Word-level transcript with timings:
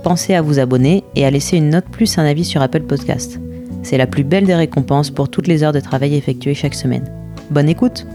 pensez 0.00 0.34
à 0.34 0.42
vous 0.42 0.58
abonner 0.58 1.04
et 1.14 1.24
à 1.24 1.30
laisser 1.30 1.56
une 1.56 1.70
note 1.70 1.86
plus 1.86 2.18
un 2.18 2.24
avis 2.24 2.44
sur 2.44 2.62
Apple 2.62 2.82
Podcast. 2.82 3.40
C'est 3.82 3.98
la 3.98 4.06
plus 4.06 4.24
belle 4.24 4.46
des 4.46 4.54
récompenses 4.54 5.10
pour 5.10 5.28
toutes 5.28 5.46
les 5.46 5.62
heures 5.62 5.72
de 5.72 5.80
travail 5.80 6.14
effectuées 6.14 6.54
chaque 6.54 6.74
semaine. 6.74 7.12
Bonne 7.50 7.68
écoute 7.68 8.06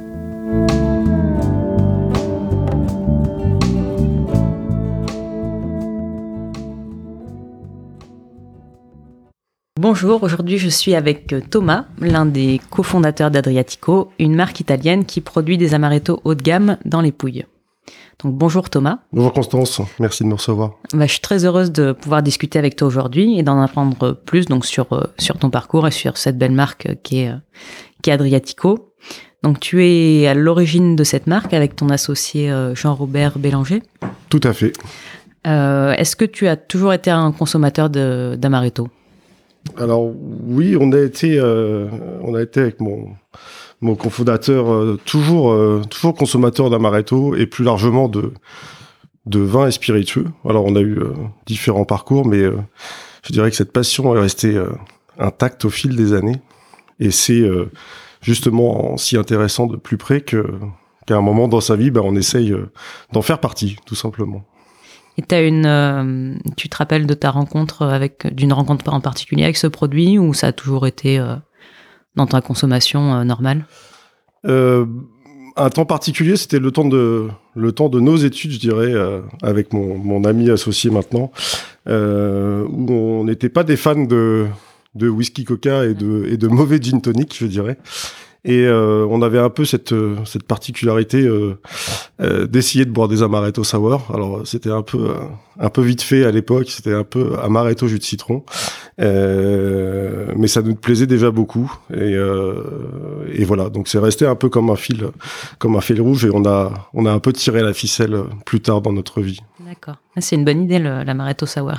Bonjour, 9.77 10.23
aujourd'hui 10.23 10.57
je 10.57 10.69
suis 10.69 10.95
avec 10.95 11.35
Thomas, 11.51 11.85
l'un 11.99 12.25
des 12.25 12.59
cofondateurs 12.71 13.29
d'Adriatico, 13.29 14.09
une 14.17 14.35
marque 14.35 14.59
italienne 14.59 15.05
qui 15.05 15.21
produit 15.21 15.59
des 15.59 15.75
amaretto 15.75 16.21
haut 16.23 16.33
de 16.33 16.41
gamme 16.41 16.77
dans 16.85 17.01
les 17.01 17.11
Pouilles. 17.11 17.45
Donc 18.23 18.33
bonjour 18.33 18.69
Thomas. 18.69 18.99
Bonjour 19.11 19.33
Constance, 19.33 19.81
merci 19.99 20.23
de 20.23 20.29
me 20.29 20.35
recevoir. 20.35 20.75
Bah, 20.93 21.05
je 21.05 21.11
suis 21.11 21.19
très 21.19 21.45
heureuse 21.45 21.71
de 21.71 21.91
pouvoir 21.91 22.23
discuter 22.23 22.57
avec 22.57 22.75
toi 22.75 22.87
aujourd'hui 22.87 23.37
et 23.37 23.43
d'en 23.43 23.61
apprendre 23.61 24.13
plus 24.13 24.45
donc 24.45 24.65
sur 24.65 24.93
euh, 24.93 25.03
sur 25.17 25.37
ton 25.37 25.49
parcours 25.49 25.87
et 25.87 25.91
sur 25.91 26.17
cette 26.17 26.37
belle 26.37 26.53
marque 26.53 26.87
qui 27.03 27.21
est 27.21 27.29
euh, 27.29 27.37
qui 28.01 28.09
est 28.09 28.13
Adriatico. 28.13 28.93
Donc 29.43 29.59
tu 29.59 29.85
es 29.85 30.27
à 30.27 30.33
l'origine 30.33 30.95
de 30.95 31.03
cette 31.03 31.27
marque 31.27 31.53
avec 31.53 31.75
ton 31.75 31.89
associé 31.89 32.49
euh, 32.49 32.73
Jean-Robert 32.73 33.37
Bélanger. 33.37 33.83
Tout 34.29 34.41
à 34.43 34.53
fait. 34.53 34.73
Est-ce 35.43 36.15
que 36.15 36.25
tu 36.25 36.47
as 36.47 36.55
toujours 36.55 36.91
été 36.91 37.11
un 37.11 37.31
consommateur 37.31 37.91
d'amaretto? 37.91 38.87
Alors 39.77 40.11
oui, 40.47 40.75
on 40.79 40.91
a 40.91 40.97
été 40.97 41.39
on 41.39 42.33
a 42.33 42.41
été 42.41 42.61
avec 42.61 42.79
mon 42.79 43.09
mon 43.85 43.95
cofondateur, 43.95 44.71
euh, 44.71 44.99
toujours, 45.05 45.51
euh, 45.51 45.81
toujours 45.89 46.15
consommateur 46.15 46.69
d'amaretto 46.69 47.35
et 47.35 47.45
plus 47.45 47.63
largement 47.63 48.09
de, 48.09 48.33
de 49.25 49.39
vin 49.39 49.67
et 49.67 49.71
spiritueux. 49.71 50.27
Alors, 50.47 50.65
on 50.65 50.75
a 50.75 50.81
eu 50.81 50.97
euh, 50.97 51.13
différents 51.45 51.85
parcours, 51.85 52.25
mais 52.25 52.43
je 53.23 53.31
dirais 53.31 53.49
que 53.49 53.55
cette 53.55 53.71
passion 53.71 54.15
est 54.15 54.19
restée 54.19 54.61
intacte 55.19 55.65
au 55.65 55.69
fil 55.69 55.95
des 55.95 56.13
années. 56.13 56.41
Et 56.99 57.11
c'est 57.11 57.43
justement 58.21 58.97
si 58.97 59.17
intéressant 59.17 59.67
de 59.67 59.75
plus 59.75 59.97
près 59.97 60.21
que 60.21 60.45
qu'à 61.05 61.17
un 61.17 61.21
moment 61.21 61.47
dans 61.47 61.61
sa 61.61 61.75
vie, 61.75 61.91
ben, 61.91 62.01
on 62.03 62.15
essaye 62.15 62.55
d'en 63.11 63.21
faire 63.21 63.39
partie, 63.39 63.77
tout 63.85 63.95
simplement. 63.95 64.43
Et 65.17 65.21
tu 65.21 66.69
te 66.69 66.77
rappelles 66.77 67.05
de 67.05 67.13
ta 67.13 67.31
rencontre 67.31 67.83
avec, 67.83 68.27
d'une 68.33 68.53
rencontre 68.53 68.91
en 68.91 69.01
particulier 69.01 69.43
avec 69.43 69.57
ce 69.57 69.67
produit 69.67 70.17
ou 70.17 70.33
ça 70.33 70.47
a 70.47 70.51
toujours 70.51 70.87
été 70.87 71.19
dans 72.15 72.25
ta 72.25 72.41
consommation 72.41 73.13
euh, 73.13 73.23
normale 73.23 73.65
euh, 74.45 74.85
un 75.57 75.69
temps 75.69 75.85
particulier, 75.85 76.35
c'était 76.35 76.59
le 76.59 76.69
temps 76.69 76.85
de 76.85 77.29
le 77.55 77.71
temps 77.71 77.87
de 77.87 78.01
nos 78.01 78.17
études, 78.17 78.51
je 78.51 78.59
dirais, 78.59 78.93
euh, 78.93 79.21
avec 79.41 79.71
mon, 79.71 79.97
mon 79.97 80.25
ami 80.25 80.49
associé 80.49 80.91
maintenant, 80.91 81.31
où 81.87 81.91
on 81.91 83.23
n'était 83.23 83.49
pas 83.49 83.63
des 83.63 83.77
fans 83.77 83.95
de 83.95 84.47
de 84.95 85.07
whisky 85.07 85.45
coca 85.45 85.85
et 85.85 85.93
de 85.93 86.25
et 86.29 86.37
de 86.37 86.47
mauvais 86.47 86.81
gin 86.81 87.01
tonic, 87.01 87.35
je 87.39 87.45
dirais. 87.45 87.77
Et 88.47 88.61
euh, 88.67 89.07
on 89.09 89.23
avait 89.23 89.39
un 89.39 89.49
peu 89.49 89.65
cette, 89.65 89.91
euh, 89.91 90.17
cette 90.23 90.43
particularité 90.43 91.27
euh, 91.27 91.57
d'essayer 92.45 92.85
de 92.85 92.91
boire 92.91 93.07
des 93.07 93.23
amaretto 93.23 93.63
sour. 93.63 94.03
Alors 94.13 94.45
c'était 94.45 94.69
un 94.69 94.83
peu 94.83 95.15
un 95.59 95.69
peu 95.69 95.81
vite 95.81 96.03
fait 96.03 96.25
à 96.25 96.31
l'époque, 96.31 96.69
c'était 96.69 96.93
un 96.93 97.03
peu 97.03 97.39
amaretto 97.41 97.87
jus 97.87 97.97
de 97.97 98.03
citron, 98.03 98.43
mais 98.99 100.47
ça 100.47 100.61
nous 100.61 100.75
plaisait 100.75 101.07
déjà 101.07 101.31
beaucoup. 101.31 101.73
Et, 101.91 102.13
et 103.33 103.45
voilà, 103.45 103.69
donc 103.69 103.87
c'est 103.87 103.99
resté 103.99 104.27
un 104.27 104.35
peu 104.35 104.49
comme 104.49 104.69
un 104.69 104.75
fil 104.75 105.07
comme 105.57 105.75
un 105.75 105.81
fil 105.81 105.99
rouge 105.99 106.25
et 106.25 106.29
on 106.31 106.45
a 106.45 106.89
on 106.93 107.05
a 107.07 107.11
un 107.11 107.19
peu 107.19 107.33
tiré 107.33 107.63
la 107.63 107.73
ficelle 107.73 108.15
plus 108.45 108.59
tard 108.59 108.81
dans 108.81 108.93
notre 108.93 109.21
vie. 109.21 109.39
D'accord, 109.59 109.95
ah, 110.15 110.21
c'est 110.21 110.35
une 110.35 110.45
bonne 110.45 110.63
idée 110.63 110.77
l'amaretto 110.77 111.47
sour. 111.47 111.73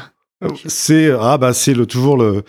C'est 0.67 1.13
ah 1.21 1.39
bah 1.39 1.53
c'est 1.53 1.75
le 1.75 1.87
toujours 1.87 2.17
le 2.17 2.43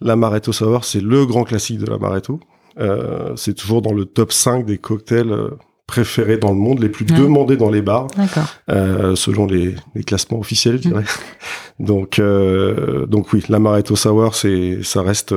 l'amaretto 0.00 0.52
sour, 0.52 0.84
c'est 0.84 1.00
le 1.00 1.26
grand 1.26 1.42
classique 1.44 1.78
de 1.78 1.86
l'amaretto. 1.86 2.38
Euh, 2.78 3.34
c'est 3.36 3.54
toujours 3.54 3.82
dans 3.82 3.92
le 3.92 4.04
top 4.04 4.32
5 4.32 4.64
des 4.64 4.78
cocktails 4.78 5.32
euh, 5.32 5.50
préférés 5.88 6.36
dans 6.36 6.50
le 6.52 6.58
monde, 6.58 6.80
les 6.80 6.90
plus 6.90 7.06
demandés 7.06 7.56
dans 7.56 7.70
les 7.70 7.80
bars, 7.80 8.08
euh, 8.70 9.16
selon 9.16 9.46
les, 9.46 9.74
les, 9.94 10.04
classements 10.04 10.38
officiels, 10.38 10.76
je 10.76 10.88
dirais. 10.88 11.04
donc, 11.80 12.18
euh, 12.18 13.06
donc 13.06 13.32
oui, 13.32 13.42
l'amaretto 13.48 13.96
sour, 13.96 14.34
c'est, 14.34 14.80
ça 14.82 15.02
reste 15.02 15.34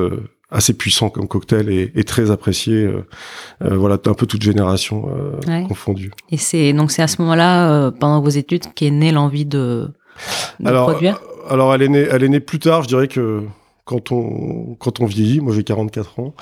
assez 0.50 0.74
puissant 0.74 1.08
comme 1.08 1.26
cocktail 1.26 1.70
et, 1.70 1.90
et 1.94 2.04
très 2.04 2.30
apprécié. 2.30 2.84
Euh, 2.84 3.76
voilà, 3.76 3.94
un 3.94 4.14
peu 4.14 4.26
toute 4.26 4.42
génération 4.42 5.08
euh, 5.48 5.66
confondue. 5.66 6.12
Et 6.30 6.36
c'est 6.36 6.74
donc 6.74 6.92
c'est 6.92 7.02
à 7.02 7.08
ce 7.08 7.22
moment-là, 7.22 7.90
pendant 7.92 8.20
vos 8.20 8.28
études, 8.28 8.64
qu'est 8.74 8.90
née 8.90 9.10
l'envie 9.10 9.46
de, 9.46 9.88
de 10.60 10.68
alors, 10.68 10.90
produire? 10.90 11.18
Alors, 11.48 11.74
elle 11.74 11.82
est 11.82 11.88
née, 11.88 12.06
elle 12.10 12.22
est 12.24 12.28
née 12.28 12.40
plus 12.40 12.58
tard. 12.58 12.82
Je 12.82 12.88
dirais 12.88 13.08
que 13.08 13.42
quand 13.84 14.12
on 14.12 14.76
quand 14.78 15.00
on 15.00 15.06
vieillit, 15.06 15.40
moi 15.40 15.54
j'ai 15.54 15.64
44 15.64 16.20
ans, 16.20 16.34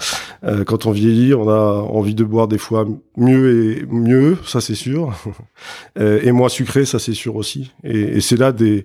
euh, 0.45 0.65
quand 0.65 0.87
on 0.87 0.91
vieillit, 0.91 1.35
on 1.35 1.49
a 1.49 1.81
envie 1.81 2.15
de 2.15 2.25
boire 2.25 2.49
des 2.49 2.59
fois 2.59 2.87
mieux 3.17 3.79
et 3.79 3.87
mieux, 3.87 4.37
ça 4.45 4.61
c'est 4.61 4.75
sûr, 4.75 5.13
euh, 5.99 6.21
et 6.23 6.33
moins 6.33 6.49
sucré, 6.49 6.85
ça 6.85 6.99
c'est 6.99 7.15
sûr 7.15 7.37
aussi. 7.37 7.73
Et, 7.83 7.99
et 7.99 8.21
c'est 8.21 8.37
là 8.37 8.53
des 8.53 8.85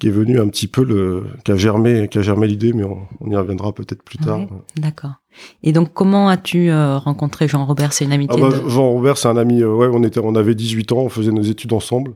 qui 0.00 0.08
est 0.08 0.12
venu 0.12 0.40
un 0.40 0.48
petit 0.48 0.66
peu 0.66 0.84
le 0.84 1.24
qu'a 1.44 1.56
germé 1.56 2.08
qu'a 2.08 2.22
germé 2.22 2.46
l'idée, 2.46 2.72
mais 2.72 2.84
on, 2.84 2.98
on, 3.20 3.30
y 3.30 3.36
reviendra 3.36 3.72
peut-être 3.72 4.02
plus 4.02 4.18
tard. 4.18 4.40
D'accord. 4.76 5.12
Et 5.62 5.72
donc 5.72 5.92
comment 5.92 6.28
as-tu 6.28 6.70
euh, 6.70 6.98
rencontré 6.98 7.48
Jean-Robert? 7.48 7.92
C'est 7.92 8.04
une 8.04 8.12
amitié 8.12 8.40
ah 8.42 8.50
bah, 8.50 8.56
Jean-Robert, 8.66 9.16
c'est 9.16 9.28
un 9.28 9.36
ami. 9.36 9.62
Euh, 9.62 9.74
ouais, 9.74 9.88
on 9.92 10.02
était, 10.02 10.20
on 10.22 10.34
avait 10.34 10.54
18 10.54 10.92
ans, 10.92 10.98
on 10.98 11.08
faisait 11.08 11.32
nos 11.32 11.42
études 11.42 11.72
ensemble 11.72 12.14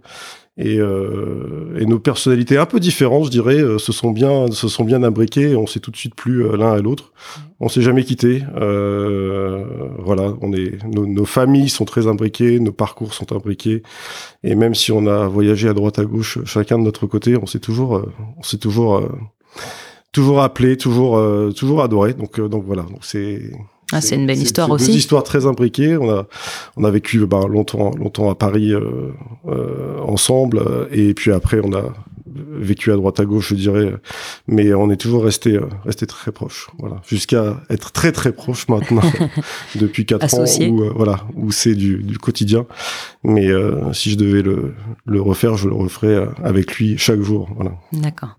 et, 0.58 0.78
euh, 0.78 1.76
et, 1.78 1.84
nos 1.84 1.98
personnalités 1.98 2.56
un 2.56 2.64
peu 2.64 2.80
différentes, 2.80 3.26
je 3.26 3.30
dirais, 3.30 3.60
euh, 3.60 3.78
se 3.78 3.92
sont 3.92 4.10
bien, 4.10 4.50
se 4.50 4.68
sont 4.68 4.84
bien 4.84 5.02
imbriquées. 5.02 5.54
On 5.54 5.66
s'est 5.66 5.80
tout 5.80 5.90
de 5.90 5.96
suite 5.96 6.14
plus 6.14 6.46
euh, 6.46 6.56
l'un 6.56 6.72
à 6.72 6.78
l'autre. 6.78 7.12
On 7.60 7.68
s'est 7.68 7.82
jamais 7.82 8.04
quitté. 8.04 8.42
Euh, 8.56 9.64
voilà, 9.98 10.32
on 10.40 10.54
est, 10.54 10.82
nos, 10.84 11.06
nos, 11.06 11.26
familles 11.26 11.68
sont 11.68 11.84
très 11.84 12.06
imbriquées, 12.06 12.58
nos 12.58 12.72
parcours 12.72 13.12
sont 13.12 13.32
imbriqués, 13.34 13.82
et 14.44 14.54
même 14.54 14.74
si 14.74 14.92
on 14.92 15.06
a 15.06 15.26
voyagé 15.26 15.68
à 15.68 15.74
droite 15.74 15.98
à 15.98 16.04
gauche, 16.04 16.38
chacun 16.44 16.78
de 16.78 16.84
notre 16.84 17.06
côté, 17.06 17.36
on 17.36 17.46
s'est 17.46 17.60
toujours, 17.60 18.02
on 18.38 18.42
s'est 18.42 18.58
toujours, 18.58 19.02
toujours 20.12 20.40
appelé, 20.42 20.76
toujours, 20.78 21.20
toujours 21.54 21.82
adoré. 21.82 22.14
Donc, 22.14 22.40
donc 22.40 22.64
voilà. 22.64 22.82
Donc 22.82 23.00
c'est 23.02 23.50
ah, 23.92 24.00
c'est 24.00 24.16
une 24.16 24.26
belle 24.26 24.42
histoire 24.42 24.70
aussi. 24.70 24.88
Deux 24.88 24.96
histoires 24.96 25.22
très 25.22 25.46
imbriquées. 25.46 25.96
On 25.96 26.10
a, 26.10 26.26
on 26.76 26.84
a 26.84 26.90
vécu 26.90 27.24
bah, 27.26 27.42
longtemps, 27.48 27.92
longtemps 27.92 28.30
à 28.30 28.34
Paris 28.34 28.72
euh, 28.72 29.12
euh, 29.48 30.00
ensemble, 30.00 30.62
et 30.90 31.14
puis 31.14 31.32
après 31.32 31.60
on 31.62 31.72
a 31.72 31.94
vécu 32.36 32.92
à 32.92 32.96
droite 32.96 33.20
à 33.20 33.24
gauche, 33.24 33.50
je 33.50 33.54
dirais, 33.54 33.94
mais 34.46 34.74
on 34.74 34.90
est 34.90 34.96
toujours 34.96 35.24
resté, 35.24 35.54
euh, 35.56 35.68
resté 35.84 36.06
très 36.06 36.32
proche. 36.32 36.68
Voilà, 36.78 37.00
jusqu'à 37.06 37.62
être 37.70 37.92
très 37.92 38.12
très 38.12 38.32
proche 38.32 38.68
maintenant 38.68 39.02
depuis 39.74 40.06
quatre 40.06 40.34
ans, 40.34 40.44
où 40.44 40.82
euh, 40.82 40.92
voilà, 40.94 41.24
où 41.34 41.52
c'est 41.52 41.74
du, 41.74 42.02
du, 42.02 42.18
quotidien. 42.18 42.66
Mais 43.24 43.48
euh, 43.48 43.92
si 43.92 44.10
je 44.10 44.16
devais 44.16 44.42
le, 44.42 44.74
le 45.06 45.20
refaire, 45.20 45.56
je 45.56 45.68
le 45.68 45.74
referais 45.74 46.26
avec 46.42 46.76
lui 46.76 46.98
chaque 46.98 47.20
jour. 47.20 47.48
Voilà. 47.56 47.72
D'accord. 47.92 48.38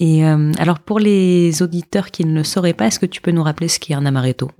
Et 0.00 0.24
euh, 0.24 0.52
alors 0.58 0.78
pour 0.78 0.98
les 0.98 1.62
auditeurs 1.62 2.10
qui 2.10 2.24
ne 2.24 2.34
le 2.34 2.44
sauraient 2.44 2.74
pas, 2.74 2.86
est-ce 2.86 3.00
que 3.00 3.06
tu 3.06 3.20
peux 3.20 3.30
nous 3.30 3.42
rappeler 3.42 3.68
ce 3.68 3.78
qu'est 3.80 3.94
un 3.94 4.06
amaretto? 4.06 4.50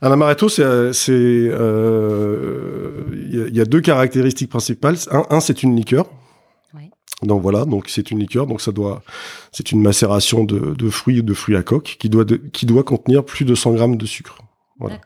Un 0.00 0.10
amaretto, 0.10 0.48
c'est 0.48 0.62
il 0.62 1.50
euh, 1.52 3.04
y, 3.14 3.56
y, 3.56 3.60
a 3.60 3.64
deux 3.64 3.80
caractéristiques 3.80 4.50
principales. 4.50 4.96
Un, 5.10 5.24
un 5.30 5.40
c'est 5.40 5.62
une 5.62 5.76
liqueur. 5.76 6.06
Donc 7.22 7.40
voilà, 7.40 7.64
donc 7.64 7.88
c'est 7.88 8.10
une 8.10 8.18
liqueur, 8.18 8.46
donc 8.46 8.60
ça 8.60 8.72
doit, 8.72 9.02
c'est 9.50 9.72
une 9.72 9.80
macération 9.80 10.44
de, 10.44 10.74
de 10.74 10.90
fruits 10.90 11.22
de 11.22 11.32
fruits 11.32 11.56
à 11.56 11.62
coque 11.62 11.96
qui 11.98 12.10
doit 12.10 12.24
de, 12.24 12.36
qui 12.36 12.66
doit 12.66 12.82
contenir 12.82 13.24
plus 13.24 13.44
de 13.44 13.54
100 13.54 13.72
grammes 13.74 13.96
de 13.96 14.04
sucre. 14.04 14.38
Voilà. 14.78 14.98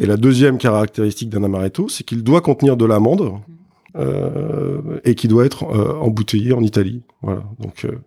Et 0.00 0.06
la 0.06 0.16
deuxième 0.16 0.58
caractéristique 0.58 1.30
d'un 1.30 1.44
amaretto, 1.44 1.88
c'est 1.88 2.04
qu'il 2.04 2.24
doit 2.24 2.40
contenir 2.40 2.76
de 2.76 2.84
l'amande. 2.84 3.22
Mmh. 3.22 3.56
Euh, 3.98 5.00
et 5.04 5.14
qui 5.14 5.26
doit 5.26 5.46
être 5.46 5.64
euh, 5.64 5.98
embouteillé 6.00 6.52
en 6.52 6.62
Italie. 6.62 7.02
Voilà. 7.22 7.44
Donc 7.60 7.86
euh, 7.86 7.98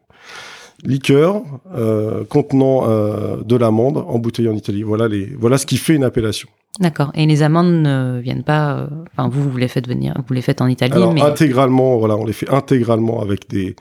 liqueur 0.83 1.41
euh, 1.75 2.23
contenant 2.25 2.89
euh, 2.89 3.37
de 3.43 3.55
l'amande 3.55 3.97
embouteillée 3.97 4.49
en 4.49 4.55
Italie. 4.55 4.83
Voilà 4.83 5.07
les 5.07 5.25
voilà 5.37 5.57
ce 5.57 5.65
qui 5.65 5.77
fait 5.77 5.95
une 5.95 6.03
appellation. 6.03 6.49
D'accord. 6.79 7.11
Et 7.15 7.25
les 7.25 7.43
amandes 7.43 7.81
ne 7.81 8.19
viennent 8.19 8.43
pas. 8.43 8.77
Euh, 8.77 8.87
enfin, 9.11 9.29
vous 9.29 9.49
vous 9.49 9.57
les 9.57 9.67
faites 9.67 9.87
venir, 9.87 10.13
vous 10.27 10.33
les 10.33 10.41
faites 10.41 10.61
en 10.61 10.67
Italie, 10.67 10.93
Alors, 10.93 11.13
intégralement. 11.23 11.97
Voilà, 11.97 12.15
on 12.15 12.25
les 12.25 12.33
fait 12.33 12.49
intégralement 12.49 13.21
avec 13.21 13.49
des 13.49 13.75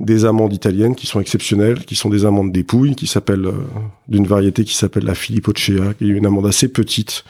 des 0.00 0.24
amandes 0.24 0.52
italiennes 0.52 0.94
qui 0.94 1.06
sont 1.06 1.20
exceptionnelles, 1.20 1.84
qui 1.84 1.96
sont 1.96 2.08
des 2.08 2.24
amandes 2.24 2.52
dépouilles, 2.52 2.94
qui 2.94 3.08
s'appellent 3.08 3.46
euh, 3.46 3.66
d'une 4.06 4.26
variété 4.26 4.64
qui 4.64 4.74
s'appelle 4.74 5.04
la 5.04 5.16
Filippocea, 5.16 5.94
qui 5.98 6.04
est 6.04 6.08
une 6.08 6.24
amande 6.24 6.46
assez 6.46 6.68
petite, 6.68 7.24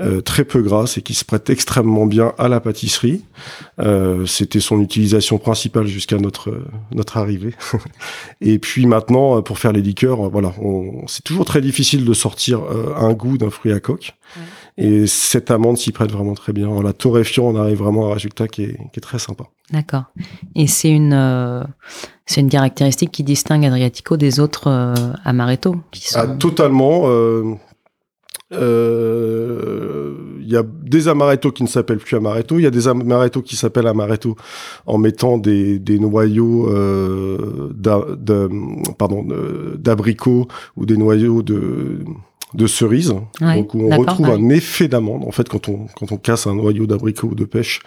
euh, 0.00 0.20
très 0.20 0.44
peu 0.44 0.60
grasse 0.62 0.98
et 0.98 1.02
qui 1.02 1.14
se 1.14 1.24
prête 1.24 1.48
extrêmement 1.48 2.06
bien 2.06 2.32
à 2.36 2.48
la 2.48 2.58
pâtisserie. 2.60 3.22
Euh, 3.78 4.26
C'était 4.26 4.58
son 4.58 4.80
utilisation 4.80 5.38
principale 5.38 5.86
jusqu'à 5.86 6.16
notre 6.16 6.60
notre 6.92 7.18
arrivée. 7.18 7.54
et 8.40 8.58
puis 8.58 8.86
maintenant, 8.86 9.40
pour 9.42 9.58
faire 9.58 9.72
les 9.72 9.82
liqueurs, 9.82 10.28
voilà, 10.28 10.52
c'est 11.06 11.22
toujours 11.22 11.44
très 11.44 11.60
difficile 11.60 12.04
de 12.04 12.14
sortir 12.14 12.62
un 12.96 13.12
goût 13.12 13.38
d'un 13.38 13.50
fruit 13.50 13.72
à 13.72 13.80
coque. 13.80 14.14
Et 14.80 15.08
cette 15.08 15.50
amande 15.50 15.76
s'y 15.76 15.90
prête 15.90 16.12
vraiment 16.12 16.34
très 16.34 16.52
bien. 16.52 16.68
En 16.68 16.80
la 16.80 16.92
torréfiant, 16.92 17.46
on 17.46 17.56
arrive 17.56 17.78
vraiment 17.78 18.06
à 18.06 18.10
un 18.10 18.14
résultat 18.14 18.46
qui 18.46 18.62
est, 18.62 18.76
qui 18.92 18.98
est 18.98 19.00
très 19.00 19.18
sympa. 19.18 19.44
D'accord. 19.72 20.04
Et 20.54 20.68
c'est 20.68 20.90
une, 20.90 21.12
euh, 21.12 21.64
c'est 22.26 22.40
une 22.40 22.48
caractéristique 22.48 23.10
qui 23.10 23.24
distingue 23.24 23.66
Adriatico 23.66 24.16
des 24.16 24.38
autres 24.38 24.68
euh, 24.68 24.94
amaretto 25.24 25.74
qui 25.90 26.08
sont... 26.08 26.20
ah, 26.20 26.28
Totalement. 26.28 27.02
Euh, 27.06 27.54
euh, 28.52 30.14
il 30.40 30.48
y 30.48 30.56
a 30.56 30.62
des 30.62 31.08
amaretto 31.08 31.50
qui 31.50 31.64
ne 31.64 31.68
s'appellent 31.68 31.98
plus 31.98 32.16
amaretto. 32.16 32.58
Il 32.58 32.62
y 32.62 32.66
a 32.66 32.70
des 32.70 32.86
amaretto 32.86 33.42
qui 33.42 33.56
s'appellent 33.56 33.88
amaretto 33.88 34.36
en 34.86 34.96
mettant 34.96 35.38
des, 35.38 35.80
des 35.80 35.98
noyaux 35.98 36.72
d'abricots 39.76 40.46
ou 40.76 40.86
des 40.86 40.96
noyaux 40.96 41.42
de 41.42 41.98
de 42.54 42.66
cerises, 42.66 43.14
donc 43.40 43.74
où 43.74 43.92
on 43.92 43.98
retrouve 43.98 44.30
un 44.30 44.48
effet 44.48 44.88
d'amande. 44.88 45.24
En 45.24 45.32
fait, 45.32 45.48
quand 45.48 45.68
on 45.68 45.86
quand 45.94 46.12
on 46.12 46.16
casse 46.16 46.46
un 46.46 46.54
noyau 46.54 46.86
d'abricot 46.86 47.28
ou 47.28 47.34
de 47.34 47.44
pêche, 47.44 47.80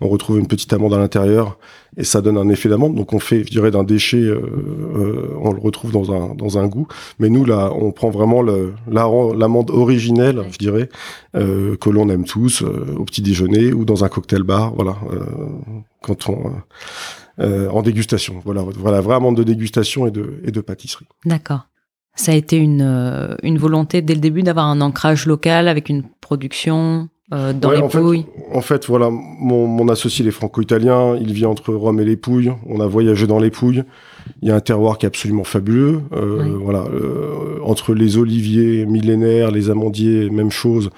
on 0.00 0.08
retrouve 0.08 0.38
une 0.38 0.48
petite 0.48 0.72
amande 0.72 0.92
à 0.92 0.98
l'intérieur 0.98 1.58
et 1.96 2.04
ça 2.04 2.20
donne 2.20 2.36
un 2.36 2.48
effet 2.48 2.68
d'amande. 2.68 2.96
Donc 2.96 3.12
on 3.12 3.20
fait, 3.20 3.44
je 3.44 3.50
dirais, 3.50 3.70
d'un 3.70 3.84
déchet, 3.84 4.18
euh, 4.18 4.40
euh, 4.96 5.36
on 5.40 5.52
le 5.52 5.60
retrouve 5.60 5.92
dans 5.92 6.12
un 6.12 6.34
dans 6.34 6.58
un 6.58 6.66
goût. 6.66 6.88
Mais 7.20 7.28
nous 7.28 7.44
là, 7.44 7.72
on 7.72 7.92
prend 7.92 8.10
vraiment 8.10 8.42
le 8.42 8.74
l'amande 8.90 9.70
originelle, 9.70 10.42
je 10.50 10.58
dirais, 10.58 10.88
euh, 11.36 11.76
que 11.76 11.88
l'on 11.88 12.08
aime 12.08 12.24
tous 12.24 12.62
au 12.62 13.04
petit 13.04 13.22
déjeuner 13.22 13.72
ou 13.72 13.84
dans 13.84 14.04
un 14.04 14.08
cocktail 14.08 14.42
bar, 14.42 14.74
voilà, 14.74 14.96
quand 16.02 16.28
on 16.28 16.52
en 17.38 17.82
dégustation. 17.82 18.42
Voilà, 18.44 18.62
voilà, 18.62 19.00
vraiment 19.00 19.30
de 19.30 19.44
dégustation 19.44 20.08
et 20.08 20.10
de 20.10 20.40
et 20.44 20.50
de 20.50 20.60
pâtisserie. 20.60 21.06
D'accord 21.24 21.67
ça 22.18 22.32
a 22.32 22.34
été 22.34 22.56
une, 22.56 22.82
euh, 22.82 23.36
une 23.42 23.58
volonté 23.58 24.02
dès 24.02 24.14
le 24.14 24.20
début 24.20 24.42
d'avoir 24.42 24.66
un 24.66 24.80
ancrage 24.80 25.26
local 25.26 25.68
avec 25.68 25.88
une 25.88 26.02
production 26.20 27.08
euh, 27.32 27.52
dans 27.52 27.70
les 27.70 27.78
en 27.78 27.88
Pouilles. 27.88 28.24
fait, 28.50 28.56
En 28.56 28.60
fait, 28.60 28.86
voilà, 28.86 29.10
mon, 29.10 29.66
mon 29.66 29.88
associé, 29.88 30.24
il 30.24 30.28
est 30.28 30.32
franco-italien, 30.32 31.16
il 31.20 31.32
vit 31.32 31.44
entre 31.44 31.74
Rome 31.74 32.00
et 32.00 32.04
les 32.04 32.16
Pouilles, 32.16 32.52
on 32.66 32.80
a 32.80 32.86
voyagé 32.86 33.26
dans 33.26 33.38
les 33.38 33.50
Pouilles, 33.50 33.84
il 34.42 34.48
y 34.48 34.50
a 34.50 34.54
un 34.54 34.60
terroir 34.60 34.98
qui 34.98 35.04
est 35.04 35.08
absolument 35.08 35.44
fabuleux, 35.44 36.00
euh, 36.12 36.56
voilà, 36.60 36.84
euh, 36.92 37.58
entre 37.62 37.94
les 37.94 38.16
oliviers 38.16 38.86
millénaires, 38.86 39.50
les 39.50 39.68
amandiers, 39.70 40.30
même 40.30 40.50
chose, 40.50 40.90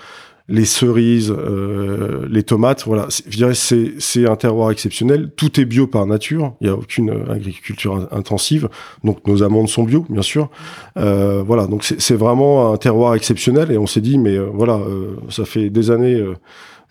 les 0.50 0.64
cerises, 0.64 1.30
euh, 1.30 2.26
les 2.28 2.42
tomates. 2.42 2.84
Voilà, 2.84 3.06
je 3.08 3.36
dirais 3.36 3.54
c'est 3.54 3.94
c'est 3.98 4.28
un 4.28 4.36
terroir 4.36 4.70
exceptionnel. 4.70 5.30
Tout 5.36 5.60
est 5.60 5.64
bio 5.64 5.86
par 5.86 6.06
nature. 6.06 6.54
Il 6.60 6.66
y 6.66 6.70
a 6.70 6.74
aucune 6.74 7.10
euh, 7.10 7.32
agriculture 7.32 8.08
intensive. 8.10 8.68
Donc 9.04 9.26
nos 9.26 9.42
amandes 9.42 9.68
sont 9.68 9.84
bio, 9.84 10.04
bien 10.10 10.22
sûr. 10.22 10.50
Euh, 10.96 11.42
voilà, 11.46 11.66
donc 11.66 11.84
c'est 11.84 12.16
vraiment 12.16 12.72
un 12.72 12.76
terroir 12.76 13.14
exceptionnel. 13.14 13.70
Et 13.70 13.78
on 13.78 13.86
s'est 13.86 14.00
dit, 14.00 14.18
mais 14.18 14.36
euh, 14.36 14.48
voilà, 14.52 14.80
ça 15.28 15.44
fait 15.44 15.70
des 15.70 15.90
années. 15.90 16.22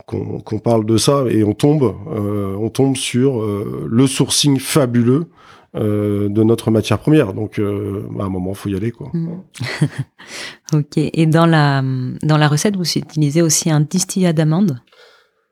qu'on 0.06 0.60
parle 0.60 0.86
de 0.86 0.98
ça 0.98 1.26
et 1.30 1.44
on 1.44 1.54
tombe, 1.54 1.94
on 2.08 2.70
tombe 2.70 2.96
sur 2.96 3.44
le 3.86 4.08
sourcing 4.08 4.58
fabuleux 4.60 5.28
euh, 5.76 6.30
de 6.30 6.44
notre 6.44 6.72
matière 6.72 7.00
première. 7.00 7.34
Donc, 7.34 7.60
euh, 7.60 8.08
à 8.20 8.24
un 8.24 8.30
moment, 8.30 8.54
faut 8.54 8.70
y 8.70 8.76
aller, 8.76 8.92
quoi. 8.92 9.10
Mm. 9.14 9.42
ok. 10.74 10.98
Et 10.98 11.26
dans 11.26 11.46
la 11.46 11.84
dans 12.24 12.38
la 12.38 12.48
recette, 12.48 12.76
vous 12.76 12.98
utilisez 12.98 13.42
aussi 13.42 13.70
un 13.70 13.82
distillat 13.82 14.34
d'amande? 14.34 14.80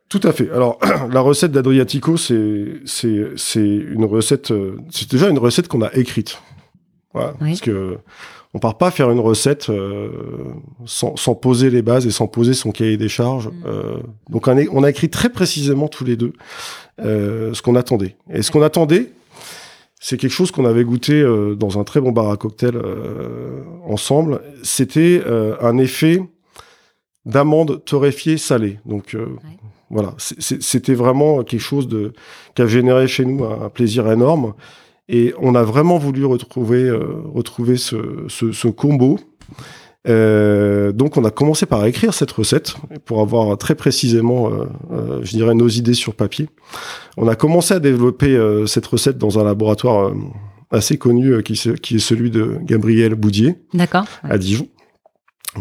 Tout 0.10 0.22
à 0.24 0.32
fait. 0.32 0.50
Alors, 0.52 0.80
la 1.12 1.22
recette 1.22 1.52
d'Adriatico, 1.52 2.18
c'est 2.18 2.82
c'est 2.86 3.26
c'est 3.36 3.60
une 3.60 4.06
recette. 4.06 4.52
Euh, 4.52 4.78
c'est 4.90 5.10
déjà 5.10 5.30
une 5.30 5.40
recette 5.40 5.68
qu'on 5.68 5.82
a 5.82 5.94
écrite. 5.94 6.42
Voilà, 7.14 7.34
Parce 7.40 7.62
que 7.62 7.98
on 8.54 8.60
part 8.60 8.78
pas 8.78 8.92
faire 8.92 9.12
une 9.12 9.20
recette 9.20 9.70
euh, 9.70 10.10
sans, 10.86 11.16
sans, 11.16 11.36
poser 11.36 11.70
les 11.70 11.82
bases 11.82 12.08
et 12.08 12.12
sans 12.12 12.28
poser 12.28 12.54
son 12.54 12.72
cahier 12.72 12.98
des 12.98 13.10
charges. 13.10 13.48
Mm. 13.48 13.52
Euh, 13.66 13.98
donc 14.30 14.48
on 14.48 14.58
a, 14.58 14.62
on 14.72 14.84
a, 14.84 14.90
écrit 14.90 15.10
très 15.10 15.30
précisément 15.30 15.88
tous 15.88 16.04
les 16.04 16.16
deux 16.16 16.34
euh, 17.00 17.54
ce 17.54 17.62
qu'on 17.62 17.76
attendait. 17.76 18.16
Et 18.34 18.42
ce 18.42 18.52
qu'on 18.52 18.62
attendait, 18.62 19.12
c'est 20.00 20.18
quelque 20.18 20.32
chose 20.32 20.52
qu'on 20.52 20.66
avait 20.66 20.84
goûté 20.84 21.14
euh, 21.14 21.56
dans 21.56 21.80
un 21.80 21.84
très 21.84 22.00
bon 22.00 22.12
bar 22.12 22.30
à 22.30 22.38
cocktail 22.38 22.76
euh, 22.76 23.64
ensemble. 23.86 24.42
C'était 24.64 25.22
euh, 25.26 25.56
un 25.62 25.78
effet 25.78 26.22
d'amande 27.26 27.84
torréfiée 27.84 28.38
salée. 28.38 28.80
Donc 28.86 29.18
voilà, 29.90 30.14
c'était 30.18 30.94
vraiment 30.94 31.44
quelque 31.44 31.60
chose 31.62 31.88
de 31.88 32.14
qui 32.56 32.62
a 32.62 32.68
généré 32.68 33.08
chez 33.08 33.26
nous 33.26 33.44
un, 33.44 33.70
plaisir 33.70 34.10
énorme. 34.10 34.54
Et 35.10 35.34
on 35.40 35.56
a 35.56 35.64
vraiment 35.64 35.98
voulu 35.98 36.24
retrouver 36.24 36.90
retrouver 36.90 37.76
ce, 37.76 38.26
ce, 38.30 38.54
ce 38.54 38.68
combo 38.70 39.20
euh, 40.08 40.92
donc 40.92 41.18
on 41.18 41.26
a 41.26 41.32
commencé 41.32 41.66
par 41.66 41.86
écrire 41.86 42.14
cette 42.14 42.32
recette 42.32 42.76
pour 43.06 43.22
avoir 43.22 43.58
très 43.58 43.76
précisément, 43.76 44.50
euh, 44.52 44.66
euh, 44.92 45.20
je 45.24 45.32
dirais, 45.32 45.54
nos 45.54 45.68
idées 45.68 45.94
sur 45.94 46.14
papier. 46.14 46.50
On 47.18 47.28
a 47.28 47.36
commencé 47.36 47.74
à 47.74 47.80
développer 47.80 48.38
cette 48.68 48.86
recette 48.86 49.18
dans 49.18 49.40
un 49.40 49.44
laboratoire 49.44 50.14
assez 50.72 50.98
connu 50.98 51.42
qui, 51.44 51.54
qui, 51.82 51.96
est 51.96 52.00
celui 52.00 52.30
de 52.30 52.58
Gabriel 52.62 53.16
Boudier 53.16 53.56
à 54.24 54.38
Dijon, 54.38 54.68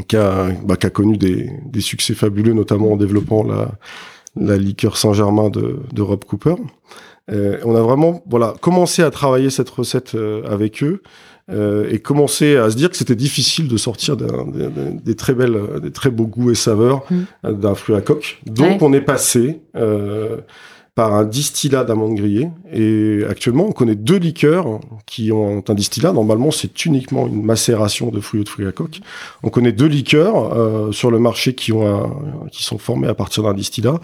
qui 0.07 0.17
a, 0.17 0.49
bah, 0.65 0.77
qui 0.77 0.87
a 0.87 0.91
connu 0.91 1.17
des, 1.17 1.51
des, 1.65 1.81
succès 1.81 2.15
fabuleux, 2.15 2.53
notamment 2.53 2.93
en 2.93 2.97
développant 2.97 3.43
la, 3.45 3.71
la 4.37 4.57
liqueur 4.59 4.97
Saint-Germain 4.97 5.49
de, 5.49 5.81
de 5.93 6.03
Rob 6.03 6.25
Cooper. 6.25 6.57
on 7.29 7.75
a 7.75 7.81
vraiment 7.81 8.23
voilà 8.29 8.55
commencé 8.61 9.03
à 9.03 9.11
travailler 9.11 9.49
cette 9.49 9.71
recette 9.71 10.17
avec 10.45 10.83
eux 10.83 11.03
euh, 11.49 11.89
et 11.91 12.01
commencer 12.01 12.57
à 12.57 12.71
se 12.71 12.77
dire 12.77 12.91
que 12.91 12.97
c'était 12.97 13.15
difficile 13.15 13.69
de 13.69 13.77
sortir 13.77 14.17
des, 14.17 15.15
très 15.15 15.33
belles, 15.33 15.57
des 15.81 15.93
très 15.93 16.11
beaux 16.11 16.27
goûts 16.27 16.51
et 16.51 16.57
saveurs 16.57 17.05
mm. 17.09 17.23
euh, 17.45 17.53
d'un 17.53 17.77
fruit 17.77 17.95
à 17.95 18.01
coque. 18.01 18.41
Donc 18.47 18.83
on 18.83 18.93
est 18.93 19.01
passé 19.01 19.61
euh, 19.77 20.39
par 20.97 21.15
un 21.15 21.25
distillat 21.25 21.85
d'amandes 21.85 22.17
grillées 22.17 22.49
et 22.73 23.21
actuellement 23.31 23.67
on 23.69 23.73
connaît 23.73 23.95
deux 23.95 24.17
liqueurs 24.17 24.81
qui 25.07 25.31
ont 25.31 25.63
un 25.69 25.75
distillat. 25.75 26.13
Normalement 26.13 26.51
c'est 26.51 26.85
uniquement 26.85 27.29
une 27.29 27.45
macération 27.45 28.11
de 28.11 28.19
fruits 28.19 28.41
ou 28.41 28.45
de 28.45 28.49
fruits 28.49 28.67
à 28.67 28.73
coque. 28.73 28.99
On 29.45 29.49
connaît 29.49 29.73
deux 29.73 29.87
liqueurs 29.87 30.53
euh, 30.53 30.91
sur 30.91 31.13
le 31.13 31.21
marché 31.21 31.55
qui 31.55 31.71
ont 31.71 31.87
un, 31.87 32.49
qui 32.51 32.65
sont 32.65 32.79
formés 32.79 33.07
à 33.07 33.15
partir 33.15 33.45
d'un 33.45 33.55
distillat. 33.55 34.01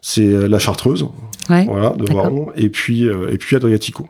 C'est 0.00 0.48
la 0.48 0.58
Chartreuse, 0.58 1.06
voilà, 1.48 1.90
de 1.90 2.10
Varon, 2.10 2.52
et 2.54 2.68
puis 2.68 3.04
et 3.04 3.38
puis 3.38 3.56
Adriatico. 3.56 4.08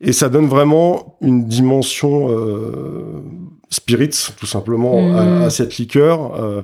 Et 0.00 0.12
ça 0.12 0.28
donne 0.28 0.46
vraiment 0.46 1.16
une 1.22 1.46
dimension 1.46 2.28
euh, 2.30 3.22
spirit, 3.70 4.10
tout 4.36 4.46
simplement, 4.46 5.16
à, 5.16 5.46
mmh. 5.46 5.50
cette 5.50 5.78
liqueur. 5.78 6.34
Euh, 6.34 6.62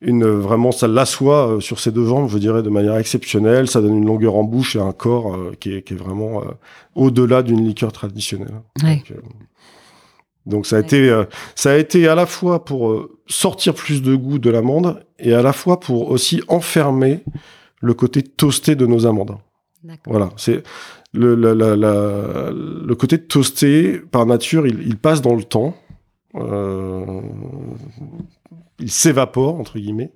une 0.00 0.26
vraiment, 0.26 0.70
ça 0.70 0.86
l'assoit 0.86 1.48
euh, 1.48 1.60
sur 1.60 1.80
ses 1.80 1.90
deux 1.90 2.04
jambes, 2.04 2.28
je 2.28 2.36
dirais, 2.38 2.62
de 2.62 2.68
manière 2.68 2.96
exceptionnelle. 2.96 3.70
Ça 3.70 3.80
donne 3.80 3.96
une 3.96 4.06
longueur 4.06 4.34
en 4.34 4.44
bouche 4.44 4.76
et 4.76 4.80
un 4.80 4.92
corps 4.92 5.34
euh, 5.34 5.52
qui, 5.58 5.76
est, 5.76 5.82
qui, 5.82 5.94
est, 5.94 5.96
vraiment 5.96 6.42
au-delà 6.94 7.42
d'une 7.42 7.64
liqueur 7.64 7.92
traditionnelle. 7.92 8.60
Ouais. 8.82 9.02
Donc, 9.08 9.22
donc, 10.46 10.66
ça 10.66 10.76
a 10.76 10.80
été, 10.80 11.24
ça 11.54 11.70
a 11.70 11.76
été 11.76 12.06
à 12.06 12.14
la 12.14 12.26
fois 12.26 12.66
pour 12.66 13.08
sortir 13.26 13.72
plus 13.72 14.02
de 14.02 14.14
goût 14.14 14.38
de 14.38 14.50
l'amande 14.50 15.02
et 15.18 15.32
à 15.32 15.40
la 15.40 15.54
fois 15.54 15.80
pour 15.80 16.10
aussi 16.10 16.42
enfermer 16.48 17.24
le 17.80 17.94
côté 17.94 18.22
toasté 18.22 18.74
de 18.74 18.84
nos 18.84 19.06
amandes. 19.06 19.38
Voilà, 20.06 20.28
c'est 20.36 20.62
le, 21.14 21.34
la, 21.34 21.54
la, 21.54 21.76
la, 21.76 22.50
le 22.52 22.94
côté 22.94 23.18
toasté, 23.18 24.00
par 24.10 24.26
nature, 24.26 24.66
il, 24.66 24.86
il 24.86 24.96
passe 24.96 25.22
dans 25.22 25.34
le 25.34 25.44
temps. 25.44 25.74
Euh, 26.36 27.20
il 28.80 28.90
s'évapore 28.90 29.60
entre 29.60 29.78
guillemets, 29.78 30.10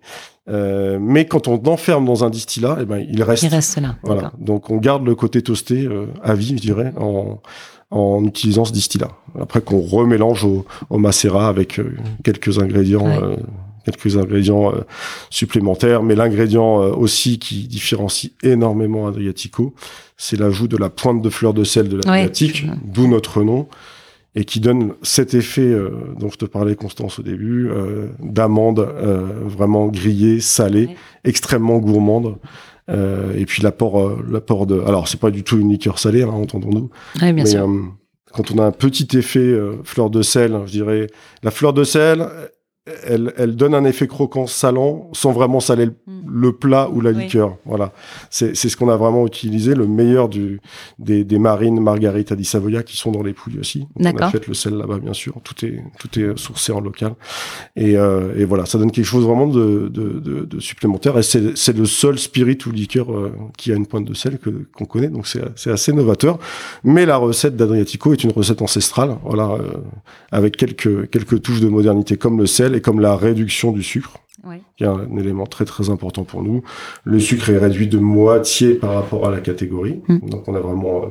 euh, 0.49 0.99
mais 1.00 1.26
quand 1.26 1.47
on 1.47 1.62
enferme 1.69 2.05
dans 2.07 2.25
un 2.25 2.31
distillat, 2.31 2.78
eh 2.81 2.87
ben 2.87 3.07
il 3.09 3.23
reste. 3.23 3.45
Il 3.45 3.50
reste 3.50 3.81
là. 3.81 3.95
Voilà. 4.02 4.33
Donc 4.37 4.69
on 4.69 4.78
garde 4.78 5.07
le 5.07 5.14
côté 5.14 5.43
toasté 5.43 5.87
euh, 5.87 6.07
à 6.25 6.35
vie, 6.35 6.57
je 6.57 6.62
dirais, 6.62 6.93
en, 6.99 7.40
en 7.93 8.25
utilisant 8.25 8.64
ce 8.64 8.73
distillat. 8.73 9.12
Après 9.40 9.61
qu'on 9.61 9.81
remélange 9.81 10.45
au, 10.45 10.64
au 10.90 10.99
macérat 10.99 11.47
avec 11.47 11.81
quelques 12.25 12.59
ingrédients 12.59 13.07
quelques 13.90 14.16
ingrédients 14.16 14.73
euh, 14.73 14.80
supplémentaires, 15.30 16.02
mais 16.02 16.14
l'ingrédient 16.14 16.83
euh, 16.83 16.90
aussi 16.90 17.38
qui 17.38 17.66
différencie 17.66 18.33
énormément 18.42 19.07
Adriatico, 19.07 19.75
c'est 20.16 20.38
l'ajout 20.38 20.68
de 20.68 20.76
la 20.76 20.90
pointe 20.90 21.23
de 21.23 21.30
fleur 21.30 21.54
de 21.54 21.64
sel 21.64 21.88
de 21.88 21.97
l'Adriatique, 21.97 22.66
d'où 22.85 23.09
notre 23.09 23.42
nom, 23.42 23.68
et 24.35 24.45
qui 24.45 24.61
donne 24.61 24.95
cet 25.02 25.35
effet 25.35 25.62
euh, 25.62 25.90
dont 26.18 26.28
je 26.30 26.37
te 26.37 26.45
parlais, 26.45 26.75
Constance, 26.75 27.18
au 27.18 27.23
début, 27.23 27.71
d'amande 28.21 28.80
vraiment 29.45 29.87
grillée, 29.88 30.40
salée, 30.40 30.90
extrêmement 31.25 31.78
gourmande. 31.78 32.37
et 32.88 33.47
puis 33.47 33.62
l'apport, 33.62 34.18
l'apport 34.28 34.66
de. 34.66 34.80
Alors 34.80 35.09
c'est 35.09 35.21
pas 35.21 35.30
du 35.30 35.45
tout 35.45 35.59
une 35.59 35.71
liqueur 35.71 35.99
salée, 35.99 36.23
hein, 36.23 36.28
entendons-nous. 36.28 36.90
Oui, 37.23 37.33
bien 37.33 37.45
sûr. 37.45 37.68
quand 38.33 38.50
on 38.50 38.59
a 38.59 38.64
un 38.64 38.73
petit 38.73 39.16
effet 39.16 39.57
fleur 39.85 40.11
de 40.11 40.23
sel, 40.23 40.59
je 40.66 40.73
dirais, 40.73 41.07
la 41.42 41.50
fleur 41.50 41.73
de 41.73 41.85
sel, 41.85 42.28
elle, 43.04 43.57
donne 43.57 43.75
un 43.75 43.85
effet 43.85 44.07
croquant 44.07 44.47
salant 44.47 45.09
sans 45.12 45.33
vraiment 45.33 45.61
saler 45.61 45.87
le, 46.26 46.49
mm. 46.49 46.52
plat 46.54 46.90
ou 46.92 47.00
la 47.00 47.12
liqueur. 47.12 47.57
Voilà, 47.64 47.92
c'est 48.30 48.54
ce 48.54 48.76
qu'on 48.76 48.88
a 48.88 48.97
vraiment 48.97 49.26
utilisé, 49.26 49.75
le 49.75 49.87
meilleur 49.87 50.28
du, 50.28 50.61
des, 50.99 51.38
marines 51.38 51.80
Margarita 51.80 52.35
di 52.35 52.45
Savoia 52.45 52.83
qui 52.83 52.97
sont 52.97 53.12
dans 53.12 53.23
les 53.23 53.33
pouilles 53.33 53.59
aussi. 53.59 53.87
On 53.97 54.04
a 54.04 54.30
fait 54.30 54.47
le 54.47 54.54
sel 54.54 54.75
là-bas, 54.75 54.99
bien 54.99 55.12
sûr. 55.12 55.35
Tout 55.45 55.64
est, 55.64 55.83
tout 55.99 56.18
est 56.18 56.37
sourcé 56.38 56.73
en 56.73 56.80
local. 56.80 57.14
Et, 57.76 57.97
euh, 57.97 58.45
voilà, 58.47 58.66
ça 58.66 58.78
donne 58.78 58.90
quelque 58.90 59.04
chose 59.04 59.25
vraiment 59.25 59.47
de, 59.47 60.49
supplémentaire. 60.59 61.18
Et 61.18 61.23
c'est 61.23 61.76
le 61.76 61.87
seul 61.87 62.18
spirit 62.18 62.59
ou 62.66 62.71
liqueur 62.71 63.12
euh, 63.12 63.33
qui 63.57 63.73
a 63.73 63.76
une 63.76 63.87
pointe 63.87 64.04
de 64.04 64.14
sel 64.14 64.38
que 64.38 64.50
qu'on 64.73 64.85
connaît. 64.85 65.09
Donc 65.09 65.26
c'est 65.26 65.71
assez 65.71 65.92
novateur. 65.92 66.38
Mais 66.85 67.07
la 67.07 67.16
recette 67.16 67.57
d'Adriatico 67.57 68.12
est 68.12 68.25
une 68.25 68.33
recette 68.33 68.62
ancestrale. 68.62 69.16
Voilà, 69.25 69.50
euh, 69.50 69.78
avec 70.33 70.57
quelques 70.57 71.11
quelques 71.11 71.42
touches 71.42 71.61
de 71.61 71.68
modernité 71.68 72.16
comme 72.16 72.38
le 72.38 72.47
sel 72.47 72.75
comme 72.80 73.00
la 73.00 73.16
réduction 73.16 73.73
du 73.73 73.82
sucre, 73.82 74.18
qui 74.76 74.85
est 74.85 74.87
un 74.87 75.16
élément 75.18 75.47
très 75.47 75.64
très 75.64 75.90
important 75.90 76.25
pour 76.25 76.42
nous. 76.42 76.62
Le 77.04 77.18
sucre 77.18 77.50
est 77.50 77.58
réduit 77.58 77.88
de 77.88 77.99
moitié 77.99 78.75
par 78.75 78.94
rapport 78.94 79.26
à 79.26 79.30
la 79.30 79.40
catégorie. 79.40 80.00
Mm. 80.08 80.28
Donc 80.28 80.49
on 80.49 80.54
a 80.54 80.61
vraiment 80.61 81.02
euh, 81.02 81.06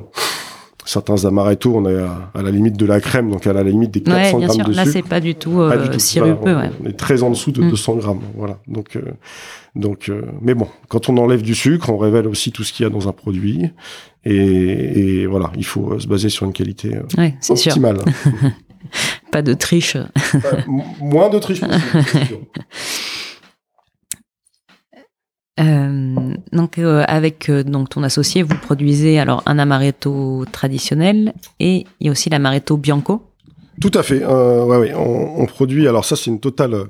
certains 0.86 1.25
amaretto, 1.25 1.75
on 1.75 1.86
est 1.86 1.97
à, 1.97 2.41
la 2.41 2.51
limite 2.51 2.77
de 2.77 2.86
la 2.86 3.01
crème, 3.01 3.29
donc 3.29 3.45
à 3.45 3.53
la 3.53 3.63
limite 3.63 3.91
des 3.91 4.01
400 4.01 4.39
grammes 4.39 4.47
de 4.47 4.53
sucre. 4.53 4.69
Là, 4.71 4.86
c'est 4.86 5.01
pas 5.01 5.19
du 5.19 5.36
tout, 5.36 5.59
euh, 5.59 5.97
sirupeux. 6.00 6.55
on, 6.81 6.88
est 6.88 6.97
très 6.97 7.24
en 7.24 7.29
dessous 7.29 7.51
de 7.51 7.62
200 7.62 7.95
mm. 7.95 8.00
grammes. 8.00 8.21
Voilà. 8.36 8.59
Donc, 8.67 8.95
euh, 8.95 9.01
donc, 9.75 10.12
mais 10.41 10.55
bon, 10.55 10.67
quand 10.88 11.09
on 11.09 11.17
enlève 11.17 11.43
du 11.43 11.53
sucre, 11.53 11.89
on 11.89 11.97
révèle 11.97 12.27
aussi 12.27 12.51
tout 12.51 12.63
ce 12.63 12.74
qu'il 12.74 12.83
y 12.83 12.88
a 12.88 12.89
dans 12.89 13.07
un 13.07 13.12
produit. 13.12 13.69
Et, 14.25 15.25
voilà, 15.27 15.51
il 15.55 15.65
faut 15.65 16.00
se 16.00 16.07
baser 16.07 16.29
sur 16.29 16.45
une 16.45 16.53
qualité 16.53 16.97
optimale. 17.50 18.00
Pas 19.38 19.44
de 19.44 19.53
triche. 19.53 19.96
moins 21.00 21.29
de 21.29 21.38
triche 21.38 21.62
euh, 25.60 26.34
donc 26.51 26.79
euh, 26.79 27.03
avec 27.08 27.50
euh, 27.50 27.62
donc 27.62 27.89
ton 27.89 28.01
associé, 28.01 28.41
vous 28.41 28.56
produisez 28.56 29.20
alors 29.20 29.44
un 29.46 29.60
amaretto 29.60 30.44
traditionnel 30.51 31.36
et 31.60 31.86
il 32.00 32.08
y 32.08 32.10
a 32.10 32.12
aussi 32.12 32.32
l'amaretto 32.32 32.77
bianco. 32.77 33.22
Tout 33.79 33.91
à 33.94 34.01
fait. 34.01 34.25
ouais, 34.25 34.77
ouais, 34.77 34.96
on, 34.96 35.46
produit. 35.46 35.88
Alors 35.88 36.03
ça, 36.03 36.15
c'est 36.15 36.32
une 36.32 36.39
totale, 36.39 36.86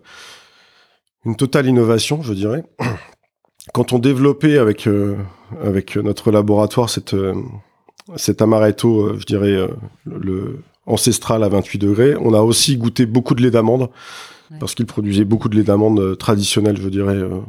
une 1.25 1.35
totale 1.35 1.67
innovation, 1.67 2.21
je 2.21 2.33
dirais. 2.33 2.63
Quand 3.73 3.91
on 3.91 3.99
développait 3.99 4.57
avec 4.57 4.87
avec 5.61 5.97
notre 5.97 6.31
laboratoire 6.31 6.89
cette 6.89 7.13
cet 8.15 8.41
amaretto, 8.41 9.19
je 9.19 9.25
dirais 9.25 9.67
le 10.05 10.61
ancestral 10.87 11.43
à 11.43 11.49
28 11.49 11.77
degrés. 11.77 12.15
On 12.19 12.33
a 12.33 12.41
aussi 12.41 12.77
goûté 12.77 13.05
beaucoup 13.05 13.35
de 13.35 13.43
lait 13.43 13.51
d'amande 13.51 13.89
parce 14.59 14.75
qu'il 14.75 14.85
produisait 14.85 15.25
beaucoup 15.25 15.49
de 15.49 15.55
lait 15.55 15.63
d'amande 15.63 15.99
euh, 15.99 16.15
traditionnel, 16.15 16.77
je 16.81 16.89
dirais, 16.89 17.15
euh, 17.15 17.39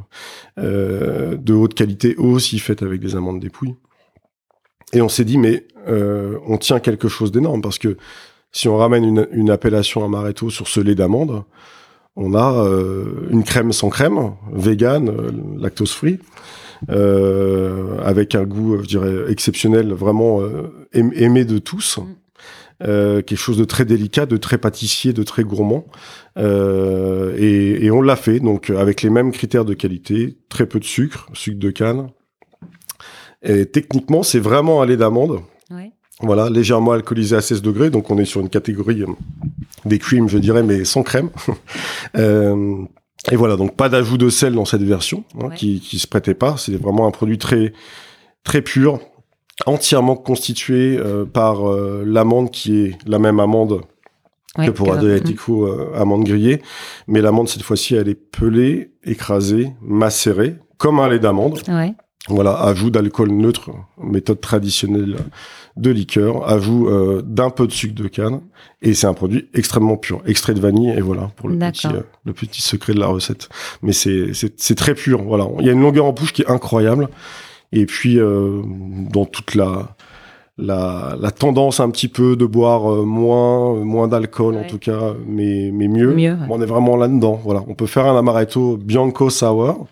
euh, 0.58 1.36
de 1.36 1.54
haute 1.54 1.74
qualité, 1.74 2.16
aussi 2.16 2.58
fait 2.58 2.82
avec 2.82 3.00
des 3.00 3.16
amandes 3.16 3.40
dépouilles. 3.40 3.76
Et 4.92 5.00
on 5.00 5.08
s'est 5.08 5.24
dit, 5.24 5.38
mais 5.38 5.66
on 6.46 6.58
tient 6.58 6.80
quelque 6.80 7.08
chose 7.08 7.32
d'énorme 7.32 7.62
parce 7.62 7.78
que 7.78 7.96
si 8.52 8.68
on 8.68 8.76
ramène 8.76 9.26
une, 9.32 9.50
appellation 9.50 10.04
amaretto 10.04 10.50
sur 10.50 10.68
ce 10.68 10.80
lait 10.80 10.94
d'amande, 10.94 11.44
on 12.16 12.34
a 12.34 12.66
une 13.30 13.42
crème 13.42 13.72
sans 13.72 13.90
crème, 13.90 14.32
vegan, 14.50 15.10
lactose 15.58 15.92
free. 15.92 16.18
avec 16.88 18.34
un 18.34 18.44
goût, 18.44 18.78
je 18.82 18.86
dirais, 18.86 19.30
exceptionnel, 19.30 19.92
vraiment 19.92 20.40
aimé 20.92 21.44
de 21.44 21.58
tous. 21.58 22.00
Euh, 22.84 23.22
quelque 23.22 23.38
chose 23.38 23.58
de 23.58 23.64
très 23.64 23.84
délicat, 23.84 24.24
de 24.26 24.36
très 24.36 24.56
pâtissier, 24.56 25.12
de 25.12 25.22
très 25.24 25.42
gourmand. 25.42 25.86
Euh, 26.36 27.34
et, 27.36 27.84
et, 27.84 27.90
on 27.90 28.00
l'a 28.00 28.14
fait, 28.14 28.38
donc 28.38 28.70
avec 28.70 29.02
les 29.02 29.10
mêmes 29.10 29.32
critères 29.32 29.64
de 29.64 29.74
qualité, 29.74 30.38
très 30.48 30.66
peu 30.66 30.78
de 30.78 30.84
sucre, 30.84 31.28
sucre 31.34 31.58
de 31.58 31.70
canne. 31.70 32.08
Et 33.42 33.66
techniquement, 33.66 34.22
c'est 34.22 34.38
vraiment 34.38 34.82
un 34.82 34.86
lait 34.86 34.96
d'amande. 34.96 35.40
Voilà, 36.20 36.50
légèrement 36.50 36.92
alcoolisé 36.92 37.36
à 37.36 37.40
16 37.40 37.62
degrés, 37.62 37.90
donc 37.90 38.10
on 38.10 38.18
est 38.18 38.24
sur 38.24 38.40
une 38.40 38.48
catégorie 38.48 39.02
euh, 39.02 39.06
des 39.84 40.00
creams, 40.00 40.28
je 40.28 40.38
dirais, 40.38 40.64
mais 40.64 40.84
sans 40.84 41.04
crème. 41.04 41.30
euh, 42.16 42.76
et 43.30 43.36
voilà, 43.36 43.54
donc 43.54 43.76
pas 43.76 43.88
d'ajout 43.88 44.18
de 44.18 44.28
sel 44.28 44.54
dans 44.54 44.64
cette 44.64 44.82
version, 44.82 45.22
hein, 45.40 45.50
qui, 45.50 45.80
qui 45.80 46.00
se 46.00 46.08
prêtait 46.08 46.34
pas. 46.34 46.56
C'est 46.56 46.74
vraiment 46.74 47.06
un 47.06 47.12
produit 47.12 47.38
très 47.38 47.72
très 48.42 48.62
pur, 48.62 48.98
entièrement 49.66 50.16
constitué 50.16 50.98
euh, 50.98 51.24
par 51.24 51.68
euh, 51.68 52.02
l'amande 52.06 52.50
qui 52.50 52.80
est 52.80 52.98
la 53.06 53.18
même 53.18 53.40
amande 53.40 53.80
que 54.56 54.70
pour 54.70 54.92
Adriatico, 54.92 55.66
euh, 55.66 55.92
amande 55.94 56.24
grillée. 56.24 56.62
Mais 57.06 57.20
l'amande, 57.20 57.48
cette 57.48 57.62
fois-ci, 57.62 57.94
elle 57.94 58.08
est 58.08 58.14
pelée, 58.14 58.90
écrasée, 59.04 59.72
macérée, 59.80 60.56
comme 60.78 60.98
un 60.98 61.08
lait 61.08 61.20
d'amande. 61.20 61.60
Voilà, 62.28 62.60
ajout 62.60 62.90
d'alcool 62.90 63.30
neutre, 63.30 63.70
méthode 64.02 64.40
traditionnelle 64.40 65.16
de 65.76 65.90
liqueur, 65.90 66.46
ajout 66.46 66.90
d'un 67.22 67.48
peu 67.48 67.66
de 67.66 67.72
sucre 67.72 67.94
de 67.94 68.06
canne, 68.06 68.42
et 68.82 68.92
c'est 68.92 69.06
un 69.06 69.14
produit 69.14 69.48
extrêmement 69.54 69.96
pur, 69.96 70.20
extrait 70.26 70.52
de 70.52 70.60
vanille, 70.60 70.90
et 70.90 71.00
voilà 71.00 71.30
pour 71.36 71.48
le 71.48 71.56
petit, 71.56 71.88
le 72.24 72.32
petit 72.34 72.60
secret 72.60 72.92
de 72.92 73.00
la 73.00 73.06
recette. 73.06 73.48
Mais 73.80 73.92
c'est 73.92 74.32
c'est 74.34 74.74
très 74.74 74.94
pur, 74.94 75.22
voilà. 75.22 75.46
Il 75.60 75.66
y 75.66 75.70
a 75.70 75.72
une 75.72 75.80
longueur 75.80 76.04
en 76.04 76.12
bouche 76.12 76.34
qui 76.34 76.42
est 76.42 76.50
incroyable. 76.50 77.08
Et 77.72 77.86
puis, 77.86 78.18
euh, 78.18 78.62
dans 79.10 79.26
toute 79.26 79.54
la, 79.54 79.96
la, 80.58 81.16
la, 81.20 81.30
tendance 81.30 81.78
un 81.80 81.88
petit 81.90 82.08
peu 82.08 82.34
de 82.36 82.44
boire 82.44 82.92
euh, 82.92 83.04
moins, 83.04 83.74
moins 83.74 84.08
d'alcool 84.08 84.56
en 84.56 84.64
tout 84.64 84.78
cas, 84.78 85.14
mais, 85.26 85.70
mais 85.72 85.88
mieux. 85.88 86.16
On 86.48 86.60
est 86.60 86.66
vraiment 86.66 86.96
là-dedans. 86.96 87.40
Voilà, 87.44 87.62
on 87.68 87.74
peut 87.74 87.86
faire 87.86 88.06
un 88.06 88.18
amaretto 88.18 88.76
bianco 88.76 89.30
sour 89.30 89.86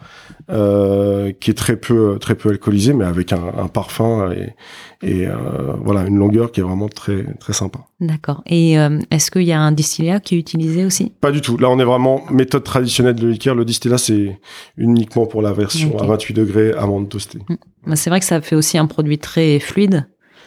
euh, 0.51 1.33
qui 1.41 1.51
est 1.51 1.55
très 1.55 1.77
peu, 1.77 2.19
très 2.21 2.35
peu 2.35 2.51
alcoolisé, 2.51 2.93
mais 2.93 3.05
avec 3.05 3.33
un, 3.33 3.43
un 3.59 3.69
parfum 3.69 4.31
et, 4.33 4.55
et 5.03 5.27
euh, 5.27 5.35
voilà 5.83 6.05
une 6.07 6.17
longueur 6.17 6.53
qui 6.53 6.61
est 6.61 6.63
vraiment 6.63 6.89
très, 6.89 7.25
très 7.39 7.53
sympa. 7.53 7.81
D'accord. 8.01 8.43
Et 8.47 8.79
euh, 8.79 9.01
est-ce 9.11 9.31
qu'il 9.31 9.43
y 9.43 9.53
a 9.53 9.61
un 9.61 9.73
distillat 9.73 10.21
qui 10.21 10.37
est 10.37 10.39
utilisé 10.39 10.85
aussi? 10.85 11.13
Pas 11.21 11.33
du 11.33 11.41
tout. 11.41 11.57
Là, 11.59 11.69
on 11.71 11.79
est 11.79 11.85
vraiment 11.85 12.23
méthode 12.31 12.65
traditionnelle 12.65 13.15
de 13.15 13.27
liqueur. 13.27 13.55
Le 13.55 13.65
distillat, 13.65 13.99
c'est 13.99 14.39
uniquement 14.77 15.27
pour 15.27 15.43
la 15.43 15.53
version 15.53 15.99
à 15.99 16.07
28 16.07 16.35
degrés 16.35 16.73
amande 16.73 17.09
toastée. 17.09 17.41
Mmh. 17.49 17.95
C'est 17.95 18.11
vrai 18.11 18.21
que 18.21 18.27
ça 18.27 18.41
fait 18.41 18.57
aussi 18.57 18.79
un 18.79 18.87
produit 18.87 19.19
très 19.19 19.59
fluide 19.59 20.07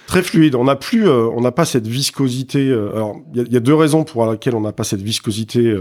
très 0.10 0.24
fluide. 0.24 0.56
On 0.56 0.64
n'a 0.64 0.76
plus, 0.76 1.08
euh, 1.08 1.30
on 1.30 1.40
n'a 1.40 1.52
pas 1.52 1.66
cette 1.66 1.86
viscosité. 1.86 2.68
Euh, 2.68 2.96
alors, 2.96 3.16
il 3.36 3.54
y, 3.54 3.56
a 3.56 3.60
deux 3.60 3.76
raisons 3.76 4.04
pour 4.04 4.30
lesquelles 4.30 4.56
on 4.56 4.62
n'a 4.62 4.72
pas 4.72 4.84
cette 4.84 5.04
viscosité 5.04 5.78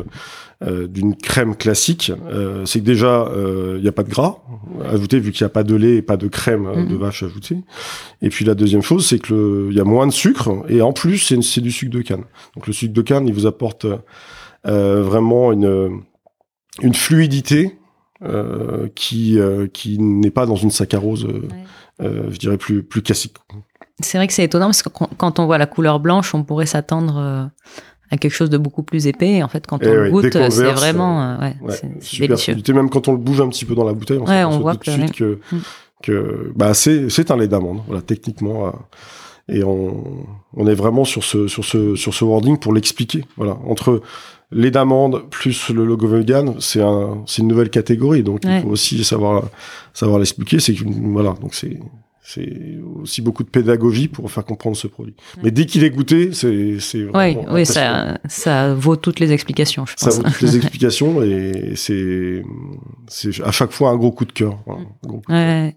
euh, 0.63 0.87
d'une 0.87 1.17
crème 1.17 1.57
classique. 1.57 2.13
c'est 2.67 2.81
que 2.81 2.85
déjà, 2.85 3.31
il 3.77 3.81
n'y 3.81 3.89
a 3.89 3.93
pas 3.93 4.03
de 4.03 4.11
gras 4.11 4.37
ajouté 4.85 5.19
vu 5.19 5.33
qu'il 5.33 5.45
n'y 5.45 5.47
a 5.47 5.51
pas 5.51 5.65
de 5.65 5.75
lait 5.75 5.97
et 5.97 6.03
pas 6.03 6.19
de 6.19 6.29
crème 6.29 6.65
de 6.65 6.95
mhm. 6.95 6.99
vache 6.99 7.23
ajoutée. 7.23 7.57
Et 8.21 8.29
puis 8.29 8.45
la 8.45 8.55
deuxième 8.55 8.83
chose, 8.83 9.07
c'est 9.07 9.19
que 9.19 9.69
il 9.71 9.77
y 9.77 9.81
a 9.81 9.85
moins 9.85 10.07
de 10.07 10.13
sucre 10.13 10.51
et 10.69 10.83
en 10.83 10.93
plus, 10.93 11.19
c'est 11.19 11.61
du 11.61 11.73
sucre 11.73 11.93
de 11.97 12.03
canne. 12.03 12.25
Donc 12.55 12.67
le 12.67 12.73
sucre 12.75 12.93
de 12.93 13.03
canne, 13.03 13.27
il 13.27 13.33
vous 13.33 13.47
apporte 13.47 13.87
vraiment 14.65 15.53
une 15.53 16.03
une 16.83 16.95
fluidité 16.95 17.79
qui 18.95 19.39
qui 19.73 19.99
n'est 19.99 20.31
pas 20.31 20.45
dans 20.45 20.57
une 20.57 20.71
saccharose, 20.71 21.27
je 22.01 22.39
dirais 22.39 22.59
plus 22.59 22.83
plus 22.83 23.01
classique. 23.01 23.37
C'est 24.01 24.19
vrai 24.19 24.27
que 24.27 24.33
c'est 24.33 24.45
étonnant 24.45 24.67
parce 24.67 24.83
que 24.83 24.89
quand 24.89 25.39
on 25.39 25.47
voit 25.47 25.59
la 25.59 25.67
couleur 25.67 25.99
blanche, 25.99 26.35
on 26.35 26.45
pourrait 26.45 26.67
s'attendre 26.67 27.17
euh, 27.19 27.45
à 28.11 28.17
quelque 28.17 28.33
chose 28.33 28.51
de 28.51 28.59
beaucoup 28.59 28.83
plus 28.83 29.07
épais. 29.07 29.35
Et 29.35 29.43
en 29.43 29.49
fait, 29.49 29.67
quand 29.67 29.79
eh 29.83 29.89
on 29.89 29.95
le 29.95 30.11
goûte, 30.11 30.33
c'est 30.51 30.73
vraiment 30.73 31.21
euh, 31.23 31.37
ouais, 31.63 31.81
c'est 32.01 32.21
délicieux. 32.21 32.57
Même 32.75 32.91
quand 32.91 33.09
on 33.09 33.13
le 33.13 33.19
bouge 33.19 33.41
un 33.41 33.49
petit 33.49 33.65
peu 33.65 33.75
dans 33.75 33.85
la 33.85 33.93
bouteille, 33.93 34.19
on, 34.19 34.27
ouais, 34.27 34.45
on 34.45 34.61
voit 34.61 34.77
tout 34.77 34.91
de 34.91 34.97
suite 34.97 35.13
que, 35.13 35.41
que 36.03 36.53
bah, 36.55 36.75
c'est 36.75 37.31
un 37.31 37.37
lait 37.37 37.49
d'amande, 37.49 37.81
voilà, 37.87 38.03
techniquement. 38.03 38.69
Euh, 38.69 38.71
et 39.51 39.65
on, 39.65 40.27
on 40.55 40.67
est 40.67 40.75
vraiment 40.75 41.05
sur 41.05 41.25
ce, 41.25 41.49
sur 41.49 41.65
ce, 41.65 41.97
sur 41.97 42.13
ce 42.15 42.25
wording 42.25 42.59
pour 42.59 42.73
l'expliquer. 42.75 43.25
Voilà, 43.37 43.57
entre 43.67 44.03
lait 44.53 44.71
d'amande 44.71 45.29
plus 45.31 45.71
le 45.71 45.85
logo 45.85 46.07
vegan, 46.07 46.55
c'est 46.61 46.83
un, 46.83 47.23
c'est 47.27 47.43
une 47.43 47.49
nouvelle 47.49 47.71
catégorie. 47.71 48.23
Donc 48.23 48.43
il 48.45 48.61
faut 48.61 48.69
aussi 48.69 49.03
savoir, 49.05 49.45
savoir 49.93 50.19
l'expliquer. 50.19 50.61
C'est 50.61 50.77
voilà, 50.85 51.35
donc 51.41 51.55
c'est 51.55 51.81
c'est 52.29 52.79
aussi 53.01 53.23
beaucoup 53.23 53.43
de 53.43 53.49
pédagogie 53.49 54.07
pour 54.07 54.31
faire 54.31 54.45
comprendre 54.45 54.77
ce 54.77 54.87
produit. 54.87 55.15
Mais 55.43 55.51
dès 55.51 55.65
qu'il 55.65 55.83
est 55.83 55.89
goûté, 55.89 56.35
c'est 56.35 56.79
c'est 56.79 57.05
oui, 57.15 57.39
oui 57.51 57.65
ça, 57.65 58.19
ça 58.29 58.75
vaut 58.75 58.97
toutes 58.97 59.19
les 59.19 59.33
explications, 59.33 59.87
je 59.87 59.95
pense. 59.95 60.15
Ça 60.15 60.21
vaut 60.21 60.29
toutes 60.29 60.43
les 60.43 60.57
explications 60.59 61.23
et 61.23 61.73
c'est 61.75 62.43
c'est 63.07 63.43
à 63.43 63.51
chaque 63.51 63.71
fois 63.71 63.91
un 63.91 63.97
gros 63.97 64.13
coup 64.13 64.27
de 64.27 64.33
cœur. 64.33 64.59
Ouais. 65.31 65.75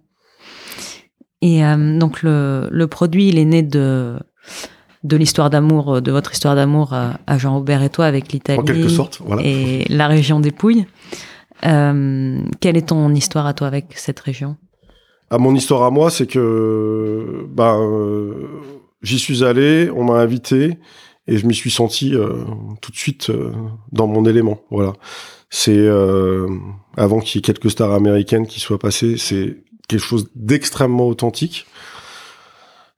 Et 1.42 1.64
euh, 1.64 1.98
donc 1.98 2.22
le, 2.22 2.68
le 2.70 2.88
produit, 2.88 3.30
il 3.30 3.38
est 3.38 3.46
né 3.46 3.62
de 3.62 4.20
de 5.06 5.16
l'histoire 5.16 5.50
d'amour, 5.50 6.02
de 6.02 6.12
votre 6.12 6.34
histoire 6.34 6.58
d'amour 6.58 6.94
à, 6.94 7.38
Jean-Aubert 7.38 7.82
et 7.82 7.90
toi 7.90 8.06
avec 8.06 8.34
l'Italie. 8.34 8.60
En 8.60 8.64
quelque 8.64 8.90
sorte, 8.90 9.22
voilà. 9.26 9.42
Et 9.46 9.86
la 9.88 10.08
région 10.08 10.42
des 10.42 10.52
Pouilles. 10.52 10.86
Euh, 11.66 12.42
quelle 12.60 12.76
est 12.76 12.90
ton 12.90 13.14
histoire 13.14 13.46
à 13.46 13.54
toi 13.54 13.68
avec 13.68 13.94
cette 13.96 14.20
région? 14.20 14.58
À 15.32 15.38
mon 15.38 15.56
histoire 15.56 15.84
à 15.84 15.92
moi, 15.92 16.12
c'est 16.12 16.28
que 16.28 17.48
ben 17.50 17.80
euh, 17.80 18.48
j'y 19.02 19.18
suis 19.18 19.46
allé, 19.46 19.90
on 19.96 20.04
m'a 20.04 20.16
invité 20.16 20.78
et 21.26 21.38
je 21.38 21.48
m'y 21.48 21.56
suis 21.56 21.72
senti 21.72 22.14
euh, 22.14 22.44
tout 22.82 22.92
de 22.92 22.98
suite 22.98 23.30
euh, 23.30 23.52
dans 23.94 24.08
mon 24.08 24.26
élément. 24.26 24.60
Voilà. 24.70 24.94
C'est 25.50 25.88
avant 26.96 27.20
qu'il 27.20 27.38
y 27.38 27.40
ait 27.40 27.42
quelques 27.42 27.72
stars 27.72 27.92
américaines 27.92 28.48
qui 28.48 28.62
soient 28.62 28.80
passées, 28.80 29.18
c'est 29.18 29.58
quelque 29.90 30.04
chose 30.04 30.30
d'extrêmement 30.36 31.08
authentique. 31.08 31.66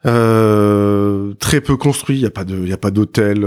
très 0.03 1.61
peu 1.61 1.77
construit, 1.77 2.17
il 2.17 2.21
y 2.21 2.27
a 2.27 2.31
pas 2.31 2.43
de, 2.43 2.67
y 2.67 2.73
a 2.73 2.77
pas 2.77 2.91
d'hôtel 2.91 3.41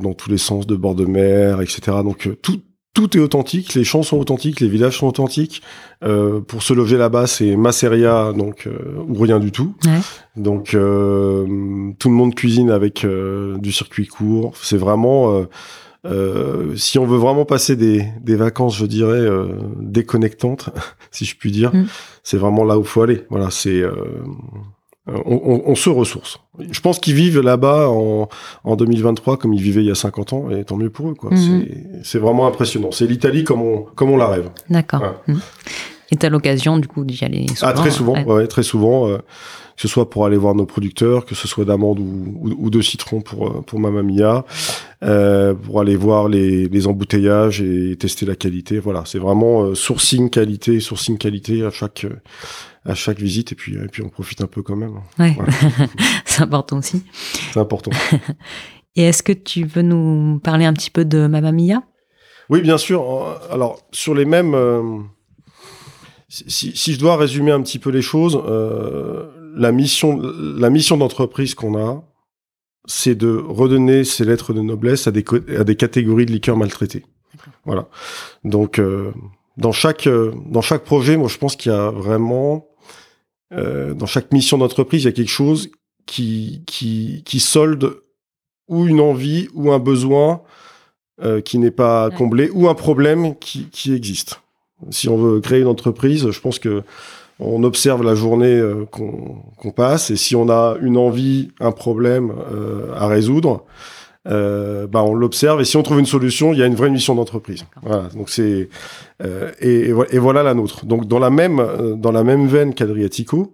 dans 0.00 0.14
tous 0.14 0.30
les 0.30 0.38
sens, 0.38 0.66
de 0.66 0.74
bord 0.74 0.94
de 0.94 1.04
mer, 1.04 1.60
etc. 1.60 1.98
Donc 2.02 2.30
tout, 2.40 2.62
tout 2.96 3.14
est 3.14 3.20
authentique, 3.20 3.74
les 3.74 3.84
champs 3.84 4.02
sont 4.02 4.16
authentiques, 4.16 4.60
les 4.60 4.68
villages 4.68 4.96
sont 4.96 5.06
authentiques. 5.06 5.60
Euh, 6.02 6.40
pour 6.40 6.62
se 6.62 6.72
loger 6.72 6.96
là-bas, 6.96 7.26
c'est 7.26 7.54
Masseria, 7.54 8.32
donc 8.32 8.66
euh, 8.66 9.04
ou 9.06 9.20
rien 9.20 9.38
du 9.38 9.52
tout. 9.52 9.74
Ouais. 9.84 10.00
Donc 10.34 10.72
euh, 10.72 11.92
tout 11.98 12.08
le 12.08 12.14
monde 12.14 12.34
cuisine 12.34 12.70
avec 12.70 13.04
euh, 13.04 13.58
du 13.58 13.70
circuit 13.70 14.06
court. 14.06 14.54
C'est 14.62 14.78
vraiment, 14.78 15.44
si 16.74 16.98
on 16.98 17.04
veut 17.04 17.18
vraiment 17.18 17.44
passer 17.44 17.76
des, 17.76 18.02
des 18.22 18.34
vacances, 18.34 18.78
je 18.78 18.86
dirais 18.86 19.28
déconnectantes, 19.78 20.70
si 21.10 21.26
je 21.26 21.36
puis 21.36 21.52
dire, 21.52 21.74
mm. 21.74 21.88
c'est 22.22 22.38
vraiment 22.38 22.64
là 22.64 22.78
où 22.78 22.84
faut 22.84 23.02
aller. 23.02 23.24
Voilà, 23.28 23.50
c'est 23.50 23.82
on, 25.06 25.40
on, 25.44 25.62
on, 25.66 25.74
se 25.74 25.88
ressource. 25.88 26.40
Je 26.70 26.80
pense 26.80 26.98
qu'ils 26.98 27.14
vivent 27.14 27.40
là-bas 27.40 27.88
en, 27.88 28.28
en, 28.64 28.76
2023 28.76 29.36
comme 29.36 29.54
ils 29.54 29.62
vivaient 29.62 29.82
il 29.82 29.88
y 29.88 29.90
a 29.90 29.94
50 29.94 30.32
ans, 30.32 30.50
et 30.50 30.64
tant 30.64 30.76
mieux 30.76 30.90
pour 30.90 31.10
eux. 31.10 31.14
quoi. 31.14 31.30
Mhm. 31.30 31.66
C'est 32.02 32.18
vraiment 32.18 32.46
impressionnant. 32.46 32.90
C'est 32.90 33.06
l'Italie 33.06 33.44
comme 33.44 33.62
on, 33.62 33.82
comme 33.94 34.10
on 34.10 34.16
la 34.16 34.26
rêve. 34.26 34.50
D'accord. 34.68 35.14
Mhm. 35.28 35.40
Et 36.10 36.16
tu 36.16 36.26
as 36.26 36.28
l'occasion 36.28 36.78
du 36.78 36.88
coup 36.88 37.04
d'y 37.04 37.24
aller 37.24 37.46
souvent 37.48 37.70
Ah 37.70 37.72
très 37.72 37.90
souvent, 37.90 38.22
ouais. 38.24 38.46
très 38.46 38.62
souvent. 38.62 39.08
Euh, 39.08 39.18
que 39.76 39.82
ce 39.82 39.88
soit 39.88 40.08
pour 40.08 40.24
aller 40.24 40.38
voir 40.38 40.54
nos 40.54 40.64
producteurs, 40.64 41.26
que 41.26 41.34
ce 41.34 41.46
soit 41.46 41.66
d'amandes 41.66 42.00
ou, 42.00 42.56
ou, 42.58 42.70
de 42.70 42.80
citron 42.80 43.20
pour 43.20 43.48
euh, 43.48 43.62
pour 43.62 43.78
Mamma 43.78 44.02
Mia, 44.02 44.44
euh, 45.02 45.54
pour 45.54 45.80
aller 45.80 45.96
voir 45.96 46.28
les, 46.28 46.66
les, 46.68 46.86
embouteillages 46.86 47.60
et 47.60 47.94
tester 47.96 48.24
la 48.24 48.36
qualité. 48.36 48.78
Voilà, 48.78 49.02
c'est 49.04 49.18
vraiment 49.18 49.64
euh, 49.64 49.74
sourcing 49.74 50.30
qualité, 50.30 50.80
sourcing 50.80 51.18
qualité 51.18 51.64
à 51.64 51.70
chaque 51.70 52.06
à 52.86 52.94
chaque 52.94 53.18
visite 53.18 53.52
et 53.52 53.54
puis 53.54 53.74
et 53.74 53.88
puis 53.88 54.02
on 54.02 54.08
profite 54.08 54.40
un 54.40 54.46
peu 54.46 54.62
quand 54.62 54.76
même. 54.76 54.94
Ouais. 55.18 55.36
c'est 56.24 56.42
important 56.42 56.78
aussi. 56.78 57.04
C'est 57.52 57.60
important. 57.60 57.90
et 58.96 59.02
est-ce 59.02 59.22
que 59.22 59.32
tu 59.32 59.64
veux 59.64 59.82
nous 59.82 60.40
parler 60.42 60.64
un 60.64 60.72
petit 60.72 60.90
peu 60.90 61.04
de 61.04 61.26
Mamma 61.26 61.52
Mia? 61.52 61.82
Oui, 62.48 62.62
bien 62.62 62.78
sûr. 62.78 63.04
Alors 63.50 63.80
sur 63.92 64.14
les 64.14 64.24
mêmes 64.24 64.54
si, 66.28 66.76
si, 66.76 66.92
je 66.92 66.98
dois 66.98 67.16
résumer 67.16 67.52
un 67.52 67.62
petit 67.62 67.78
peu 67.78 67.90
les 67.90 68.02
choses, 68.02 68.40
euh, 68.46 69.30
la 69.56 69.72
mission, 69.72 70.20
la 70.20 70.70
mission 70.70 70.96
d'entreprise 70.96 71.54
qu'on 71.54 71.76
a, 71.78 72.04
c'est 72.86 73.14
de 73.16 73.34
redonner 73.36 74.04
ces 74.04 74.24
lettres 74.24 74.52
de 74.52 74.60
noblesse 74.60 75.06
à 75.06 75.10
des, 75.10 75.24
à 75.58 75.64
des 75.64 75.76
catégories 75.76 76.26
de 76.26 76.32
liqueurs 76.32 76.56
maltraitées. 76.56 77.04
Voilà. 77.64 77.88
Donc, 78.44 78.78
euh, 78.78 79.12
dans 79.56 79.72
chaque 79.72 80.06
euh, 80.06 80.32
dans 80.46 80.60
chaque 80.60 80.84
projet, 80.84 81.16
moi, 81.16 81.28
je 81.28 81.38
pense 81.38 81.56
qu'il 81.56 81.72
y 81.72 81.74
a 81.74 81.90
vraiment 81.90 82.68
euh, 83.52 83.94
dans 83.94 84.06
chaque 84.06 84.32
mission 84.32 84.58
d'entreprise, 84.58 85.02
il 85.02 85.06
y 85.06 85.08
a 85.08 85.12
quelque 85.12 85.28
chose 85.28 85.70
qui 86.04 86.62
qui 86.66 87.22
qui 87.24 87.40
solde 87.40 88.02
ou 88.68 88.86
une 88.86 89.00
envie 89.00 89.48
ou 89.54 89.72
un 89.72 89.78
besoin 89.78 90.42
euh, 91.22 91.40
qui 91.40 91.58
n'est 91.58 91.70
pas 91.70 92.10
comblé 92.10 92.50
ou 92.52 92.68
un 92.68 92.74
problème 92.74 93.36
qui 93.38 93.68
qui 93.70 93.94
existe. 93.94 94.42
Si 94.90 95.08
on 95.08 95.16
veut 95.16 95.40
créer 95.40 95.60
une 95.60 95.68
entreprise, 95.68 96.30
je 96.30 96.40
pense 96.40 96.58
que 96.58 96.82
on 97.38 97.62
observe 97.64 98.02
la 98.02 98.14
journée 98.14 98.54
euh, 98.54 98.86
qu'on 98.86 99.70
passe 99.70 100.10
et 100.10 100.16
si 100.16 100.34
on 100.36 100.48
a 100.48 100.76
une 100.80 100.96
envie, 100.96 101.50
un 101.60 101.72
problème 101.72 102.32
euh, 102.52 102.92
à 102.96 103.06
résoudre, 103.06 103.64
euh, 104.28 104.88
bah 104.88 105.04
on 105.04 105.14
l'observe 105.14 105.60
et 105.60 105.64
si 105.64 105.76
on 105.76 105.82
trouve 105.82 106.00
une 106.00 106.06
solution, 106.06 106.52
il 106.52 106.58
y 106.58 106.62
a 106.62 106.66
une 106.66 106.74
vraie 106.74 106.90
mission 106.90 107.14
d'entreprise. 107.14 107.64
Voilà, 107.82 108.08
donc 108.14 108.28
c'est 108.28 108.68
et, 109.60 109.90
et, 110.10 110.18
voilà 110.18 110.42
la 110.42 110.54
nôtre. 110.54 110.84
Donc 110.84 111.06
dans 111.06 111.20
la 111.20 111.30
même 111.30 111.94
dans 111.96 112.10
la 112.10 112.24
même 112.24 112.48
veine 112.48 112.74
qu'Adriatico, 112.74 113.52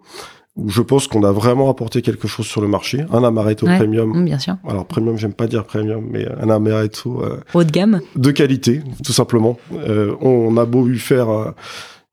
où 0.57 0.69
je 0.69 0.83
pense 0.83 1.07
qu'on 1.07 1.25
a 1.25 1.33
vraiment 1.33 1.71
apporté 1.71 2.03
quelque 2.03 2.29
chose 2.29 2.47
sur 2.47 2.61
le 2.61 2.69
marché. 2.69 3.05
Un 3.11 3.25
amaretto 3.25 3.67
premium. 3.67 4.21
Mm, 4.21 4.25
bien 4.25 4.39
sûr. 4.39 4.57
Alors 4.69 4.87
premium, 4.87 5.17
j'aime 5.17 5.33
pas 5.33 5.47
dire 5.47 5.65
premium, 5.65 6.05
mais 6.11 6.27
un 6.41 6.51
amaretto 6.51 7.23
euh, 7.23 7.41
haut 7.55 7.65
de 7.65 7.71
gamme, 7.71 8.01
de 8.17 8.31
qualité, 8.31 8.83
tout 9.03 9.13
simplement. 9.13 9.59
Euh, 9.73 10.15
on 10.21 10.57
a 10.59 10.67
beau 10.67 10.87
eu 10.89 10.99
faire 10.99 11.31
euh, 11.31 11.51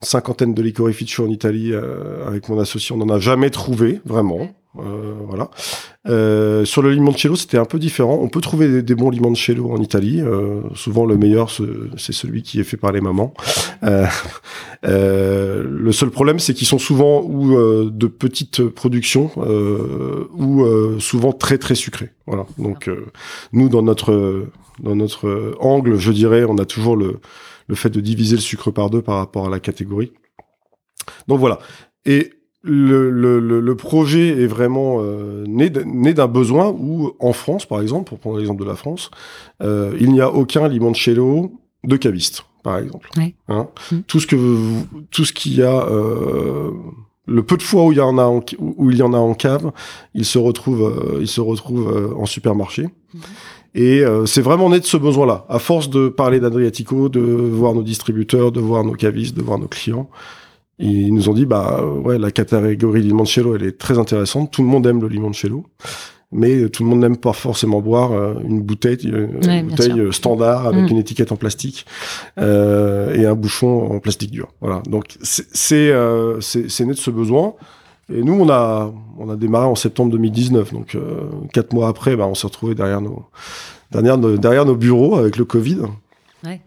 cinquantaine 0.02 0.54
de 0.54 0.62
licorificio 0.62 1.26
en 1.26 1.30
Italie 1.30 1.72
euh, 1.74 2.26
avec 2.28 2.50
mon 2.50 2.60
associé, 2.60 2.96
on 2.96 3.00
n'en 3.00 3.14
a 3.14 3.20
jamais 3.20 3.50
trouvé 3.50 4.00
vraiment. 4.06 4.50
Euh, 4.78 5.16
voilà. 5.28 5.50
Euh, 6.08 6.64
sur 6.64 6.82
le 6.82 6.92
limoncello, 6.92 7.36
c'était 7.36 7.58
un 7.58 7.66
peu 7.66 7.80
différent. 7.80 8.20
On 8.22 8.30
peut 8.30 8.40
trouver 8.40 8.68
des, 8.70 8.84
des 8.84 8.96
bons 8.96 9.10
limoncello 9.10 9.72
en 9.72 9.82
Italie. 9.82 10.22
Euh, 10.22 10.62
souvent, 10.76 11.06
le 11.06 11.18
meilleur, 11.18 11.50
c'est 11.98 12.14
celui 12.14 12.44
qui 12.44 12.60
est 12.60 12.64
fait 12.64 12.78
par 12.78 12.92
les 12.92 13.02
mamans. 13.02 13.34
Euh, 13.84 14.06
euh, 14.86 15.66
le 15.68 15.92
seul 15.92 16.12
problème, 16.12 16.40
c'est 16.40 16.54
qu'ils 16.54 16.68
sont 16.68 16.78
souvent 16.78 17.24
ou 17.24 17.90
de 17.90 18.08
petites 18.08 18.64
productions 18.70 19.32
ou 20.38 20.66
souvent 21.00 21.34
très 21.34 21.58
très 21.58 21.76
sucrés. 21.76 22.12
Voilà. 22.28 22.46
Donc, 22.58 22.90
nous, 23.52 23.70
dans 23.70 23.82
notre 23.82 24.46
dans 24.82 24.96
notre 24.96 25.56
angle, 25.60 25.98
je 25.98 26.12
dirais, 26.12 26.46
on 26.48 26.58
a 26.58 26.66
toujours 26.66 26.96
le 26.96 27.20
le 27.70 27.76
fait 27.76 27.90
de 27.90 28.02
diviser 28.02 28.36
le 28.36 28.42
sucre 28.42 28.72
par 28.72 28.90
deux 28.90 29.02
par 29.02 29.18
rapport 29.18 29.46
à 29.46 29.50
la 29.50 29.60
catégorie. 29.60 30.12
Donc 31.28 31.40
voilà. 31.40 31.60
Et 32.06 32.32
le, 32.62 33.10
le, 33.10 33.40
le, 33.40 33.76
projet 33.76 34.44
est 34.44 34.48
vraiment 34.48 34.98
euh, 35.00 35.46
né 35.48 35.70
d'un 35.70 36.28
besoin 36.28 36.70
où, 36.70 37.14
en 37.20 37.32
France, 37.32 37.66
par 37.66 37.80
exemple, 37.82 38.10
pour 38.10 38.20
prendre 38.20 38.38
l'exemple 38.38 38.64
de 38.64 38.68
la 38.68 38.76
France, 38.76 39.12
euh, 39.62 39.96
il 40.00 40.12
n'y 40.12 40.20
a 40.20 40.30
aucun 40.30 40.68
limoncello 40.68 41.54
de 41.86 41.96
caviste, 41.96 42.44
par 42.64 42.78
exemple. 42.80 43.10
Hein? 43.48 43.68
Mmh. 43.92 44.00
Tout 44.08 44.20
ce 44.20 44.28
que 44.28 44.36
vous, 44.36 44.86
tout 45.10 45.24
ce 45.24 45.32
qu'il 45.32 45.56
y 45.56 45.64
a, 45.64 45.86
euh, 45.88 46.72
le 47.28 47.44
peu 47.44 47.56
de 47.56 47.64
fois 47.64 47.86
où 47.86 47.94
il 47.94 47.98
y 47.98 48.02
en 48.02 48.18
a 48.18 48.24
en, 48.24 48.44
où 48.58 48.92
il 48.92 48.98
y 48.98 49.04
en 49.04 49.14
a 49.14 49.18
en 49.18 49.36
cave, 49.36 49.72
il 50.14 50.26
se 50.26 50.38
retrouve, 50.38 51.18
il 51.22 51.28
se 51.28 51.40
retrouve 51.40 52.14
en 52.18 52.26
supermarché. 52.26 52.88
Mmh. 53.14 53.20
Et 53.76 54.02
euh, 54.02 54.26
c'est 54.26 54.42
vraiment 54.42 54.70
né 54.70 54.80
de 54.80 54.86
ce 54.86 54.98
besoin-là. 54.98 55.46
À 55.50 55.60
force 55.60 55.90
de 55.90 56.10
parler 56.10 56.40
d'Adriatico, 56.40 57.10
de 57.10 57.20
voir 57.20 57.74
nos 57.74 57.84
distributeurs, 57.84 58.52
de 58.52 58.60
voir 58.60 58.84
nos 58.84 58.94
cavistes, 58.94 59.36
de 59.36 59.42
voir 59.42 59.60
nos 59.60 59.68
clients, 59.68 60.10
ils 60.80 61.14
nous 61.14 61.30
ont 61.30 61.34
dit 61.34 61.46
bah 61.46 61.84
ouais 61.86 62.18
la 62.18 62.32
catégorie 62.32 63.02
limoncello 63.02 63.56
elle 63.56 63.64
est 63.64 63.78
très 63.78 64.00
intéressante. 64.00 64.52
Tout 64.52 64.64
le 64.64 64.70
monde 64.70 64.88
aime 64.88 65.02
le 65.02 65.10
limoncello, 65.10 65.66
mais 66.32 66.70
tout 66.70 66.84
le 66.84 66.90
monde 66.90 67.00
n'aime 67.00 67.18
pas 67.18 67.34
forcément 67.34 67.82
boire 67.82 68.14
euh, 68.14 68.36
une 68.48 68.62
bouteille, 68.62 68.98
euh, 69.06 69.28
une 69.42 69.68
bouteille 69.68 70.00
euh, 70.00 70.12
standard 70.12 70.68
avec 70.68 70.86
mm. 70.86 70.88
une 70.88 70.98
étiquette 70.98 71.32
en 71.34 71.36
plastique 71.36 71.86
euh, 72.40 73.14
et 73.14 73.26
un 73.26 73.36
bouchon 73.36 73.92
en 73.92 74.00
plastique 74.00 74.32
dur. 74.32 74.48
Voilà. 74.62 74.82
Donc 74.90 75.18
c'est 75.22 75.48
c'est 75.54 75.92
c'est 76.40 76.86
né 76.86 76.94
de 76.94 76.98
ce 76.98 77.12
besoin. 77.12 77.56
Et 78.12 78.24
nous, 78.24 78.34
on 78.34 78.50
a, 78.50 78.92
on 79.18 79.30
a 79.30 79.36
démarré 79.36 79.66
en 79.66 79.76
septembre 79.76 80.12
2019. 80.12 80.74
Donc, 80.74 80.98
quatre 81.54 81.74
mois 81.74 81.88
après, 81.88 82.16
bah, 82.16 82.26
on 82.28 82.36
s'est 82.36 82.48
retrouvé 82.48 82.76
derrière 82.76 83.02
nos, 83.02 83.26
derrière, 83.92 84.18
derrière 84.18 84.66
nos 84.66 84.76
bureaux 84.76 85.16
avec 85.16 85.38
le 85.38 85.46
Covid. 85.46 85.80
Ouais. 86.44 86.62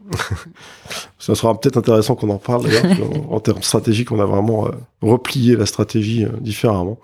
Ça 1.19 1.35
sera 1.35 1.59
peut-être 1.59 1.77
intéressant 1.77 2.15
qu'on 2.15 2.31
en 2.31 2.39
parle 2.39 2.65
d'ailleurs. 2.65 2.85
en, 3.31 3.41
termes 3.41 3.63
stratégiques, 3.63 4.13
on 4.13 4.21
a 4.21 4.27
vraiment 4.27 4.67
euh, 4.67 4.71
replié 5.01 5.57
la 5.57 5.67
stratégie 5.67 6.25
euh, 6.25 6.31
différemment. 6.41 6.99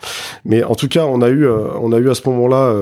Mais 0.44 0.62
en 0.64 0.74
tout 0.74 0.88
cas, 0.88 1.06
on 1.06 1.22
a 1.22 1.28
eu, 1.28 1.46
euh, 1.46 1.68
on 1.80 1.92
a 1.92 1.98
eu 1.98 2.10
à 2.10 2.14
ce 2.14 2.28
moment-là 2.28 2.74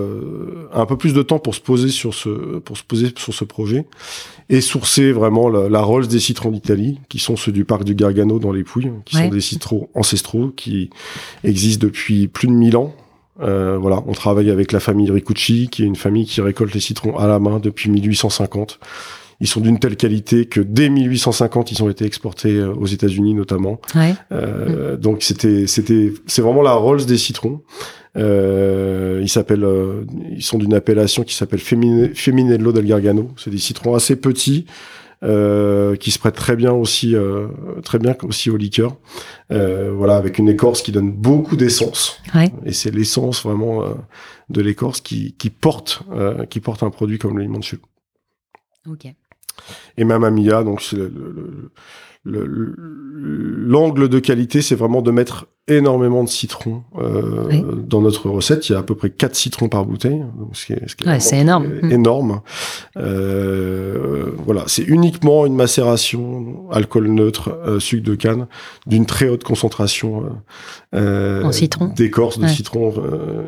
un 0.73 0.87
peu 0.87 0.97
plus 0.97 1.13
de 1.13 1.23
temps 1.23 1.39
pour 1.39 1.55
se 1.55 1.61
poser 1.61 1.89
sur 1.89 2.15
ce, 2.15 2.59
pour 2.59 2.77
se 2.77 2.83
poser 2.83 3.13
sur 3.17 3.35
ce 3.35 3.45
projet 3.45 3.87
et 4.49 4.61
sourcer 4.61 5.13
vraiment 5.13 5.49
la, 5.49 5.69
la 5.69 5.83
Rolls 5.83 6.07
des 6.07 6.21
citrons 6.21 6.51
d'Italie, 6.51 7.01
qui 7.09 7.19
sont 7.19 7.37
ceux 7.37 7.53
du 7.53 7.65
parc 7.65 7.85
du 7.85 7.95
Gargano 7.95 8.39
dans 8.39 8.53
les 8.53 8.65
Pouilles, 8.65 8.93
qui 9.05 9.17
sont 9.17 9.29
des 9.29 9.41
citrons 9.41 9.89
ancestraux 9.95 10.49
qui 10.49 10.91
existent 11.45 11.87
depuis 11.87 12.29
plus 12.29 12.49
de 12.49 12.53
1000 12.53 12.77
ans. 12.77 12.95
Euh, 13.43 13.77
voilà, 13.79 14.03
on 14.07 14.13
travaille 14.13 14.51
avec 14.51 14.73
la 14.73 14.81
famille 14.81 15.11
Ricucci, 15.11 15.69
qui 15.71 15.83
est 15.83 15.87
une 15.87 15.97
famille 15.97 16.27
qui 16.27 16.41
récolte 16.41 16.73
les 16.73 16.81
citrons 16.81 17.17
à 17.19 17.27
la 17.27 17.39
main 17.39 17.59
depuis 17.59 17.91
1850 17.91 18.79
ils 19.41 19.47
sont 19.47 19.61
d'une 19.61 19.79
telle 19.79 19.97
qualité 19.97 20.47
que 20.47 20.61
dès 20.61 20.89
1850, 20.89 21.73
ils 21.73 21.83
ont 21.83 21.91
été 21.91 22.05
exportés 22.05 22.55
euh, 22.55 22.73
aux 22.75 22.87
États-Unis 22.87 23.35
notamment. 23.35 23.81
Ouais. 23.95 24.15
Euh, 24.33 24.97
Donc 24.97 25.23
c'était, 25.23 25.67
c'était, 25.67 26.13
c'est 26.27 26.43
vraiment 26.43 26.63
la 26.63 26.73
Rolls 26.73 27.05
des 27.07 27.19
citrons. 27.19 27.63
Euh, 28.17 29.21
ils 29.23 29.29
s'appellent, 29.29 29.65
euh, 29.65 30.05
ils 30.31 30.43
sont 30.43 30.59
d'une 30.59 30.75
appellation 30.75 31.23
qui 31.23 31.35
s'appelle 31.35 31.61
Feminello 31.61 32.73
del 32.73 32.87
Gargano. 32.87 33.31
C'est 33.37 33.51
des 33.51 33.59
citrons 33.59 33.95
assez 33.95 34.17
petits. 34.17 34.67
Euh, 35.23 35.97
qui 35.97 36.11
se 36.11 36.19
prêtent 36.19 36.37
très 36.37 36.57
bien 36.57 36.73
aussi, 36.73 37.17
euh, 37.17 37.49
très 37.83 37.99
bien 37.99 38.15
aussi 38.23 38.51
au 38.51 38.59
liqueur. 38.59 38.99
Euh, 39.51 39.91
voilà, 39.91 40.17
avec 40.17 40.39
une 40.39 40.49
écorce 40.49 40.83
qui 40.83 40.93
donne 40.93 41.11
beaucoup 41.11 41.57
d'essence. 41.57 42.21
Ouais. 42.35 42.53
Et 42.67 42.73
c'est 42.73 42.95
l'essence 42.95 43.43
vraiment 43.43 43.83
de 44.51 44.61
l'écorce 44.61 45.01
qui, 45.01 45.33
qui 45.33 45.49
porte, 45.49 46.03
qui 46.51 46.61
porte 46.61 46.83
un 46.83 46.91
produit 46.91 47.19
comme 47.19 47.39
le 47.39 47.45
limoncello. 47.45 47.81
Ok. 48.87 49.07
Et 49.97 50.05
Mamma 50.05 50.31
Mia, 50.31 50.63
donc 50.63 50.83
l'angle 52.27 54.09
de 54.09 54.19
qualité, 54.19 54.63
c'est 54.63 54.75
vraiment 54.75 55.03
de 55.03 55.11
mettre 55.11 55.47
énormément 55.69 56.23
de 56.23 56.29
citron 56.29 56.83
euh, 56.99 57.75
dans 57.77 58.01
notre 58.01 58.31
recette. 58.31 58.69
Il 58.69 58.73
y 58.73 58.75
a 58.75 58.79
à 58.79 58.83
peu 58.83 58.95
près 58.95 59.11
4 59.11 59.35
citrons 59.35 59.69
par 59.69 59.85
bouteille, 59.85 60.23
c'est 60.53 61.39
énorme. 61.39 61.67
Mm. 61.83 61.93
Énorme. 61.93 62.41
Euh, 62.97 64.31
voilà, 64.45 64.65
c'est 64.67 64.85
uniquement 64.85 65.45
une 65.47 65.55
macération, 65.55 66.71
alcool 66.71 67.09
neutre, 67.09 67.59
euh, 67.67 67.81
sucre 67.81 68.05
de 68.05 68.15
canne, 68.15 68.47
d'une 68.87 69.07
très 69.07 69.29
haute 69.29 69.45
concentration 69.45 70.25
en 70.93 71.53
citron, 71.53 71.89
d'écorce 71.89 72.39
de 72.39 72.47
citron, 72.47 72.95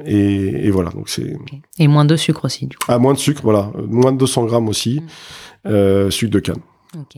et, 0.04 0.66
et, 0.66 0.70
voilà. 0.70 0.90
Donc 0.90 1.08
c'est 1.08 1.36
et 1.78 1.88
moins 1.88 2.04
de 2.04 2.16
sucre 2.16 2.44
aussi. 2.44 2.66
Du 2.66 2.76
coup. 2.76 2.86
Ah, 2.88 2.98
moins 2.98 3.14
de 3.14 3.18
sucre, 3.18 3.42
voilà, 3.44 3.70
moins 3.88 4.12
de 4.12 4.18
200 4.18 4.46
grammes 4.46 4.68
aussi, 4.68 5.02
mm. 5.64 6.10
sucre 6.10 6.32
de 6.32 6.40
canne. 6.40 6.62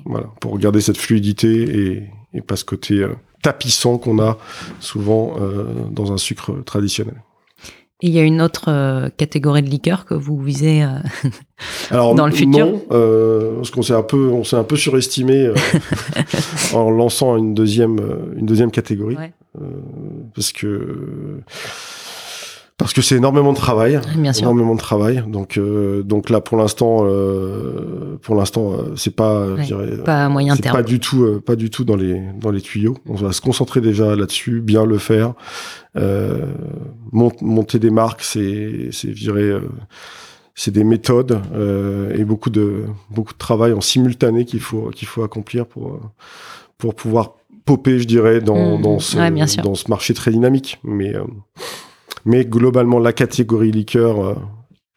Voilà, 0.05 0.27
pour 0.41 0.59
garder 0.59 0.81
cette 0.81 0.97
fluidité 0.97 1.49
et, 1.63 2.11
et 2.35 2.41
pas 2.41 2.57
ce 2.57 2.65
côté 2.65 3.07
tapissant 3.43 3.99
qu'on 3.99 4.19
a 4.19 4.39
souvent 4.81 5.37
euh, 5.41 5.65
dans 5.91 6.13
un 6.13 6.19
sucre 6.19 6.63
traditionnel. 6.65 7.23
Et 8.03 8.07
il 8.07 8.15
y 8.15 8.19
a 8.19 8.23
une 8.23 8.41
autre 8.41 8.71
euh, 8.71 9.09
catégorie 9.15 9.63
de 9.63 9.69
liqueurs 9.69 10.07
que 10.07 10.15
vous 10.15 10.39
visez 10.41 10.83
euh, 10.83 10.97
Alors, 11.91 12.15
dans 12.15 12.27
le 12.27 12.33
futur? 12.33 12.67
Non, 12.67 12.83
parce 13.57 13.71
qu'on 13.71 13.83
s'est 13.83 13.95
un 13.95 14.03
peu, 14.03 14.29
on 14.29 14.43
s'est 14.43 14.57
un 14.57 14.65
peu 14.65 14.77
surestimé 14.77 15.53
en 16.73 16.91
lançant 16.91 17.37
une 17.37 17.53
deuxième, 17.53 17.99
une 18.37 18.47
deuxième 18.47 18.71
catégorie, 18.71 19.17
parce 20.35 20.53
que 20.53 21.43
parce 22.81 22.95
que 22.95 23.03
c'est 23.03 23.17
énormément 23.17 23.53
de 23.53 23.59
travail, 23.59 24.01
Bien 24.17 24.33
sûr. 24.33 24.45
énormément 24.45 24.75
de 24.75 24.81
travail. 24.81 25.23
Donc, 25.29 25.59
euh, 25.59 26.03
donc 26.03 26.31
là, 26.31 26.41
pour 26.41 26.57
l'instant, 26.57 27.01
euh, 27.03 28.19
pour 28.23 28.35
l'instant, 28.35 28.73
euh, 28.73 28.95
c'est 28.97 29.15
pas, 29.15 29.49
pas 30.03 30.31
moyen 30.31 30.57
terme. 30.57 30.77
Pas 30.77 30.83
du 30.83 30.99
tout, 30.99 31.43
pas 31.45 31.57
du 31.57 31.69
tout 31.69 31.85
dans 31.85 31.95
les 31.95 32.19
dans 32.41 32.51
les 32.51 32.63
tuyaux. 32.63 32.97
On 33.07 33.17
va 33.17 33.33
se 33.33 33.43
concentrer 33.43 33.83
déjà 33.83 34.17
là-dessus, 34.17 34.63
bien 34.63 34.87
le 34.87 34.97
faire. 34.97 35.35
monter 37.13 37.79
des 37.79 37.91
marques, 37.91 38.23
c'est 38.23 38.89
c'est 38.93 39.15
c'est 40.55 40.71
des 40.71 40.85
méthodes 40.85 41.39
et 42.17 42.25
beaucoup 42.25 42.49
de 42.49 42.85
beaucoup 43.11 43.35
de 43.35 43.39
travail 43.39 43.75
en 43.75 43.83
simultané 43.83 44.47
qu'il 44.47 44.61
faut 44.61 44.89
qu'il 44.89 45.07
faut 45.07 45.23
accomplir 45.23 45.67
pour 45.67 46.01
pour 46.79 46.95
pouvoir 46.95 47.35
popper, 47.67 47.99
je 47.99 48.07
dirais, 48.07 48.41
dans 48.41 48.79
mmh. 48.79 48.83
dans 48.83 48.99
ce 49.01 49.63
dans 49.63 49.75
ce 49.75 49.91
marché 49.91 50.15
très 50.15 50.31
dynamique. 50.31 50.79
Mais 50.83 51.13
mais 52.25 52.45
globalement, 52.45 52.99
la 52.99 53.13
catégorie 53.13 53.71
liqueur 53.71 54.25
euh, 54.25 54.35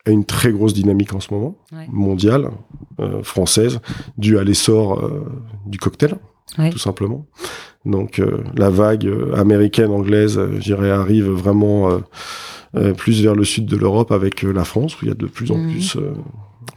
a 0.06 0.12
une 0.12 0.26
très 0.26 0.52
grosse 0.52 0.74
dynamique 0.74 1.14
en 1.14 1.20
ce 1.20 1.34
moment, 1.34 1.58
mondiale, 1.90 2.52
euh, 3.00 3.24
française, 3.24 3.80
due 4.18 4.38
à 4.38 4.44
l'essor 4.44 5.00
euh, 5.00 5.26
du 5.66 5.78
cocktail, 5.78 6.16
tout 6.72 6.78
simplement. 6.78 7.26
Donc 7.86 8.22
la 8.56 8.70
vague 8.70 9.10
américaine, 9.36 9.92
anglaise, 9.92 10.40
je 10.54 10.60
dirais, 10.60 10.90
arrive 10.90 11.30
vraiment 11.30 12.00
plus 12.96 13.22
vers 13.22 13.36
le 13.36 13.44
sud 13.44 13.66
de 13.66 13.76
l'Europe 13.76 14.14
avec 14.14 14.42
la 14.44 14.64
France, 14.64 14.96
où 14.96 15.06
il 15.06 15.10
y 15.10 15.12
a 15.12 15.16
de 15.16 15.26
plus 15.26 15.52
en 15.52 15.58
mmh. 15.58 15.72
plus, 15.72 15.98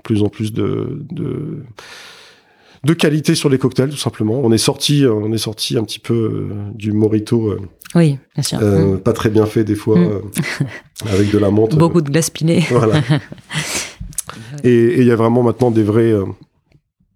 plus 0.03 0.23
en 0.25 0.29
plus 0.29 0.53
de, 0.53 1.05
de 1.11 1.63
de 2.85 2.93
qualité 2.95 3.35
sur 3.35 3.49
les 3.49 3.59
cocktails, 3.59 3.91
tout 3.91 3.97
simplement. 3.97 4.41
On 4.43 4.53
est 4.53 4.59
sorti, 4.59 5.05
on 5.07 5.33
est 5.33 5.39
sorti 5.39 5.77
un 5.77 5.85
petit 5.85 5.99
peu 5.99 6.15
euh, 6.15 6.71
du 6.75 6.93
morito. 6.93 7.49
Euh, 7.49 7.61
oui, 7.95 8.19
bien 8.35 8.43
sûr. 8.43 8.59
Euh, 8.63 8.95
mm. 8.95 9.01
Pas 9.01 9.13
très 9.13 9.31
bien 9.31 9.47
fait 9.47 9.65
des 9.65 9.75
fois, 9.75 9.99
mm. 9.99 10.23
avec 11.13 11.31
de 11.31 11.39
la 11.39 11.51
menthe. 11.51 11.75
Beaucoup 11.77 12.01
de 12.01 12.11
glace 12.11 12.31
pilée. 12.31 12.65
Voilà. 12.71 13.01
et 14.65 15.01
il 15.01 15.07
y 15.07 15.11
a 15.11 15.17
vraiment 15.17 15.43
maintenant 15.43 15.71
des 15.71 15.83
vrais, 15.83 16.13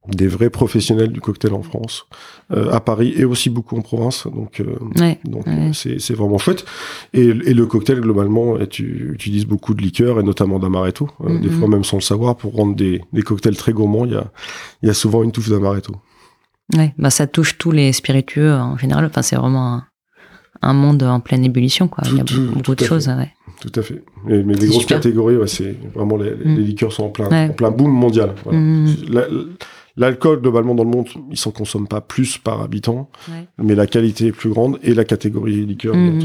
des 0.09 0.29
vrais 0.29 0.51
professionnels 0.51 1.13
du 1.13 1.21
cocktail 1.21 1.53
en 1.53 1.63
France, 1.63 2.07
euh, 2.53 2.71
à 2.73 2.81
Paris 2.81 3.13
et 3.17 3.25
aussi 3.25 3.51
beaucoup 3.51 3.77
en 3.77 3.83
province. 3.83 4.27
Donc, 4.27 4.61
euh, 4.61 4.77
donc 5.25 5.45
c'est 5.75 6.15
vraiment 6.15 6.39
chouette. 6.39 6.65
Et, 7.13 7.27
et, 7.27 7.55
le 7.55 7.67
cocktail 7.67 8.01
globalement, 8.01 8.57
tu 8.67 9.13
utilises 9.13 9.47
beaucoup 9.47 9.75
de 9.75 9.83
liqueurs 9.83 10.19
et 10.19 10.23
notamment 10.23 10.59
d'amaretto, 10.59 11.09
euh, 11.21 11.39
des 11.39 11.49
mm-hmm. 11.49 11.59
fois 11.59 11.69
même 11.69 11.85
sans 11.85 11.99
le 11.99 12.03
savoir, 12.03 12.37
pour 12.37 12.55
rendre 12.55 12.75
des, 12.75 13.03
des 13.13 13.23
cocktails 13.23 13.57
très 13.57 13.73
gourmands. 13.73 14.07
Il 14.07 14.13
y 14.13 14.17
a, 14.17 14.33
il 14.83 14.87
y 14.87 14.91
a 14.91 14.95
souvent 14.95 15.23
une 15.23 15.33
touche 15.33 15.51
d'amaretto. 15.51 15.95
Ouais, 16.77 16.95
bah 16.99 17.11
ça 17.11 17.27
touche 17.27 17.59
tous 17.59 17.73
les 17.73 17.93
spiritueux 17.93 18.55
en 18.55 18.79
général. 18.79 19.05
Enfin, 19.05 19.23
c'est 19.23 19.37
vraiment 19.37 19.75
un, 19.75 19.87
un, 20.63 20.73
monde 20.73 21.03
en 21.03 21.21
pleine 21.21 21.45
ébullition, 21.45 21.89
quoi. 21.89 22.05
il 22.07 22.17
y 22.17 22.21
a 22.21 22.25
beaucoup, 22.25 22.75
de 22.75 22.85
choses. 22.85 23.09
Ouais. 23.09 23.33
Tout 23.61 23.73
à 23.79 23.83
fait. 23.83 24.03
Mais, 24.25 24.43
les 24.43 24.69
grosses 24.69 24.87
catégories, 24.87 25.37
c'est 25.47 25.77
vraiment 25.95 26.17
les, 26.17 26.31
les, 26.31 26.45
mm. 26.45 26.59
liqueurs 26.61 26.93
sont 26.93 27.05
en 27.05 27.11
plein, 27.11 27.49
en 27.49 27.53
plein 27.53 27.71
boom 27.71 27.91
mondial. 27.91 28.35
Voilà. 28.45 28.59
Mm. 28.61 28.87
L'alcool, 30.01 30.41
globalement, 30.41 30.75
dans 30.75 30.85
le 30.85 30.89
monde, 30.89 31.09
il 31.31 31.37
s'en 31.37 31.51
consomme 31.51 31.87
pas 31.87 32.01
plus 32.01 32.39
par 32.39 32.63
habitant, 32.63 33.11
mais 33.59 33.75
la 33.75 33.87
qualité 33.87 34.29
est 34.29 34.33
plus 34.33 34.49
grande 34.49 34.79
et 34.83 34.95
la 34.95 35.05
catégorie 35.05 35.67
liqueur. 35.67 35.95
Mmh, 35.95 36.21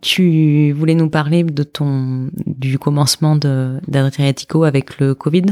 tu 0.00 0.72
voulais 0.72 0.94
nous 0.94 1.10
parler 1.10 1.44
de 1.44 1.62
ton 1.62 2.30
du 2.56 2.78
commencement 2.78 3.36
d'Adriatico 3.36 4.64
avec 4.64 4.98
le 4.98 5.14
Covid 5.14 5.44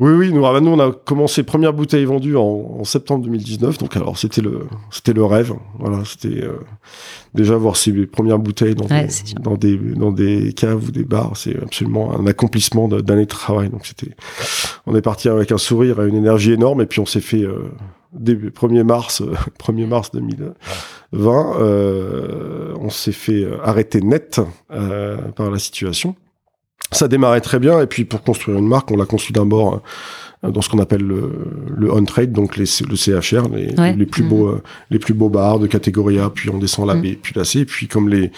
Oui, 0.00 0.12
oui. 0.12 0.32
Nous, 0.32 0.40
nous, 0.60 0.70
on 0.70 0.80
a 0.80 0.92
commencé 0.92 1.42
première 1.42 1.72
bouteille 1.72 2.04
vendue 2.04 2.36
en, 2.36 2.78
en 2.80 2.84
septembre 2.84 3.24
2019. 3.24 3.78
Donc, 3.78 3.96
alors, 3.96 4.18
c'était 4.18 4.40
le, 4.40 4.66
c'était 4.90 5.12
le 5.12 5.24
rêve. 5.24 5.52
Voilà, 5.78 6.04
c'était 6.04 6.42
euh, 6.42 6.58
déjà 7.34 7.56
voir 7.56 7.76
ces 7.76 8.06
premières 8.06 8.38
bouteilles 8.38 8.74
dans, 8.74 8.86
des, 8.86 9.06
dans 9.40 9.56
des 9.56 9.76
dans 9.76 10.12
des 10.12 10.52
caves 10.52 10.88
ou 10.88 10.90
des 10.90 11.04
bars. 11.04 11.32
C'est 11.36 11.56
absolument 11.62 12.18
un 12.18 12.26
accomplissement 12.26 12.88
d'années 12.88 13.24
de 13.24 13.28
travail. 13.28 13.68
Donc, 13.70 13.86
c'était, 13.86 14.14
on 14.86 14.94
est 14.94 15.02
parti 15.02 15.28
avec 15.28 15.52
un 15.52 15.58
sourire 15.58 16.02
et 16.02 16.08
une 16.08 16.16
énergie 16.16 16.52
énorme. 16.52 16.80
Et 16.82 16.86
puis, 16.86 17.00
on 17.00 17.06
s'est 17.06 17.20
fait 17.20 17.42
euh, 17.42 17.70
début 18.12 18.50
1er 18.50 18.84
mars 18.84 19.22
1er 19.58 19.86
mars 19.86 20.10
2020 20.12 21.60
euh, 21.60 22.74
on 22.80 22.90
s'est 22.90 23.12
fait 23.12 23.44
euh, 23.44 23.58
arrêter 23.62 24.00
net 24.00 24.40
euh, 24.70 25.16
par 25.32 25.50
la 25.50 25.58
situation 25.58 26.14
ça 26.92 27.08
démarrait 27.08 27.40
très 27.40 27.58
bien 27.58 27.80
et 27.80 27.86
puis 27.86 28.04
pour 28.04 28.22
construire 28.22 28.58
une 28.58 28.68
marque 28.68 28.90
on 28.90 28.96
l'a 28.96 29.06
construit 29.06 29.32
d'un 29.32 29.46
bord 29.46 29.82
dans 30.42 30.60
ce 30.60 30.68
qu'on 30.68 30.80
appelle 30.80 31.02
le, 31.02 31.30
le 31.76 31.92
on 31.92 32.04
trade 32.04 32.32
donc 32.32 32.56
les, 32.56 32.64
le 32.88 32.96
CHR 32.96 33.48
les, 33.54 33.94
les 33.94 34.06
plus 34.06 34.22
beaux 34.22 34.52
mmh. 34.52 34.60
les 34.90 34.98
plus 34.98 35.14
beaux 35.14 35.28
bars 35.28 35.58
de 35.58 35.66
catégorie 35.66 36.18
A 36.18 36.30
puis 36.30 36.50
on 36.50 36.58
descend 36.58 36.86
la 36.86 36.94
B 36.94 37.06
mmh. 37.06 37.14
puis 37.22 37.32
la 37.36 37.44
C 37.44 37.60
et 37.60 37.64
puis 37.64 37.88
comme 37.88 38.08
les 38.08 38.30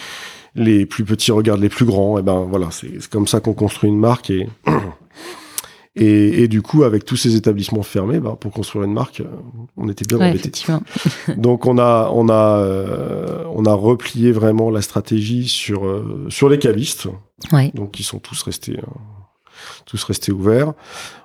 les 0.55 0.85
plus 0.85 1.03
petits 1.03 1.31
regardent 1.31 1.61
les 1.61 1.69
plus 1.69 1.85
grands 1.85 2.17
et 2.17 2.21
ben 2.21 2.45
voilà 2.49 2.69
c'est 2.71 3.07
comme 3.09 3.27
ça 3.27 3.39
qu'on 3.39 3.53
construit 3.53 3.89
une 3.89 3.99
marque 3.99 4.29
et 4.29 4.47
Et, 5.97 6.43
et, 6.43 6.47
du 6.49 6.61
coup, 6.61 6.83
avec 6.83 7.05
tous 7.05 7.15
ces 7.15 7.37
établissements 7.37 7.83
fermés, 7.83 8.19
bah, 8.19 8.35
pour 8.37 8.51
construire 8.51 8.83
une 8.83 8.93
marque, 8.93 9.21
euh, 9.21 9.27
on 9.77 9.87
était 9.87 10.03
bien 10.03 10.17
embêtés. 10.17 10.51
Donc 11.37 11.65
on 11.65 11.77
a 11.77 12.09
on 12.13 12.27
a 12.27 12.59
euh, 12.59 13.43
on 13.53 13.63
a 13.63 13.73
replié 13.73 14.33
vraiment 14.33 14.69
la 14.69 14.81
stratégie 14.81 15.47
sur 15.47 15.85
euh, 15.85 16.25
sur 16.27 16.49
les 16.49 16.59
cavistes. 16.59 17.07
Ouais. 17.51 17.71
Donc 17.73 17.99
ils 17.99 18.03
sont 18.03 18.19
tous 18.19 18.41
restés 18.43 18.79
tous 19.85 20.03
restés 20.03 20.33
ouverts. 20.33 20.73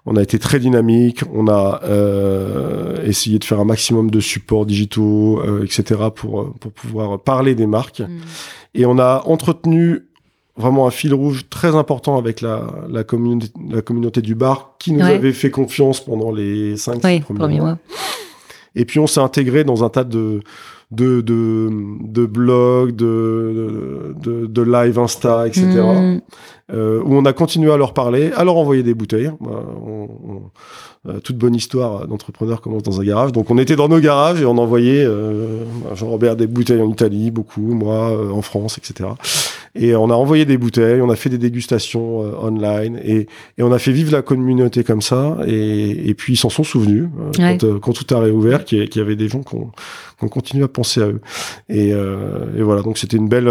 On 0.06 0.14
a 0.14 0.22
été 0.22 0.38
très 0.38 0.60
dynamique. 0.60 1.22
On 1.32 1.48
a 1.48 1.80
essayé 3.04 3.38
de 3.38 3.44
faire 3.44 3.58
un 3.58 3.64
maximum 3.64 4.10
de 4.10 4.20
supports 4.20 4.66
digitaux, 4.66 5.42
etc. 5.64 6.00
pour 6.14 6.54
pour 6.54 6.72
pouvoir 6.72 7.20
parler 7.20 7.54
des 7.56 7.66
marques. 7.66 8.00
Mm. 8.00 8.20
Et 8.74 8.86
on 8.86 8.98
a 8.98 9.22
entretenu 9.26 10.10
vraiment 10.56 10.86
un 10.86 10.90
fil 10.90 11.14
rouge 11.14 11.48
très 11.48 11.74
important 11.74 12.18
avec 12.18 12.40
la, 12.40 12.66
la, 12.88 13.02
communauté, 13.02 13.48
la 13.68 13.82
communauté 13.82 14.22
du 14.22 14.34
bar 14.34 14.74
qui 14.78 14.92
nous 14.92 15.04
avait 15.04 15.32
fait 15.32 15.50
confiance 15.50 16.00
pendant 16.04 16.30
les 16.30 16.76
5 16.76 17.00
premiers, 17.22 17.60
mois. 17.60 17.78
Et 18.76 18.84
puis 18.84 19.00
on 19.00 19.06
s'est 19.06 19.20
intégré 19.20 19.64
dans 19.64 19.82
un 19.82 19.88
tas 19.88 20.04
de, 20.04 20.42
de, 20.90 21.20
de, 21.20 21.70
de 22.00 22.26
blogs, 22.26 22.96
de, 22.96 24.14
de, 24.20 24.46
de, 24.46 24.62
live 24.62 24.98
Insta, 24.98 25.46
etc. 25.46 25.66
Mm. 25.66 26.20
Euh, 26.72 27.02
où 27.04 27.14
on 27.16 27.24
a 27.24 27.32
continué 27.32 27.72
à 27.72 27.76
leur 27.76 27.94
parler, 27.94 28.32
à 28.36 28.44
leur 28.44 28.56
envoyer 28.56 28.82
des 28.82 28.94
bouteilles. 28.94 29.30
Euh, 31.08 31.18
toute 31.20 31.38
bonne 31.38 31.54
histoire 31.54 32.06
d'entrepreneur 32.06 32.60
commence 32.60 32.82
dans 32.82 33.00
un 33.00 33.04
garage. 33.04 33.32
Donc 33.32 33.50
on 33.50 33.56
était 33.56 33.74
dans 33.74 33.88
nos 33.88 34.00
garages 34.00 34.42
et 34.42 34.44
on 34.44 34.58
envoyait 34.58 35.02
euh, 35.02 35.64
Jean-Robert 35.94 36.36
des 36.36 36.46
bouteilles 36.46 36.82
en 36.82 36.90
Italie, 36.90 37.30
beaucoup, 37.30 37.72
moi 37.72 38.10
euh, 38.10 38.30
en 38.30 38.42
France, 38.42 38.76
etc. 38.76 39.08
Et 39.74 39.94
on 39.94 40.10
a 40.10 40.14
envoyé 40.14 40.44
des 40.44 40.58
bouteilles, 40.58 41.00
on 41.00 41.10
a 41.10 41.16
fait 41.16 41.28
des 41.28 41.38
dégustations 41.38 42.24
euh, 42.24 42.32
online 42.42 42.98
et, 43.04 43.28
et, 43.56 43.62
on 43.62 43.72
a 43.72 43.78
fait 43.78 43.92
vivre 43.92 44.10
la 44.10 44.22
communauté 44.22 44.82
comme 44.82 45.02
ça. 45.02 45.38
Et, 45.46 46.08
et 46.08 46.14
puis 46.14 46.32
ils 46.32 46.36
s'en 46.36 46.50
sont 46.50 46.64
souvenus 46.64 47.04
euh, 47.04 47.30
quand, 47.36 47.64
euh, 47.64 47.78
quand, 47.78 47.92
tout 47.92 48.14
a 48.14 48.18
réouvert, 48.18 48.64
qu'il 48.64 48.96
y, 48.96 49.00
avait 49.00 49.16
des 49.16 49.28
gens 49.28 49.42
qui 49.42 49.54
ont 49.54 50.28
continué 50.28 50.64
à 50.64 50.68
penser 50.68 51.00
à 51.00 51.06
eux. 51.06 51.20
Et, 51.68 51.90
et 51.90 52.62
voilà, 52.62 52.82
donc 52.82 52.98
c'était 52.98 53.16
une 53.16 53.28
belle 53.28 53.50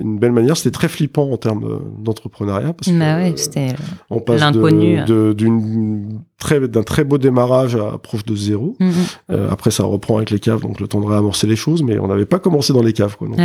une 0.00 0.18
belle 0.18 0.32
manière. 0.32 0.56
C'était 0.56 0.72
très 0.72 0.88
flippant 0.88 1.30
en 1.30 1.36
termes 1.36 1.80
d'entrepreneuriat 2.00 2.72
parce 2.72 2.90
bah 2.90 3.30
que 3.30 3.38
c'était 3.38 3.68
on 4.10 4.18
passe 4.18 4.42
d'une 4.50 6.18
très 6.38 6.66
d'un 6.66 6.82
très 6.82 7.04
beau 7.04 7.18
démarrage 7.18 7.76
à 7.76 7.96
proche 7.98 8.24
de 8.24 8.34
zéro. 8.34 8.76
Mm-hmm. 8.80 9.48
après, 9.50 9.70
ça 9.70 9.84
reprend 9.84 10.16
avec 10.16 10.30
les 10.30 10.40
caves, 10.40 10.62
donc 10.62 10.80
le 10.80 10.88
temps 10.88 11.00
de 11.00 11.06
réamorcer 11.06 11.46
les 11.46 11.56
choses, 11.56 11.84
mais 11.84 11.98
on 12.00 12.08
n'avait 12.08 12.26
pas 12.26 12.40
commencé 12.40 12.72
dans 12.72 12.82
les 12.82 12.92
caves. 12.92 13.16
Quoi, 13.16 13.28
donc, 13.28 13.38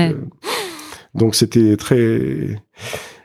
donc 1.14 1.36
c'était 1.36 1.76
très 1.78 2.62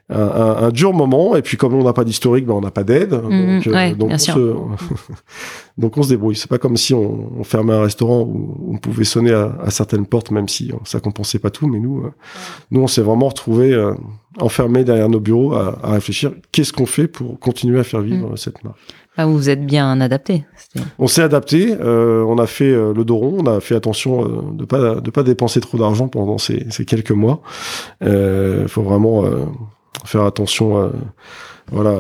un, 0.09 0.71
dur 0.71 0.93
moment. 0.93 1.37
Et 1.37 1.43
puis 1.43 1.57
comme 1.57 1.75
on 1.75 1.85
n'a 1.85 1.93
pas 1.93 2.05
d'historique, 2.05 2.47
ben, 2.47 2.55
on 2.55 2.61
n'a 2.61 2.71
pas 2.71 2.85
d'aide. 2.85 3.13
Mhm. 3.13 3.97
donc, 3.97 4.11
on 4.13 4.19
Se... 4.19 4.31
donc 5.79 5.97
on 5.97 6.03
se 6.03 6.09
débrouille. 6.09 6.37
C'est 6.37 6.51
pas 6.51 6.59
comme 6.59 6.77
si 6.77 6.95
on, 6.95 7.43
fermait 7.45 7.75
un 7.75 7.83
restaurant 7.83 8.21
où 8.21 8.73
on 8.73 8.79
pouvait 8.79 9.05
sonner 9.05 9.33
à, 9.33 9.71
certaines 9.71 10.07
portes, 10.07 10.31
même 10.31 10.49
si 10.49 10.73
ça 10.85 11.01
compensait 11.01 11.39
pas 11.39 11.51
tout. 11.51 11.69
Mais 11.69 11.79
nous, 11.79 12.05
nous 12.71 12.81
on 12.81 12.87
s'est 12.87 13.03
vraiment 13.03 13.29
retrouvé 13.29 13.77
enfermés 14.39 14.85
derrière 14.85 15.09
nos 15.09 15.21
bureaux 15.21 15.55
à, 15.55 15.79
réfléchir 15.83 16.33
qu'est-ce 16.53 16.73
qu'on 16.73 16.87
fait 16.87 17.09
pour 17.09 17.39
continuer 17.39 17.81
à 17.81 17.85
faire 17.85 18.01
vivre 18.01 18.31
mhm. 18.31 18.37
cette 18.37 18.63
marque. 18.65 18.77
Ah, 19.19 19.25
vous 19.25 19.33
vous 19.33 19.49
êtes 19.49 19.65
bien 19.65 19.99
adapté. 20.03 20.45
On 20.99 21.07
s'est 21.07 21.23
adapté. 21.23 21.75
Euh, 21.81 22.23
on 22.25 22.37
a 22.39 22.47
fait 22.47 22.71
euh, 22.71 22.93
le 22.93 23.03
dos 23.05 23.17
rond. 23.17 23.37
On 23.41 23.47
a 23.47 23.61
fait 23.61 23.75
attention 23.75 24.25
euh, 24.25 24.43
de 24.53 24.67
pas 24.67 24.97
de 24.97 25.11
pas 25.11 25.23
dépenser 25.23 25.61
trop 25.61 25.79
d'argent 25.79 26.09
pendant 26.09 26.37
ces, 26.37 26.67
ces, 26.69 26.85
quelques 26.85 27.13
mois. 27.13 27.41
Il 28.03 28.69
faut 28.69 28.83
vraiment 28.83 29.25
faire 30.05 30.25
attention. 30.25 30.93
voilà, 31.71 31.97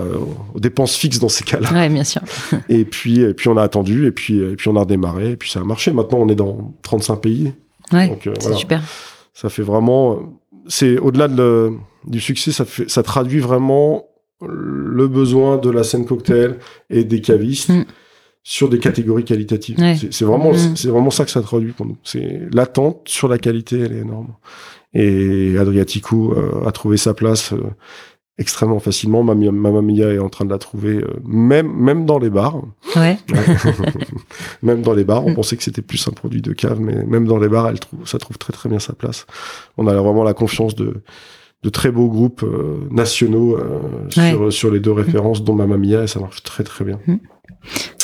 aux 0.55 0.61
dépenses 0.61 0.97
fixes 0.97 1.19
dans 1.19 1.29
ces 1.29 1.45
cas-là. 1.45 1.73
Ouais, 1.73 1.89
bien 1.89 2.05
sûr. 2.05 2.23
et 2.69 2.85
puis, 2.85 3.21
et 3.21 3.35
puis 3.35 3.49
on 3.49 3.57
a 3.57 3.63
attendu, 3.63 4.07
et 4.07 4.13
puis, 4.13 4.39
et 4.39 4.57
puis 4.57 4.69
on 4.69 4.77
a 4.77 4.81
redémarré, 4.81 5.33
et 5.33 5.37
puis 5.37 5.51
ça 5.51 5.61
a 5.61 5.65
marché. 5.65 5.93
Maintenant, 5.93 6.19
on 6.21 6.29
est 6.29 6.37
dans 6.37 6.75
35 6.83 7.17
pays. 7.17 7.53
Ouais, 7.93 8.19
c'est 8.41 8.55
super. 8.55 8.83
Ça 9.35 9.49
fait 9.49 9.63
vraiment, 9.63 10.19
c'est 10.69 10.99
au-delà 10.99 11.29
de 11.29 11.73
du 12.07 12.21
succès, 12.21 12.53
ça 12.53 12.65
fait, 12.65 12.89
ça 12.89 13.03
traduit 13.03 13.41
vraiment 13.41 14.07
le 14.43 15.09
besoin 15.09 15.57
de 15.59 15.71
la 15.71 15.83
scène 15.83 16.07
cocktail 16.07 16.59
et 16.91 17.05
des 17.05 17.21
cavistes 17.21 17.71
mm. 17.71 17.85
Sur 18.49 18.69
des 18.69 18.79
catégories 18.79 19.25
qualitatives. 19.25 19.77
C'est 20.13 20.25
vraiment, 20.25 20.53
mm. 20.53 20.77
c'est 20.77 20.87
vraiment 20.87 21.11
ça 21.11 21.25
que 21.25 21.33
ça 21.33 21.43
traduit 21.43 21.73
pour 21.73 21.85
nous. 21.85 21.97
C'est 22.05 22.43
l'attente 22.53 23.01
sur 23.07 23.27
la 23.27 23.39
qualité, 23.39 23.81
elle 23.81 23.93
est 23.93 24.03
énorme. 24.03 24.29
Et 24.95 25.59
Adriatico 25.59 26.33
euh, 26.33 26.65
a 26.65 26.71
trouvé 26.71 26.97
sa 26.97 27.13
place 27.13 27.53
euh, 27.53 27.61
extrêmement 28.39 28.79
facilement. 28.79 29.25
Mamma 29.25 29.83
Mia 29.83 30.13
est 30.13 30.21
en 30.21 30.29
train 30.29 30.45
de 30.45 30.51
la 30.51 30.59
trouver, 30.59 30.99
euh, 30.99 31.09
même 31.25 31.73
même 31.73 32.07
dans 32.07 32.21
les 32.21 32.31
bars. 32.31 32.63
Ouais. 32.95 33.19
même 34.63 34.83
dans 34.83 34.95
les 34.95 35.03
bars, 35.03 35.27
on 35.27 35.33
mm. 35.33 35.35
pensait 35.35 35.57
que 35.57 35.65
c'était 35.65 35.83
plus 35.83 36.07
un 36.07 36.13
produit 36.13 36.41
de 36.41 36.53
cave, 36.53 36.79
mais 36.79 37.03
même 37.03 37.27
dans 37.27 37.39
les 37.39 37.49
bars, 37.49 37.69
elle 37.69 37.81
trouve, 37.81 38.07
ça 38.07 38.19
trouve 38.19 38.39
très 38.39 38.53
très 38.53 38.69
bien 38.69 38.79
sa 38.79 38.93
place. 38.93 39.27
On 39.77 39.89
a 39.89 39.95
vraiment 39.95 40.23
la 40.23 40.35
confiance 40.35 40.77
de 40.77 41.03
de 41.63 41.71
très 41.71 41.91
beaux 41.91 42.09
groupes 42.09 42.43
euh, 42.43 42.87
nationaux 42.91 43.57
euh, 43.57 43.81
sur, 44.09 44.53
sur 44.53 44.71
les 44.71 44.81
deux 44.81 44.93
références, 44.93 45.43
dont 45.43 45.55
Mamma 45.55 45.77
Mia, 45.77 46.05
et 46.05 46.07
ça 46.07 46.21
marche 46.21 46.43
très 46.43 46.65
très 46.65 46.85
bien. 46.85 47.01
Mm. 47.07 47.17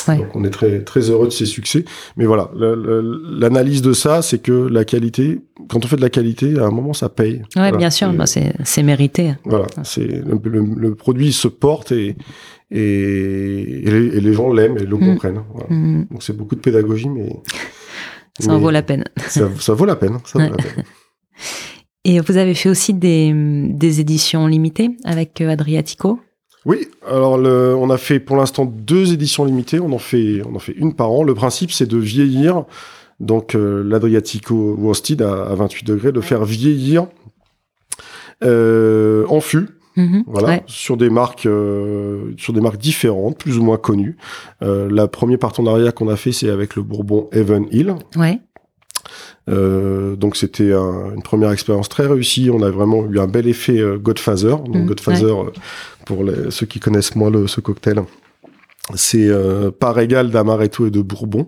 Donc 0.07 0.35
on 0.35 0.43
est 0.43 0.49
très 0.49 0.83
très 0.83 1.09
heureux 1.09 1.27
de 1.27 1.31
ces 1.31 1.45
succès. 1.45 1.85
Mais 2.17 2.25
voilà, 2.25 2.51
l'analyse 2.53 3.81
de 3.81 3.93
ça, 3.93 4.21
c'est 4.21 4.39
que 4.39 4.51
la 4.51 4.83
qualité, 4.83 5.41
quand 5.69 5.85
on 5.85 5.87
fait 5.87 5.95
de 5.95 6.01
la 6.01 6.09
qualité, 6.09 6.59
à 6.59 6.65
un 6.65 6.71
moment 6.71 6.93
ça 6.93 7.07
paye. 7.07 7.41
Ouais, 7.55 7.71
bien 7.71 7.89
sûr, 7.89 8.11
bah, 8.11 8.25
c'est 8.25 8.83
mérité. 8.83 9.35
Voilà, 9.45 9.67
c'est 9.83 10.07
le, 10.07 10.95
produit 10.95 11.31
se 11.31 11.47
porte 11.47 11.91
et 11.91 12.17
et, 12.71 13.87
et, 13.87 14.19
les, 14.19 14.33
gens 14.33 14.51
l'aiment 14.51 14.77
et 14.77 14.85
le 14.85 14.97
mm. 14.97 14.99
comprennent. 14.99 15.43
Mm. 15.69 16.03
Donc 16.11 16.23
c'est 16.23 16.35
beaucoup 16.35 16.55
de 16.55 16.61
pédagogie, 16.61 17.09
mais 17.09 17.29
ça 18.39 18.51
en 18.51 18.59
vaut 18.59 18.71
la 18.71 18.81
peine. 18.81 19.05
Ça, 19.27 19.49
ça 19.59 19.73
vaut 19.73 19.85
la 19.85 19.95
peine. 19.95 20.17
Ça 20.25 20.39
vaut 20.39 20.49
la 20.49 20.57
peine. 20.57 20.83
Et 22.05 22.19
vous 22.19 22.37
avez 22.37 22.53
fait 22.53 22.69
aussi 22.69 22.93
des, 22.93 23.31
des 23.33 23.99
éditions 24.01 24.47
limitées 24.47 24.91
avec 25.05 25.41
euh, 25.41 25.49
Adriatico 25.49 26.19
oui, 26.65 26.87
alors 27.05 27.37
le, 27.37 27.75
on 27.75 27.89
a 27.89 27.97
fait 27.97 28.21
pour 28.21 28.37
l'instant 28.37 28.63
deux 28.63 29.11
éditions 29.11 29.43
limitées, 29.43 29.81
on 29.81 29.91
en 29.91 29.97
fait, 29.97 30.41
on 30.49 30.55
en 30.55 30.59
fait 30.59 30.71
une 30.71 30.93
par 30.93 31.11
an. 31.11 31.23
Le 31.23 31.33
principe, 31.33 31.71
c'est 31.73 31.85
de 31.85 31.97
vieillir, 31.97 32.63
donc 33.19 33.53
euh, 33.53 33.83
l'Adriatico 33.83 34.75
Worsted 34.79 35.21
à, 35.21 35.43
à, 35.43 35.55
28 35.55 35.85
degrés, 35.85 36.11
de 36.13 36.21
faire 36.21 36.45
vieillir 36.45 37.07
euh, 38.43 39.25
en 39.27 39.41
fût, 39.41 39.67
mm-hmm. 39.97 40.23
voilà, 40.27 40.61
sur 40.67 40.97
des 40.97 41.09
marques, 41.09 41.45
euh, 41.45 42.33
sur 42.37 42.53
des 42.53 42.61
marques 42.61 42.77
différentes, 42.77 43.37
plus 43.37 43.57
ou 43.57 43.63
moins 43.63 43.77
connues. 43.77 44.17
Euh, 44.61 44.89
la 44.89 45.07
premier 45.07 45.37
partenariat 45.37 45.91
qu'on 45.91 46.07
a 46.07 46.15
fait, 46.15 46.31
c'est 46.31 46.49
avec 46.49 46.75
le 46.75 46.83
Bourbon 46.83 47.29
Even 47.33 47.67
Hill. 47.71 47.95
Ouais. 48.15 48.39
Euh, 49.49 50.15
donc 50.15 50.37
c'était 50.37 50.71
une 50.71 51.21
première 51.23 51.51
expérience 51.51 51.89
très 51.89 52.05
réussie. 52.05 52.49
On 52.51 52.61
a 52.61 52.69
vraiment 52.69 53.05
eu 53.05 53.19
un 53.19 53.27
bel 53.27 53.47
effet 53.47 53.77
euh, 53.77 53.97
Godfather. 53.97 54.57
Donc 54.57 54.75
mmh, 54.75 54.85
Godfather, 54.85 55.41
euh, 55.41 55.53
pour 56.05 56.23
les, 56.23 56.51
ceux 56.51 56.65
qui 56.65 56.79
connaissent 56.79 57.15
moins 57.15 57.29
le, 57.29 57.47
ce 57.47 57.61
cocktail, 57.61 58.03
c'est 58.95 59.27
euh, 59.27 59.71
par 59.71 59.99
égal 59.99 60.29
d'amaretto 60.29 60.87
et 60.87 60.91
de 60.91 61.01
bourbon 61.01 61.47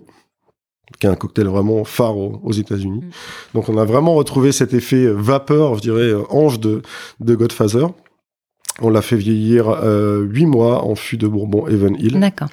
qui 1.00 1.06
est 1.08 1.10
un 1.10 1.16
cocktail 1.16 1.48
vraiment 1.48 1.84
phare 1.84 2.16
aux, 2.16 2.52
États-Unis. 2.52 3.00
Mmh. 3.00 3.10
Donc 3.54 3.68
on 3.68 3.76
a 3.76 3.84
vraiment 3.84 4.14
retrouvé 4.14 4.52
cet 4.52 4.72
effet 4.72 5.08
vapeur, 5.08 5.74
je 5.74 5.80
dirais, 5.80 6.12
ange 6.30 6.60
de, 6.60 6.80
de 7.18 7.34
Godfather. 7.34 7.88
On 8.82 8.90
l'a 8.90 9.02
fait 9.02 9.16
vieillir 9.16 9.70
euh, 9.70 10.22
8 10.22 10.46
mois 10.46 10.84
en 10.84 10.94
fût 10.94 11.16
de 11.16 11.26
Bourbon 11.26 11.66
Even 11.66 11.96
Hill. 11.98 12.20
D'accord. 12.20 12.48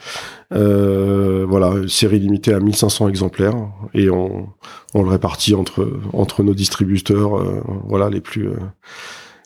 Euh, 0.53 1.45
voilà, 1.47 1.73
série 1.87 2.19
limitée 2.19 2.53
à 2.53 2.59
1500 2.59 3.09
exemplaires 3.09 3.55
et 3.93 4.09
on, 4.09 4.47
on 4.93 5.03
le 5.03 5.09
répartit 5.09 5.55
entre 5.55 5.99
entre 6.13 6.43
nos 6.43 6.53
distributeurs, 6.53 7.37
euh, 7.37 7.61
voilà 7.87 8.09
les 8.09 8.21
plus 8.21 8.49
euh, 8.49 8.57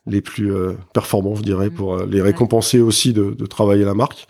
les 0.06 0.22
plus 0.22 0.54
euh, 0.54 0.74
performants, 0.94 1.36
je 1.36 1.44
dirais, 1.44 1.70
pour 1.70 1.98
les 1.98 2.22
récompenser 2.22 2.80
aussi 2.80 3.12
de, 3.12 3.32
de 3.32 3.46
travailler 3.46 3.84
la 3.84 3.94
marque. 3.94 4.28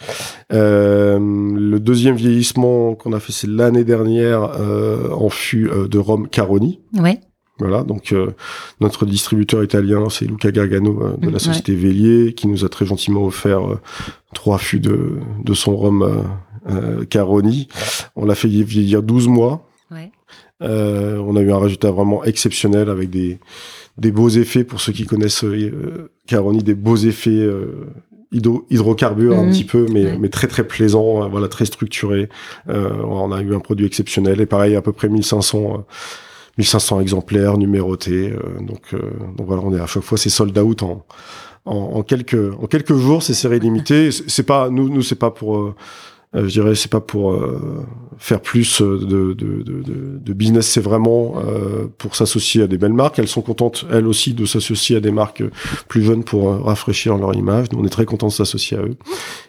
le 0.49 1.77
deuxième 1.77 2.15
vieillissement 2.15 2.95
qu'on 2.95 3.13
a 3.13 3.19
fait, 3.19 3.31
c'est 3.31 3.49
l'année 3.49 3.83
dernière 3.83 4.49
en 5.11 5.29
fût 5.29 5.69
de 5.69 5.97
Rome 5.99 6.29
Caroni. 6.29 6.79
Ouais. 6.97 7.19
Voilà, 7.59 7.83
donc 7.83 8.11
euh, 8.11 8.31
notre 8.79 9.05
distributeur 9.05 9.63
italien, 9.63 10.09
c'est 10.09 10.25
Luca 10.25 10.51
Gargano 10.51 11.01
euh, 11.01 11.17
de 11.17 11.29
la 11.29 11.39
société 11.39 11.73
Vélier, 11.73 12.33
qui 12.33 12.47
nous 12.47 12.63
a 12.63 12.69
très 12.69 12.85
gentiment 12.85 13.25
offert 13.25 13.67
euh, 13.67 13.79
trois 14.33 14.59
fûts 14.59 14.79
de, 14.79 15.17
de 15.43 15.53
son 15.53 15.75
rhum 15.75 16.25
Caroni. 17.09 17.67
On 18.15 18.25
l'a 18.25 18.35
fait 18.35 18.49
vieillir 18.49 19.01
12 19.01 19.27
mois. 19.27 19.67
Ouais. 19.89 20.11
on 20.59 21.35
a 21.35 21.41
eu 21.41 21.51
un 21.51 21.59
résultat 21.59 21.91
vraiment 21.91 22.23
exceptionnel 22.25 22.89
avec 22.89 23.09
des, 23.09 23.39
des 23.97 24.11
beaux 24.11 24.29
effets, 24.29 24.65
pour 24.65 24.81
ceux 24.81 24.91
qui 24.91 25.05
connaissent 25.05 25.45
Caroni, 26.27 26.61
des 26.61 26.75
beaux 26.75 26.97
effets 26.97 27.47
hydrocarbures 28.33 29.39
un 29.39 29.45
mhm. 29.45 29.51
petit 29.51 29.63
peu, 29.63 29.87
mais, 29.91 30.17
mais 30.19 30.29
très 30.29 30.47
très 30.47 30.67
plaisant, 30.67 31.27
voilà, 31.29 31.47
très 31.47 31.65
structuré. 31.65 32.27
on 32.67 33.31
a 33.31 33.41
eu 33.41 33.55
un 33.55 33.59
produit 33.59 33.85
exceptionnel 33.85 34.41
et 34.41 34.45
pareil, 34.45 34.75
à 34.75 34.81
peu 34.81 34.91
près 34.91 35.07
1500 35.07 35.85
1500 36.57 37.01
exemplaires 37.01 37.57
numérotés. 37.57 38.31
Euh, 38.31 38.59
donc, 38.61 38.93
euh, 38.93 38.99
donc 39.35 39.47
voilà, 39.47 39.61
on 39.63 39.73
est 39.75 39.79
à 39.79 39.87
chaque 39.87 40.03
fois 40.03 40.17
c'est 40.17 40.29
sold 40.29 40.57
out 40.57 40.83
en, 40.83 41.05
en, 41.65 42.03
quelques 42.03 42.53
en 42.53 42.67
quelques 42.67 42.95
jours, 42.95 43.23
c'est 43.23 43.33
série 43.33 43.59
limitée. 43.59 44.09
C'est 44.11 44.43
pas 44.45 44.69
nous 44.69 44.89
nous 44.89 45.01
c'est 45.01 45.15
pas 45.15 45.31
pour 45.31 45.57
euh, 45.57 45.75
je 46.33 46.45
dirais 46.45 46.75
c'est 46.75 46.91
pas 46.91 47.01
pour 47.01 47.39
faire 48.19 48.41
plus 48.41 48.81
de, 48.81 48.97
de, 48.97 49.33
de, 49.33 50.19
de 50.19 50.33
business, 50.33 50.67
c'est 50.67 50.81
vraiment 50.81 51.35
pour 51.97 52.15
s'associer 52.15 52.63
à 52.63 52.67
des 52.67 52.77
belles 52.77 52.93
marques. 52.93 53.19
Elles 53.19 53.27
sont 53.27 53.41
contentes, 53.41 53.85
elles 53.91 54.07
aussi, 54.07 54.33
de 54.33 54.45
s'associer 54.45 54.97
à 54.97 54.99
des 54.99 55.11
marques 55.11 55.43
plus 55.87 56.03
jeunes 56.03 56.23
pour 56.23 56.65
rafraîchir 56.65 57.17
leur 57.17 57.33
image. 57.35 57.67
Nous, 57.71 57.79
on 57.79 57.85
est 57.85 57.89
très 57.89 58.05
contents 58.05 58.27
de 58.27 58.33
s'associer 58.33 58.77
à 58.77 58.81
eux. 58.81 58.95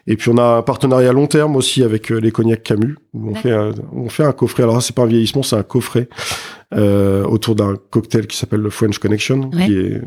Et 0.07 0.17
puis, 0.17 0.31
on 0.31 0.39
a 0.39 0.59
un 0.59 0.63
partenariat 0.63 1.13
long 1.13 1.27
terme 1.27 1.57
aussi 1.57 1.83
avec 1.83 2.11
les 2.11 2.31
cognacs 2.31 2.63
Camus, 2.63 2.97
où 3.15 3.31
on 3.31 3.35
fait, 3.35 3.53
un, 3.53 3.73
on 3.93 4.09
fait 4.09 4.25
un 4.25 4.33
coffret. 4.33 4.63
Alors, 4.63 4.83
c'est 4.83 4.95
pas 4.95 5.03
un 5.03 5.07
vieillissement, 5.07 5.43
c'est 5.43 5.57
un 5.57 5.63
coffret 5.63 6.09
euh, 6.75 7.25
autour 7.25 7.55
d'un 7.55 7.77
cocktail 7.91 8.27
qui 8.27 8.37
s'appelle 8.37 8.61
le 8.61 8.71
French 8.71 8.99
Connection, 8.99 9.49
qui 9.51 9.75
est 9.79 10.03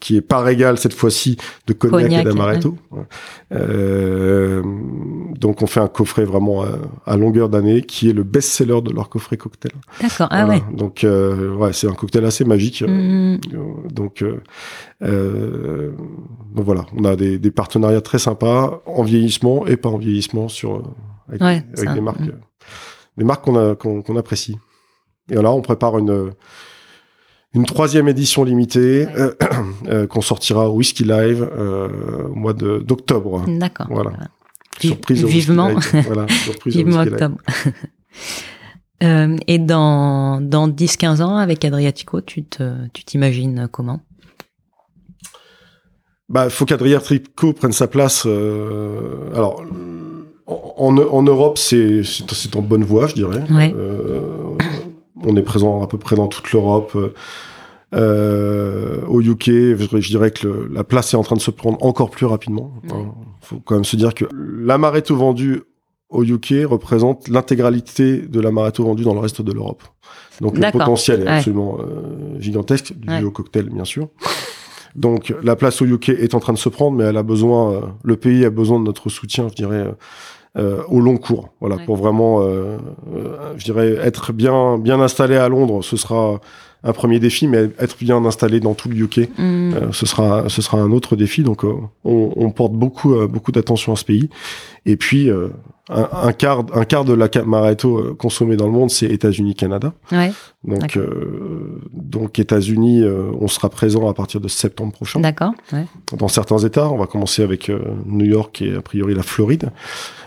qui 0.00 0.16
est 0.16 0.20
par 0.20 0.48
égal 0.48 0.78
cette 0.78 0.92
fois-ci 0.92 1.36
de 1.66 1.72
cognac, 1.72 2.12
et 2.12 2.22
d'amaretto. 2.22 2.76
Euh, 3.52 4.62
donc 5.38 5.62
on 5.62 5.66
fait 5.66 5.80
un 5.80 5.88
coffret 5.88 6.24
vraiment 6.24 6.64
à, 7.04 7.16
longueur 7.16 7.48
d'année 7.48 7.82
qui 7.82 8.10
est 8.10 8.12
le 8.12 8.22
best-seller 8.22 8.80
de 8.82 8.92
leur 8.92 9.08
coffret 9.08 9.36
cocktail. 9.36 9.72
D'accord, 10.00 10.28
ah 10.30 10.46
ouais. 10.46 10.62
Donc 10.72 11.04
euh, 11.04 11.54
ouais, 11.54 11.72
c'est 11.72 11.88
un 11.88 11.94
cocktail 11.94 12.24
assez 12.24 12.44
magique. 12.44 12.82
Mm. 12.82 13.38
Donc, 13.92 14.22
euh, 15.02 15.92
donc 16.54 16.64
voilà, 16.64 16.86
on 16.96 17.04
a 17.04 17.16
des, 17.16 17.38
des, 17.38 17.50
partenariats 17.50 18.00
très 18.00 18.18
sympas 18.18 18.82
en 18.86 19.02
vieillissement 19.02 19.66
et 19.66 19.76
pas 19.76 19.88
en 19.88 19.98
vieillissement 19.98 20.48
sur 20.48 20.82
avec, 21.28 21.42
avec 21.42 21.94
des 21.94 22.00
marques, 22.00 22.20
mm. 22.20 22.40
des 23.18 23.24
marques 23.24 23.44
qu'on 23.44 24.02
qu'on 24.02 24.16
apprécie. 24.16 24.56
Et 25.30 25.34
là, 25.34 25.50
on 25.50 25.60
prépare 25.60 25.98
une, 25.98 26.30
une 27.56 27.64
troisième 27.64 28.06
édition 28.06 28.44
limitée 28.44 29.08
euh, 29.16 29.32
euh, 29.88 30.06
qu'on 30.06 30.20
sortira 30.20 30.68
au 30.68 30.74
Whisky 30.74 31.04
Live 31.04 31.48
euh, 31.56 32.28
au 32.28 32.34
mois 32.34 32.52
d'octobre. 32.52 33.44
D'accord. 33.48 33.86
Voilà. 33.90 34.12
Surprise 34.78 35.24
Vivement. 35.24 35.70
voilà, 36.04 36.26
surprise 36.28 36.76
Vivement 36.76 37.00
octobre. 37.00 37.38
et 39.00 39.58
dans, 39.58 40.40
dans 40.42 40.68
10-15 40.68 41.22
ans, 41.22 41.36
avec 41.36 41.64
Adriatico, 41.64 42.20
tu 42.20 42.44
t'imagines 43.06 43.62
tu 43.64 43.68
comment? 43.70 44.00
Bah, 46.28 46.50
faut 46.50 46.66
qu'Adriatico 46.66 47.54
prenne 47.54 47.72
sa 47.72 47.86
place. 47.86 48.26
alors, 48.26 49.64
en, 50.46 50.98
en 50.98 51.22
Europe, 51.22 51.56
c'est 51.56 52.02
en 52.54 52.60
bonne 52.60 52.84
voie, 52.84 53.06
je 53.06 53.14
dirais. 53.14 53.44
Ouais 53.50 53.74
on 55.26 55.36
est 55.36 55.42
présent 55.42 55.82
à 55.82 55.86
peu 55.86 55.98
près 55.98 56.16
dans 56.16 56.28
toute 56.28 56.50
l'Europe. 56.52 56.96
au 57.92 59.20
UK, 59.20 59.44
je, 59.46 60.08
dirais 60.08 60.30
que 60.30 60.68
la 60.72 60.84
place 60.84 61.12
est 61.12 61.16
en 61.16 61.22
train 61.22 61.36
de 61.36 61.40
se 61.40 61.50
prendre 61.50 61.84
encore 61.84 62.10
plus 62.10 62.26
rapidement. 62.26 62.72
Il 62.84 62.96
faut 63.40 63.60
quand 63.64 63.74
même 63.74 63.84
se 63.84 63.96
dire 63.96 64.14
que 64.14 64.24
l'amaretto 64.32 65.14
vendu 65.14 65.62
au 66.08 66.24
UK 66.24 66.64
représente 66.64 67.28
l'intégralité 67.28 68.18
de 68.18 68.40
l'amaretto 68.40 68.84
vendu 68.84 69.02
dans 69.02 69.14
le 69.14 69.20
reste 69.20 69.42
de 69.42 69.52
l'Europe. 69.52 69.82
Donc 70.40 70.56
le 70.56 70.70
potentiel 70.70 71.22
est 71.22 71.26
absolument 71.26 71.78
gigantesque, 72.38 72.94
du 72.96 73.24
au 73.24 73.30
cocktail 73.30 73.70
bien 73.70 73.84
sûr. 73.84 74.08
Donc 74.96 75.34
la 75.42 75.56
place 75.56 75.82
au 75.82 75.86
UK 75.86 76.08
est 76.08 76.34
en 76.34 76.40
train 76.40 76.54
de 76.54 76.58
se 76.58 76.70
prendre, 76.70 76.96
mais 76.96 77.04
elle 77.04 77.18
a 77.18 77.22
besoin, 77.22 77.72
euh, 77.72 77.80
le 78.02 78.16
pays 78.16 78.44
a 78.44 78.50
besoin 78.50 78.80
de 78.80 78.84
notre 78.84 79.10
soutien, 79.10 79.46
je 79.48 79.54
dirais, 79.54 79.86
euh, 80.56 80.78
euh 80.78 80.82
au 80.88 81.00
long 81.00 81.16
cours. 81.16 81.50
Voilà, 81.60 81.76
pour 81.84 81.96
vraiment, 81.96 82.42
euh, 82.42 82.78
je 83.56 83.64
dirais, 83.64 83.96
être 84.02 84.32
bien 84.32 84.78
bien 84.78 85.00
installé 85.00 85.36
à 85.36 85.48
Londres, 85.48 85.82
ce 85.82 85.96
sera 85.96 86.40
un 86.84 86.92
premier 86.92 87.18
défi, 87.18 87.48
mais 87.48 87.70
être 87.78 87.96
bien 87.98 88.24
installé 88.24 88.60
dans 88.60 88.74
tout 88.74 88.88
le 88.88 88.96
UK, 88.96 89.28
mm. 89.38 89.92
ce 89.92 90.06
sera 90.06 90.48
ce 90.48 90.62
sera 90.62 90.78
un 90.78 90.92
autre 90.92 91.16
défi. 91.16 91.42
Donc 91.42 91.64
on, 91.64 91.90
on, 92.04 92.50
porte 92.50 92.72
beaucoup 92.72 93.14
beaucoup 93.26 93.52
d'attention 93.52 93.92
à 93.92 93.96
ce 93.96 94.04
pays. 94.04 94.28
Et 94.84 94.96
puis 94.96 95.30
un, 95.88 96.32
quart, 96.32 96.64
un 96.74 96.84
quart 96.84 97.04
de 97.04 97.12
la 97.12 97.28
Mareto 97.44 97.98
euh, 97.98 98.14
consommée 98.14 98.56
dans 98.56 98.66
le 98.66 98.72
monde, 98.72 98.90
c'est 98.90 99.06
États-Unis, 99.06 99.54
Canada. 99.54 99.92
Ouais. 100.10 100.32
Donc, 100.64 100.96
euh, 100.96 101.80
donc 101.92 102.38
États-Unis, 102.40 103.02
euh, 103.02 103.30
on 103.40 103.46
sera 103.46 103.68
présent 103.68 104.08
à 104.08 104.14
partir 104.14 104.40
de 104.40 104.48
septembre 104.48 104.92
prochain. 104.92 105.20
D'accord. 105.20 105.52
Ouais. 105.72 105.86
Dans 106.16 106.28
certains 106.28 106.58
États, 106.58 106.88
on 106.88 106.98
va 106.98 107.06
commencer 107.06 107.42
avec 107.42 107.70
New 108.04 108.26
York 108.26 108.62
et 108.62 108.74
a 108.74 108.82
priori 108.82 109.14
la 109.14 109.22
Floride. 109.22 109.70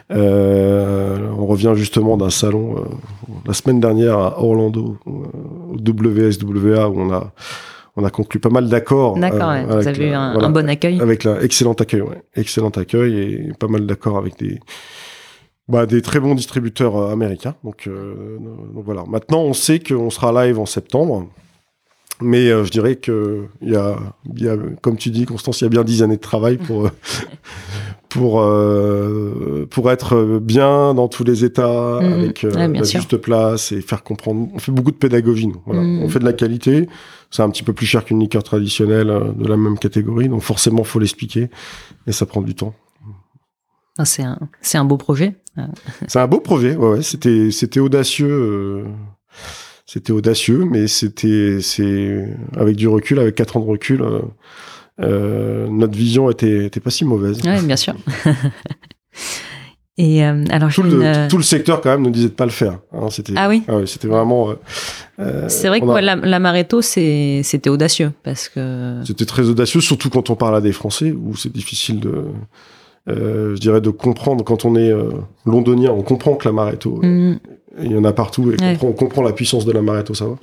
On 0.09 1.45
revient 1.45 1.73
justement 1.75 2.17
d'un 2.17 2.29
salon 2.29 2.83
la 3.45 3.53
semaine 3.53 3.79
dernière 3.79 4.17
à 4.17 4.41
Orlando, 4.41 4.97
au 5.05 5.75
WSWA, 5.75 6.89
où 6.89 6.99
on 6.99 7.13
a 7.13 7.31
on 7.95 8.05
a 8.05 8.09
conclu 8.09 8.39
pas 8.39 8.49
mal 8.49 8.69
d'accords. 8.69 9.17
D'accord, 9.17 9.53
vous 9.67 9.87
avez 9.87 10.07
eu 10.07 10.13
un, 10.13 10.49
bon 10.49 10.69
accueil. 10.69 11.01
Avec 11.01 11.25
un 11.25 11.39
excellent 11.41 11.73
accueil, 11.73 12.01
ouais. 12.01 12.21
excellent 12.35 12.69
accueil 12.69 13.17
et 13.17 13.51
pas 13.59 13.67
mal 13.67 13.85
d'accords 13.85 14.17
avec 14.17 14.37
des 14.39 14.59
bah, 15.69 15.85
des 15.85 16.01
très 16.01 16.19
bons 16.19 16.33
distributeurs 16.33 16.97
euh, 16.97 17.13
américains. 17.13 17.55
Donc, 17.63 17.87
euh, 17.87 18.37
donc, 18.73 18.83
voilà. 18.83 19.03
Maintenant, 19.07 19.41
on 19.41 19.53
sait 19.53 19.79
qu'on 19.79 20.09
sera 20.09 20.45
live 20.45 20.59
en 20.59 20.65
septembre. 20.65 21.27
Mais 22.21 22.49
euh, 22.49 22.65
je 22.65 22.71
dirais 22.71 22.95
que 22.95 23.45
il 23.61 23.71
y 23.71 23.75
a, 23.75 23.97
y 24.35 24.47
a, 24.47 24.57
comme 24.81 24.97
tu 24.97 25.09
dis, 25.09 25.25
Constance, 25.25 25.61
il 25.61 25.65
y 25.65 25.67
a 25.67 25.69
bien 25.69 25.83
dix 25.83 26.03
années 26.03 26.17
de 26.17 26.21
travail 26.21 26.57
pour 26.57 26.89
pour 28.09 28.45
pour 29.69 29.91
être 29.91 30.39
bien 30.39 30.93
dans 30.93 31.07
tous 31.07 31.23
les 31.23 31.45
états 31.45 31.99
mmh. 32.01 32.13
avec 32.13 32.43
la 32.43 32.83
juste 32.83 33.17
place 33.17 33.71
et 33.71 33.81
faire 33.81 34.03
comprendre. 34.03 34.49
On 34.53 34.59
fait 34.59 34.71
beaucoup 34.71 34.91
de 34.91 34.97
pédagogie. 34.97 35.51
Voilà. 35.65 35.81
Mmh. 35.81 36.03
On 36.03 36.09
fait 36.09 36.19
de 36.19 36.25
la 36.25 36.33
qualité. 36.33 36.89
C'est 37.31 37.43
un 37.43 37.49
petit 37.49 37.63
peu 37.63 37.73
plus 37.73 37.85
cher 37.85 38.03
qu'une 38.03 38.19
liqueur 38.19 38.43
traditionnelle 38.43 39.13
de 39.37 39.47
la 39.47 39.55
même 39.55 39.77
catégorie, 39.77 40.29
donc 40.29 40.41
forcément 40.41 40.83
faut 40.83 40.99
l'expliquer 40.99 41.49
et 42.07 42.11
ça 42.11 42.25
prend 42.25 42.41
du 42.41 42.55
temps. 42.55 42.73
Ah, 43.99 44.05
c'est 44.05 44.23
un, 44.23 44.39
c'est 44.61 44.77
un 44.77 44.85
beau 44.85 44.95
projet. 44.95 45.35
c'est 46.07 46.19
un 46.19 46.27
beau 46.27 46.39
projet, 46.39 46.75
ouais, 46.75 46.89
ouais. 46.89 47.01
C'était, 47.01 47.51
c'était 47.51 47.81
audacieux. 47.81 48.85
Euh, 49.89 49.93
c'était 49.93 50.11
audacieux, 50.11 50.65
mais 50.69 50.87
c'était, 50.87 51.59
c'est, 51.61 52.25
avec 52.55 52.75
du 52.75 52.87
recul, 52.87 53.19
avec 53.19 53.35
quatre 53.35 53.57
ans 53.57 53.59
de 53.59 53.65
recul, 53.65 54.01
euh, 54.01 54.19
euh, 55.01 55.67
notre 55.69 55.97
vision 55.97 56.29
était, 56.29 56.65
était 56.65 56.79
pas 56.79 56.91
si 56.91 57.05
mauvaise. 57.05 57.39
Oui, 57.43 57.61
bien 57.65 57.75
sûr. 57.75 57.95
Et 60.01 60.23
alors 60.23 60.71
tout, 60.71 60.81
le, 60.81 61.27
tout 61.27 61.35
le 61.35 61.43
secteur 61.43 61.81
quand 61.81 61.89
même 61.89 62.03
nous 62.03 62.09
disait 62.09 62.29
de 62.29 62.33
pas 62.33 62.45
le 62.45 62.51
faire. 62.51 62.79
Hein, 62.93 63.09
c'était, 63.09 63.33
ah 63.35 63.49
oui. 63.49 63.63
Ah 63.67 63.79
c'était 63.85 64.07
vraiment. 64.07 64.55
c'est 65.49 65.67
vrai 65.67 65.81
que 65.81 65.85
la, 65.85 66.15
l'amaretto 66.15 66.81
c'est, 66.81 67.41
c'était 67.43 67.69
audacieux 67.69 68.13
parce 68.23 68.47
que. 68.47 69.01
C'était 69.05 69.25
très 69.25 69.49
audacieux, 69.49 69.81
surtout 69.81 70.09
quand 70.09 70.29
on 70.29 70.37
parle 70.37 70.55
à 70.55 70.61
des 70.61 70.71
Français 70.71 71.11
où 71.11 71.35
c'est 71.35 71.51
difficile 71.51 71.99
de 71.99 72.27
euh, 73.07 73.55
je 73.55 73.61
dirais, 73.61 73.81
de 73.81 73.89
comprendre, 73.89 74.43
quand 74.43 74.65
on 74.65 74.75
est 74.75 74.91
euh, 74.91 75.09
londonien, 75.45 75.91
on 75.91 76.01
comprend 76.01 76.35
que 76.35 76.47
l'amaretto, 76.47 76.99
mm. 77.01 77.39
il 77.81 77.91
y 77.91 77.97
en 77.97 78.03
a 78.03 78.13
partout, 78.13 78.51
et 78.51 78.57
on 78.81 78.91
comprend 78.91 79.23
la 79.23 79.31
puissance 79.31 79.65
de 79.65 79.71
l'amaretto, 79.71 80.13
ça 80.13 80.25
va. 80.25 80.35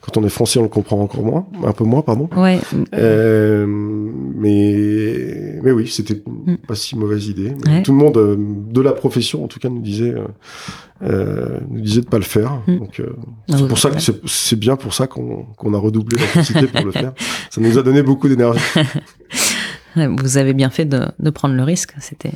Quand 0.00 0.16
on 0.16 0.24
est 0.24 0.30
français, 0.30 0.58
on 0.58 0.62
le 0.62 0.68
comprend 0.68 1.00
encore 1.00 1.22
moins, 1.22 1.46
un 1.64 1.72
peu 1.72 1.84
moins, 1.84 2.02
pardon. 2.02 2.28
Ouais. 2.36 2.58
Euh, 2.94 3.66
mais, 3.68 5.60
mais 5.62 5.70
oui, 5.70 5.86
c'était 5.86 6.20
mm. 6.26 6.56
pas 6.66 6.74
si 6.74 6.96
mauvaise 6.96 7.28
idée. 7.28 7.52
Tout 7.84 7.92
le 7.92 7.98
monde, 7.98 8.38
de 8.72 8.80
la 8.80 8.92
profession, 8.92 9.44
en 9.44 9.48
tout 9.48 9.60
cas, 9.60 9.68
nous 9.68 9.82
disait, 9.82 10.14
nous 11.00 11.80
disait 11.80 12.00
de 12.00 12.06
pas 12.06 12.18
le 12.18 12.24
faire. 12.24 12.62
Mm. 12.66 12.78
Donc, 12.78 13.02
ah 13.02 13.54
c'est 13.56 13.68
pour 13.68 13.78
ça 13.78 13.90
que 13.90 13.98
c'est 14.00 14.58
bien 14.58 14.76
pour 14.76 14.92
ça 14.92 15.06
qu'on 15.06 15.74
a 15.74 15.78
redoublé 15.78 16.16
la 16.16 16.66
pour 16.66 16.86
le 16.86 16.92
faire. 16.92 17.12
Ça 17.50 17.60
nous 17.60 17.78
a 17.78 17.82
donné 17.82 18.02
beaucoup 18.02 18.28
d'énergie. 18.28 18.60
Vous 20.06 20.36
avez 20.36 20.54
bien 20.54 20.70
fait 20.70 20.84
de, 20.84 21.06
de 21.18 21.30
prendre 21.30 21.54
le 21.54 21.62
risque. 21.62 21.94
C'était. 22.00 22.32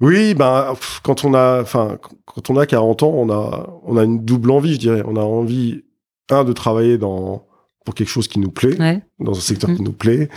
Oui, 0.00 0.34
ben 0.34 0.74
quand 1.02 1.24
on 1.24 1.34
a, 1.34 1.60
enfin, 1.62 1.98
quand 2.24 2.50
on 2.50 2.56
a 2.56 2.66
40 2.66 3.02
ans, 3.04 3.12
on 3.14 3.30
a, 3.30 3.80
on 3.84 3.96
a 3.96 4.04
une 4.04 4.24
double 4.24 4.50
envie, 4.50 4.74
je 4.74 4.78
dirais. 4.78 5.02
On 5.06 5.16
a 5.16 5.22
envie, 5.22 5.84
un, 6.30 6.44
de 6.44 6.52
travailler 6.52 6.98
dans 6.98 7.46
pour 7.84 7.94
quelque 7.94 8.08
chose 8.08 8.28
qui 8.28 8.38
nous 8.38 8.50
plaît, 8.50 9.02
dans 9.20 9.32
un 9.32 9.40
secteur 9.40 9.68
qui 9.74 9.82
mm. 9.82 9.84
nous 9.84 9.92
plaît. 9.92 10.30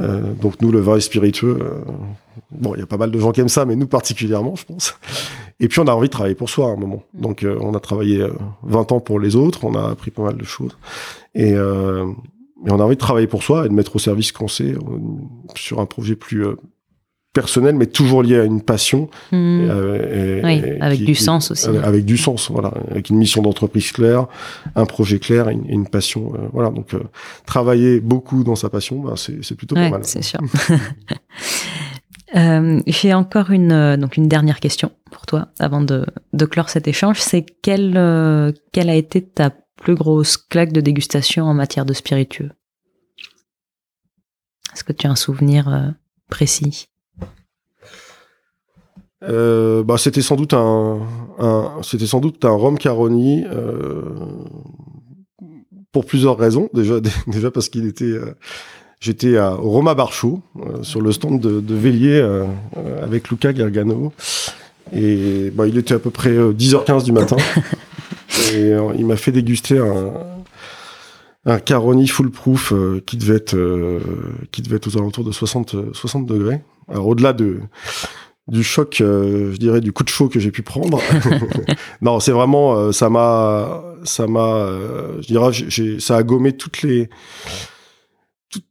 Euh, 0.00 0.32
donc 0.40 0.62
nous, 0.62 0.72
le 0.72 0.80
vin 0.80 0.96
est 0.96 1.00
spiritueux, 1.00 1.58
euh, 1.60 1.80
bon, 2.50 2.74
il 2.74 2.80
y 2.80 2.82
a 2.82 2.86
pas 2.86 2.96
mal 2.96 3.10
de 3.10 3.18
gens 3.18 3.30
qui 3.30 3.42
aiment 3.42 3.48
ça, 3.48 3.66
mais 3.66 3.76
nous 3.76 3.86
particulièrement, 3.86 4.56
je 4.56 4.64
pense. 4.64 4.94
Et 5.60 5.68
puis 5.68 5.80
on 5.80 5.86
a 5.86 5.92
envie 5.92 6.08
de 6.08 6.12
travailler 6.12 6.34
pour 6.34 6.48
soi 6.48 6.68
à 6.68 6.70
un 6.70 6.76
moment. 6.76 7.02
Mm. 7.12 7.20
Donc 7.20 7.44
euh, 7.44 7.58
on 7.60 7.74
a 7.74 7.80
travaillé 7.80 8.26
20 8.62 8.92
ans 8.92 9.00
pour 9.00 9.20
les 9.20 9.36
autres, 9.36 9.64
on 9.64 9.74
a 9.74 9.90
appris 9.90 10.10
pas 10.10 10.22
mal 10.22 10.38
de 10.38 10.44
choses. 10.44 10.76
Et 11.34 11.54
mais 12.64 12.72
on 12.72 12.80
a 12.80 12.82
envie 12.82 12.96
de 12.96 13.00
travailler 13.00 13.26
pour 13.26 13.42
soi 13.42 13.66
et 13.66 13.68
de 13.68 13.74
mettre 13.74 13.94
au 13.96 13.98
service 13.98 14.32
qu'on 14.32 14.48
sait 14.48 14.72
euh, 14.72 14.78
sur 15.54 15.80
un 15.80 15.86
projet 15.86 16.16
plus 16.16 16.46
euh, 16.46 16.56
personnel, 17.34 17.74
mais 17.74 17.86
toujours 17.86 18.22
lié 18.22 18.38
à 18.38 18.44
une 18.44 18.62
passion. 18.62 19.10
Mmh. 19.32 19.36
Euh, 19.70 20.40
oui, 20.42 20.62
avec 20.80 21.04
du 21.04 21.14
sens 21.14 21.50
aussi. 21.50 21.68
Avec, 21.68 22.04
du 22.04 22.16
sens, 22.16 22.50
voilà, 22.50 22.72
avec 22.90 23.10
une 23.10 23.16
mission 23.16 23.42
d'entreprise 23.42 23.92
claire, 23.92 24.26
un 24.76 24.86
projet 24.86 25.18
clair 25.18 25.48
et 25.48 25.52
une, 25.52 25.86
passion. 25.86 26.32
voilà, 26.52 26.70
donc 26.70 26.94
travailler 27.44 28.00
beaucoup 28.00 28.44
dans 28.44 28.54
sa 28.54 28.70
passion, 28.70 29.00
bah, 29.00 29.14
c'est 29.16 29.56
plutôt 29.56 29.74
pas 29.74 29.90
mal. 29.90 30.00
C'est 30.04 30.22
sûr. 30.22 30.40
J'ai 32.86 33.14
encore 33.14 33.50
une 33.50 33.96
donc 33.96 34.16
une 34.16 34.28
dernière 34.28 34.58
question 34.60 34.90
pour 35.10 35.26
toi 35.26 35.48
avant 35.58 35.80
de, 35.80 36.06
de 36.32 36.44
clore 36.46 36.70
cet 36.70 36.88
échange. 36.88 37.20
C'est 37.20 37.44
quelle 37.62 38.54
quelle 38.72 38.90
a 38.90 38.94
été 38.94 39.22
ta 39.22 39.50
plus 39.84 39.94
grosse 39.94 40.38
claque 40.38 40.72
de 40.72 40.80
dégustation 40.80 41.44
en 41.44 41.54
matière 41.54 41.84
de 41.84 41.92
spiritueux. 41.92 42.50
Est-ce 44.72 44.82
que 44.82 44.94
tu 44.94 45.06
as 45.06 45.10
un 45.10 45.14
souvenir 45.14 45.68
euh, 45.68 45.90
précis? 46.30 46.88
Euh, 49.22 49.84
bah, 49.84 49.96
c'était 49.98 50.22
sans 50.22 50.36
doute 50.36 50.54
un, 50.54 51.00
c'était 51.82 52.06
sans 52.06 52.20
doute 52.20 52.44
un 52.44 52.50
rhum 52.50 52.78
Caroni 52.78 53.44
euh, 53.44 54.02
pour 55.92 56.06
plusieurs 56.06 56.38
raisons. 56.38 56.70
Déjà 56.72 57.00
déjà 57.26 57.50
parce 57.50 57.68
qu'il 57.68 57.86
était 57.86 58.14
j'étais 59.00 59.36
à 59.36 59.50
Roma 59.50 59.94
Barchou 59.94 60.42
sur 60.82 61.02
le 61.02 61.12
stand 61.12 61.40
de, 61.40 61.60
de 61.60 61.74
Vélier 61.74 62.20
avec 63.02 63.28
Luca 63.28 63.52
Gargano. 63.52 64.12
Et 64.94 65.50
bah, 65.50 65.66
il 65.66 65.76
était 65.76 65.94
à 65.94 65.98
peu 65.98 66.10
près 66.10 66.32
10h15 66.32 67.04
du 67.04 67.12
matin 67.12 67.36
Et 68.54 68.72
euh, 68.72 68.92
il 68.96 69.06
m'a 69.06 69.16
fait 69.16 69.32
déguster 69.32 69.78
un, 69.78 70.12
un 71.44 71.58
Caroni 71.58 72.06
full 72.06 72.30
proof 72.30 72.72
euh, 72.72 73.02
qui 73.04 73.16
devait 73.16 73.36
être 73.36 73.54
euh, 73.54 74.00
qui 74.52 74.62
devait 74.62 74.76
être 74.76 74.88
aux 74.88 74.98
alentours 74.98 75.24
de 75.24 75.32
60 75.32 75.76
60 75.92 76.26
degrés. 76.26 76.62
Alors 76.88 77.08
au-delà 77.08 77.32
de 77.32 77.60
du 78.46 78.62
choc, 78.62 78.96
je 78.98 79.56
dirais 79.56 79.80
du 79.80 79.92
coup 79.92 80.04
de 80.04 80.10
chaud 80.10 80.28
que 80.28 80.38
j'ai 80.38 80.50
pu 80.50 80.62
prendre. 80.62 81.00
non, 82.02 82.20
c'est 82.20 82.32
vraiment 82.32 82.92
ça 82.92 83.08
m'a 83.08 83.82
ça 84.04 84.26
m'a 84.26 84.68
je 85.20 85.26
dirais 85.26 85.50
j'ai 85.52 85.98
ça 85.98 86.16
a 86.16 86.22
gommé 86.22 86.52
toutes 86.52 86.82
les 86.82 87.08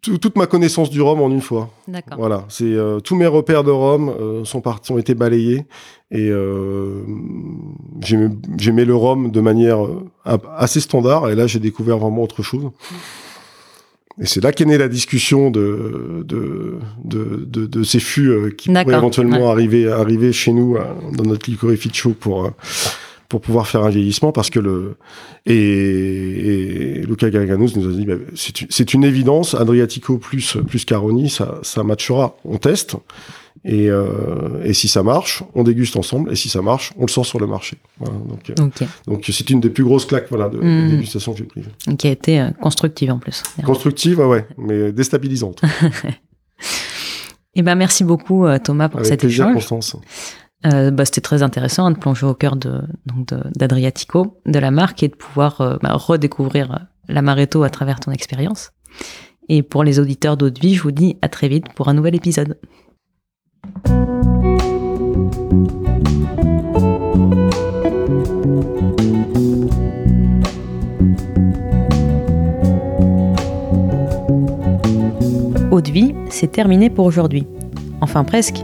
toute 0.02 0.36
ma 0.36 0.48
connaissance 0.48 0.90
du 0.90 1.02
rhum 1.02 1.22
en 1.22 1.30
une 1.30 1.42
fois. 1.42 1.70
D'accord. 1.88 2.18
Voilà, 2.18 2.46
c'est 2.50 2.76
tous 3.04 3.16
mes 3.16 3.28
repères 3.28 3.64
de 3.64 3.72
rhum 3.72 4.44
sont 4.46 4.62
partis, 4.62 4.92
ont 4.92 4.98
été 4.98 5.14
balayés 5.16 5.66
et 6.14 6.30
euh, 6.30 7.02
j'aimais 8.58 8.86
le 8.86 8.96
rhum 8.96 9.32
de 9.32 9.42
manière 9.42 9.84
euh, 9.84 10.38
assez 10.56 10.80
standard. 10.80 11.30
Et 11.30 11.36
là, 11.36 11.48
j'ai 11.48 11.60
découvert 11.60 11.98
vraiment 11.98 12.22
autre 12.22 12.44
chose. 12.44 12.70
Et 14.22 14.28
c'est 14.28 14.44
là 14.44 14.52
qu'est 14.52 14.66
née 14.66 14.78
la 14.78 14.90
discussion 14.90 15.50
de, 15.50 16.24
de, 16.24 16.76
de, 17.04 17.46
de, 17.48 17.66
de 17.66 17.84
ces 17.84 18.00
fûts 18.00 18.30
euh, 18.30 18.52
qui 18.52 18.70
pourraient 18.70 18.84
éventuellement 18.96 19.50
arriver, 19.50 19.92
arriver 19.92 20.32
chez 20.32 20.54
nous 20.54 20.76
euh, 20.76 20.84
dans 21.14 21.24
notre 21.24 21.50
liquorifiche 21.50 21.96
show 21.96 22.12
pour, 22.12 22.52
pour 23.34 23.42
pouvoir 23.42 23.68
faire 23.68 23.82
un 23.84 23.90
vieillissement 23.90 24.32
parce 24.32 24.52
que 24.52 24.60
le 24.60 24.96
et, 25.48 25.56
et 25.56 27.02
Luca 27.02 27.32
Garganus 27.32 27.76
nous 27.76 27.90
a 27.90 27.92
dit 27.92 28.06
bah, 28.06 28.14
c'est 28.36 28.94
une 28.94 29.04
évidence 29.04 29.56
Adriatico 29.56 30.20
plus 30.20 30.58
plus 30.68 30.86
Caroni 30.86 31.32
ça 31.32 31.58
ça 31.64 31.84
matchera 31.84 32.38
on 32.46 32.60
teste 32.60 32.96
Et, 33.66 33.90
et, 34.66 34.74
si 34.74 34.88
ça 34.88 35.04
marche, 35.04 35.42
on 35.56 35.64
déguste 35.64 35.96
ensemble. 35.96 36.34
Et 36.34 36.36
si 36.36 36.50
ça 36.50 36.62
marche, 36.62 36.92
on 36.98 37.06
le 37.06 37.10
sort 37.10 37.26
sur 37.26 37.40
le 37.40 37.48
marché. 37.48 37.78
Voilà, 37.98 38.20
donc, 38.58 38.84
donc 39.08 39.24
c'est 39.32 39.50
une 39.50 39.62
des 39.62 39.70
plus 39.70 39.86
grosses 39.86 40.06
claques 40.06 40.28
voilà, 40.30 40.50
de, 40.50 40.58
mmh. 40.58 40.90
dégustation 40.90 41.32
que 41.32 41.38
j'ai 41.38 41.46
prise. 41.46 41.66
Qui 41.98 42.08
a 42.08 42.12
été 42.12 42.50
constructive 42.60 43.10
en 43.12 43.20
plus. 43.20 43.42
Constructive, 43.64 44.20
ouais, 44.20 44.46
mais 44.58 44.92
déstabilisante. 44.92 45.62
Eh 47.56 47.62
ben, 47.62 47.76
merci 47.76 48.04
beaucoup 48.04 48.48
Thomas 48.64 48.90
pour 48.90 49.02
Avec 49.02 49.10
cet 49.12 49.20
plaisir, 49.20 49.46
échange. 49.46 49.68
Constance. 49.68 49.98
Euh, 50.66 50.92
bah, 50.92 51.06
c'était 51.06 51.22
très 51.22 51.44
intéressant 51.44 51.92
de 51.92 51.98
plonger 51.98 52.26
au 52.26 52.34
cœur 52.34 52.56
de, 52.56 52.82
d'Adriatico, 53.56 54.40
de, 54.46 54.60
la 54.60 54.72
marque, 54.72 55.04
et 55.04 55.10
de 55.10 55.16
pouvoir 55.16 55.60
euh, 55.60 55.78
bah, 55.82 55.94
redécouvrir 55.94 56.88
l'amaretto 57.10 57.64
à 57.64 57.70
travers 57.70 58.00
ton 58.00 58.12
expérience. 58.12 58.72
Et 59.50 59.62
pour 59.62 59.84
les 59.84 60.00
auditeurs 60.00 60.38
d'Eau 60.38 60.50
je 60.50 60.82
vous 60.82 60.92
dis 60.92 61.18
à 61.22 61.28
très 61.28 61.50
vite 61.50 61.66
pour 61.76 61.90
un 61.90 61.94
nouvel 61.94 62.16
épisode. 62.16 62.58
Eau 75.72 75.82
c'est 76.30 76.52
terminé 76.52 76.90
pour 76.90 77.06
aujourd'hui. 77.06 77.46
Enfin 78.00 78.24
presque. 78.24 78.64